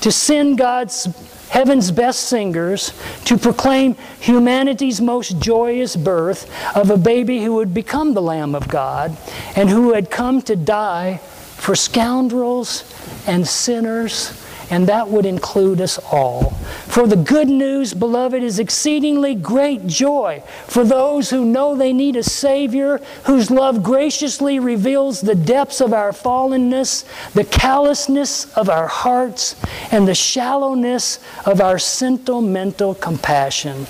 to 0.01 0.11
send 0.11 0.57
God's 0.57 1.07
heaven's 1.49 1.91
best 1.91 2.21
singers 2.21 2.93
to 3.25 3.37
proclaim 3.37 3.95
humanity's 4.19 4.99
most 4.99 5.39
joyous 5.39 5.95
birth 5.95 6.49
of 6.75 6.89
a 6.89 6.97
baby 6.97 7.43
who 7.43 7.53
would 7.53 7.73
become 7.75 8.15
the 8.15 8.21
Lamb 8.21 8.55
of 8.55 8.67
God 8.67 9.15
and 9.55 9.69
who 9.69 9.93
had 9.93 10.09
come 10.09 10.41
to 10.41 10.55
die 10.55 11.17
for 11.17 11.75
scoundrels 11.75 12.83
and 13.27 13.47
sinners 13.47 14.42
and 14.69 14.87
that 14.87 15.07
would 15.07 15.25
include 15.25 15.81
us 15.81 15.97
all. 16.11 16.51
For 16.87 17.07
the 17.07 17.15
good 17.15 17.47
news, 17.47 17.93
beloved, 17.93 18.41
is 18.41 18.59
exceedingly 18.59 19.35
great 19.35 19.87
joy 19.87 20.43
for 20.67 20.83
those 20.83 21.29
who 21.29 21.45
know 21.45 21.75
they 21.75 21.93
need 21.93 22.15
a 22.15 22.23
Savior, 22.23 22.99
whose 23.25 23.51
love 23.51 23.83
graciously 23.83 24.59
reveals 24.59 25.21
the 25.21 25.35
depths 25.35 25.81
of 25.81 25.93
our 25.93 26.11
fallenness, 26.11 27.03
the 27.33 27.43
callousness 27.43 28.51
of 28.55 28.69
our 28.69 28.87
hearts, 28.87 29.55
and 29.91 30.07
the 30.07 30.15
shallowness 30.15 31.19
of 31.45 31.61
our 31.61 31.79
sentimental 31.79 32.95
compassion. 32.95 33.85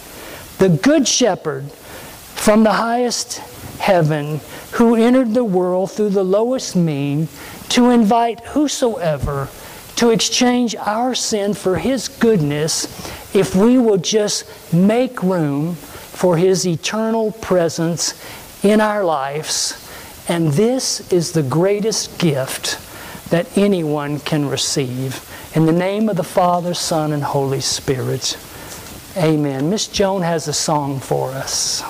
The 0.59 0.69
Good 0.69 1.07
Shepherd 1.07 1.71
from 1.71 2.63
the 2.63 2.73
highest 2.73 3.37
heaven, 3.79 4.39
who 4.73 4.95
entered 4.95 5.33
the 5.33 5.43
world 5.43 5.91
through 5.91 6.09
the 6.09 6.23
lowest 6.23 6.75
mean, 6.75 7.27
to 7.69 7.89
invite 7.89 8.39
whosoever 8.47 9.49
to 10.03 10.09
exchange 10.09 10.75
our 10.75 11.15
sin 11.15 11.53
for 11.53 11.77
His 11.77 12.09
goodness 12.09 12.83
if 13.33 13.55
we 13.55 13.77
will 13.77 13.95
just 13.95 14.43
make 14.73 15.23
room 15.23 15.75
for 15.75 16.35
His 16.35 16.67
eternal 16.67 17.31
presence 17.31 18.13
in 18.65 18.81
our 18.81 19.05
lives. 19.05 19.79
And 20.27 20.49
this 20.49 21.09
is 21.13 21.31
the 21.31 21.41
greatest 21.41 22.19
gift 22.19 22.81
that 23.29 23.57
anyone 23.57 24.19
can 24.19 24.49
receive. 24.49 25.25
In 25.55 25.65
the 25.65 25.71
name 25.71 26.09
of 26.09 26.17
the 26.17 26.23
Father, 26.25 26.73
Son, 26.73 27.13
and 27.13 27.23
Holy 27.23 27.61
Spirit. 27.61 28.37
Amen. 29.15 29.69
Miss 29.69 29.87
Joan 29.87 30.21
has 30.21 30.49
a 30.49 30.53
song 30.53 30.99
for 30.99 31.29
us. 31.31 31.81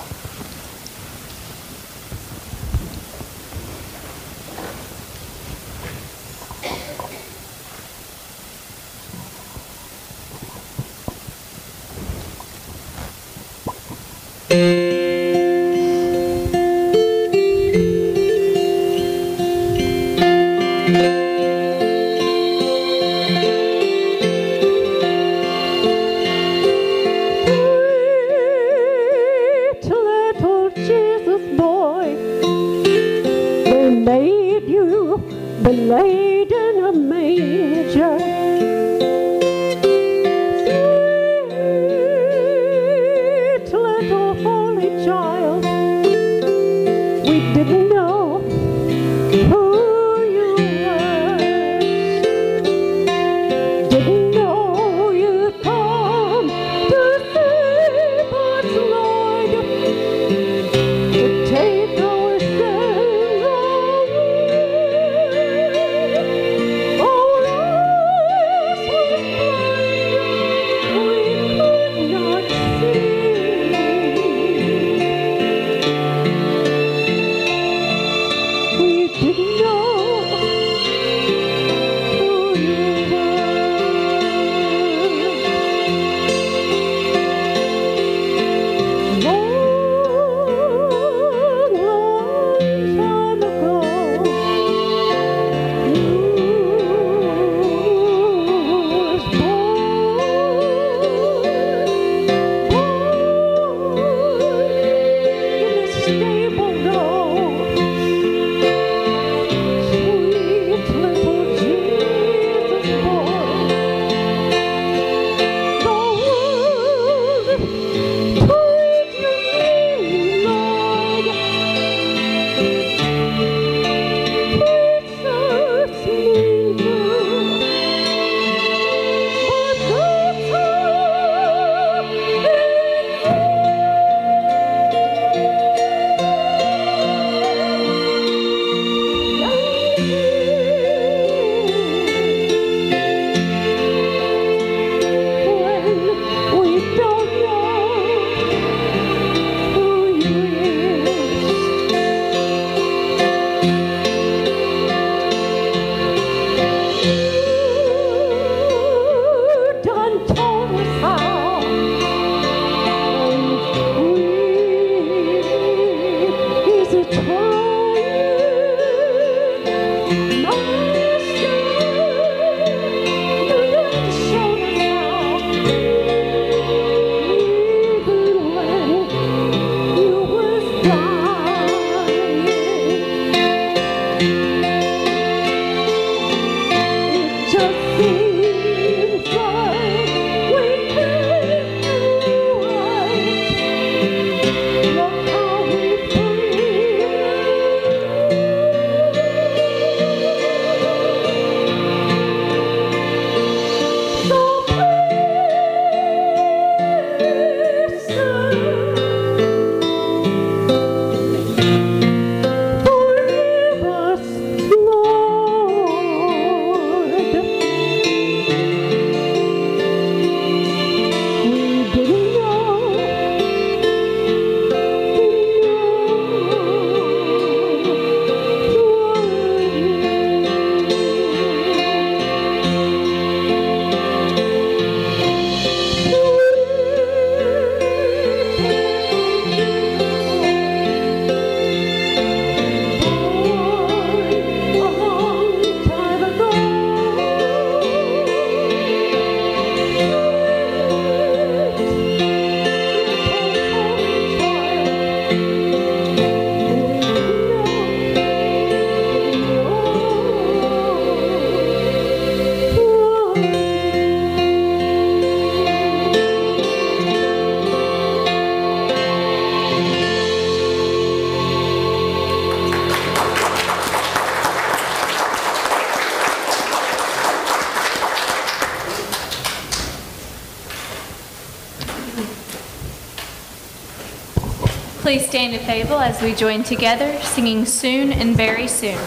We 286.24 286.34
join 286.34 286.64
together, 286.64 287.20
singing 287.22 287.66
soon 287.66 288.14
and 288.14 288.36
very 288.36 288.68
soon. 288.68 288.98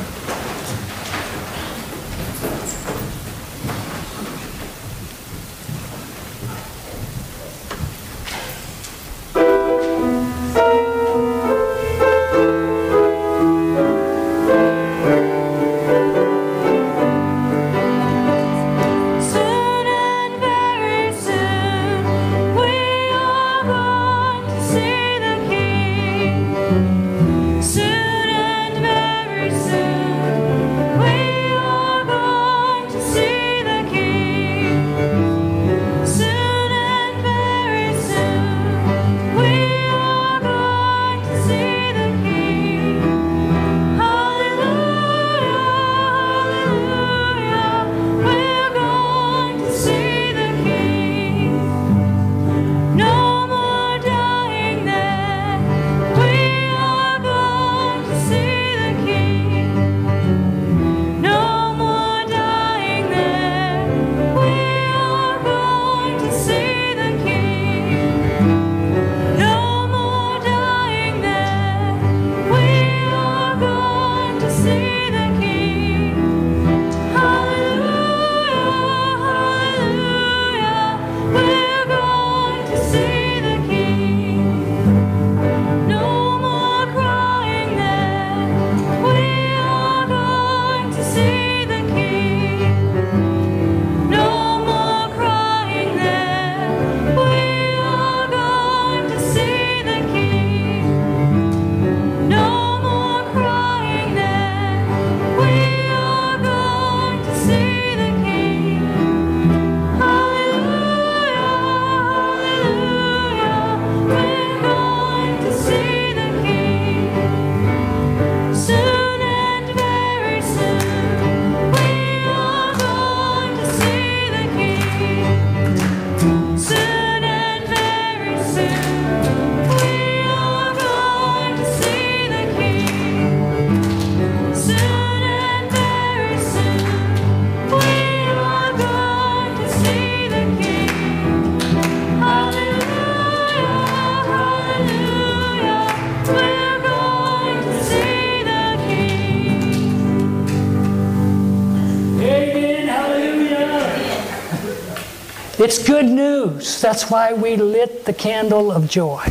It's 155.66 155.84
good 155.84 156.06
news. 156.06 156.80
That's 156.80 157.10
why 157.10 157.32
we 157.32 157.56
lit 157.56 158.04
the 158.04 158.12
candle 158.12 158.70
of 158.70 158.88
joy. 158.88 159.26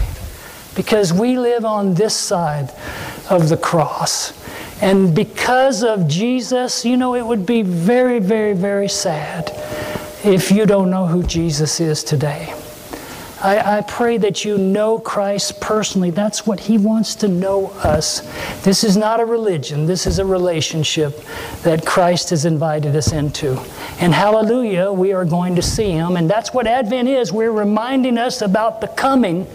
Because 0.76 1.14
we 1.14 1.38
live 1.38 1.64
on 1.64 1.94
this 1.94 2.14
side 2.14 2.74
of 3.30 3.48
the 3.48 3.56
cross. 3.56 4.34
And 4.82 5.16
because 5.16 5.82
of 5.82 6.10
Jesus, 6.10 6.84
you 6.84 6.98
know, 6.98 7.16
it 7.16 7.26
would 7.26 7.46
be 7.46 7.62
very, 7.62 8.20
very, 8.20 8.52
very 8.52 8.90
sad 8.90 9.50
if 10.26 10.52
you 10.52 10.66
don't 10.66 10.90
know 10.90 11.08
who 11.08 11.24
Jesus 11.24 11.80
is 11.80 12.04
today. 12.04 12.54
I, 13.46 13.78
I, 13.78 13.82
pray 13.82 14.18
that 14.18 14.44
you 14.44 14.58
know 14.58 14.98
Christ 14.98 15.62
personally. 15.62 16.10
That's 16.10 16.48
what 16.48 16.60
He 16.60 16.80
wants 16.80 17.14
to 17.18 17.28
know 17.28 17.68
us. 17.84 18.22
This 18.64 18.84
is 18.84 18.98
not 18.98 19.20
a 19.20 19.26
religion, 19.26 19.86
this 19.86 20.08
is 20.08 20.18
a 20.18 20.26
relationship 20.26 21.24
that 21.62 21.86
Christ 21.86 22.32
has 22.32 22.46
invited 22.46 22.96
us 22.96 23.14
into. 23.14 23.52
And 24.00 24.16
hallelujah, 24.16 24.92
we 24.92 25.14
are 25.14 25.26
going 25.26 25.56
to 25.58 25.62
see 25.62 25.92
Him. 25.92 26.18
And 26.18 26.28
that's 26.28 26.56
what 26.56 26.66
Advent 26.66 27.08
is. 27.08 27.32
We're 27.32 27.52
reminding 27.52 28.18
us 28.18 28.42
about 28.42 28.82
the 28.82 28.88
coming, 28.88 29.46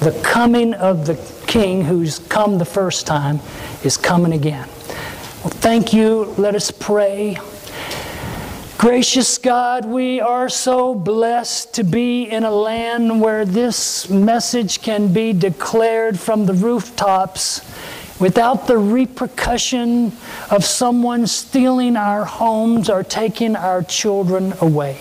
the 0.00 0.20
coming 0.22 0.74
of 0.74 1.06
the 1.06 1.14
King 1.46 1.82
who's 1.82 2.18
come 2.18 2.58
the 2.58 2.66
first 2.66 3.06
time 3.06 3.40
is 3.82 3.96
coming 3.96 4.34
again. 4.34 4.68
Well, 5.42 5.48
thank 5.48 5.94
you. 5.94 6.34
Let 6.36 6.54
us 6.54 6.70
pray. 6.70 7.38
Gracious 8.80 9.36
God, 9.36 9.84
we 9.84 10.22
are 10.22 10.48
so 10.48 10.94
blessed 10.94 11.74
to 11.74 11.84
be 11.84 12.22
in 12.22 12.44
a 12.44 12.50
land 12.50 13.20
where 13.20 13.44
this 13.44 14.08
message 14.08 14.80
can 14.80 15.12
be 15.12 15.34
declared 15.34 16.18
from 16.18 16.46
the 16.46 16.54
rooftops 16.54 17.60
without 18.18 18.66
the 18.66 18.78
repercussion 18.78 20.12
of 20.50 20.64
someone 20.64 21.26
stealing 21.26 21.94
our 21.94 22.24
homes 22.24 22.88
or 22.88 23.04
taking 23.04 23.54
our 23.54 23.82
children 23.82 24.54
away. 24.62 24.98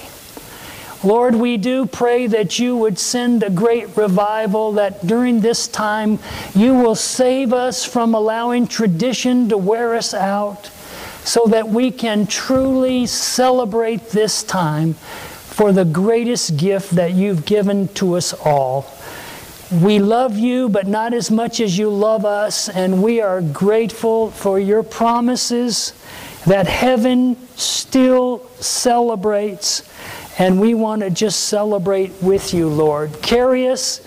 Lord, 1.02 1.36
we 1.36 1.56
do 1.56 1.86
pray 1.86 2.28
that 2.28 2.60
you 2.60 2.76
would 2.76 3.00
send 3.00 3.44
a 3.44 3.50
great 3.50 3.96
revival, 3.96 4.74
that 4.74 5.08
during 5.08 5.40
this 5.40 5.70
time 5.70 6.20
you 6.54 6.74
will 6.74 6.96
save 6.96 7.54
us 7.54 7.86
from 7.86 8.14
allowing 8.14 8.68
tradition 8.68 9.48
to 9.48 9.58
wear 9.58 9.96
us 9.96 10.14
out 10.14 10.70
so 11.24 11.46
that 11.48 11.68
we 11.68 11.92
can 11.92 12.26
truly 12.28 13.06
celebrate 13.06 14.10
this 14.10 14.44
time 14.44 14.94
for 14.94 15.72
the 15.72 15.86
greatest 15.86 16.58
gift 16.58 16.92
that 16.92 17.14
you've 17.14 17.46
given 17.46 17.88
to 17.90 18.16
us 18.16 18.34
all. 18.34 18.86
We 19.72 20.00
love 20.00 20.38
you, 20.38 20.70
but 20.70 20.88
not 20.88 21.14
as 21.14 21.30
much 21.30 21.60
as 21.60 21.78
you 21.78 21.90
love 21.90 22.26
us, 22.26 22.70
and 22.70 23.04
we 23.04 23.22
are 23.22 23.42
grateful 23.42 24.32
for 24.32 24.60
your 24.60 24.82
promises 24.82 25.94
that 26.48 26.66
heaven 26.66 27.36
still 27.56 28.40
celebrates, 28.60 29.88
and 30.40 30.60
we 30.60 30.74
want 30.74 31.02
to 31.02 31.10
just 31.10 31.42
celebrate 31.42 32.14
with 32.22 32.54
you, 32.54 32.68
Lord. 32.68 33.22
Carry 33.22 33.68
us 33.68 34.02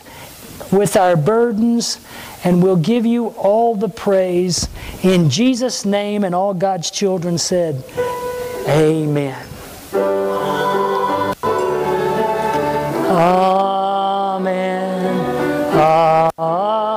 with 0.72 0.96
our 0.96 1.16
burdens 1.16 2.04
and 2.45 2.62
we'll 2.62 2.76
give 2.76 3.07
you 3.07 3.28
all 3.28 3.74
the 3.74 3.88
praise 3.88 4.68
in 5.03 5.30
Jesus' 5.30 5.84
name. 5.84 6.24
And 6.24 6.34
all 6.34 6.55
God's 6.55 6.90
children 6.90 7.38
said, 7.38 7.84
Amen. 8.68 9.47
Amen. 13.14 14.72
Amen. 15.74 16.91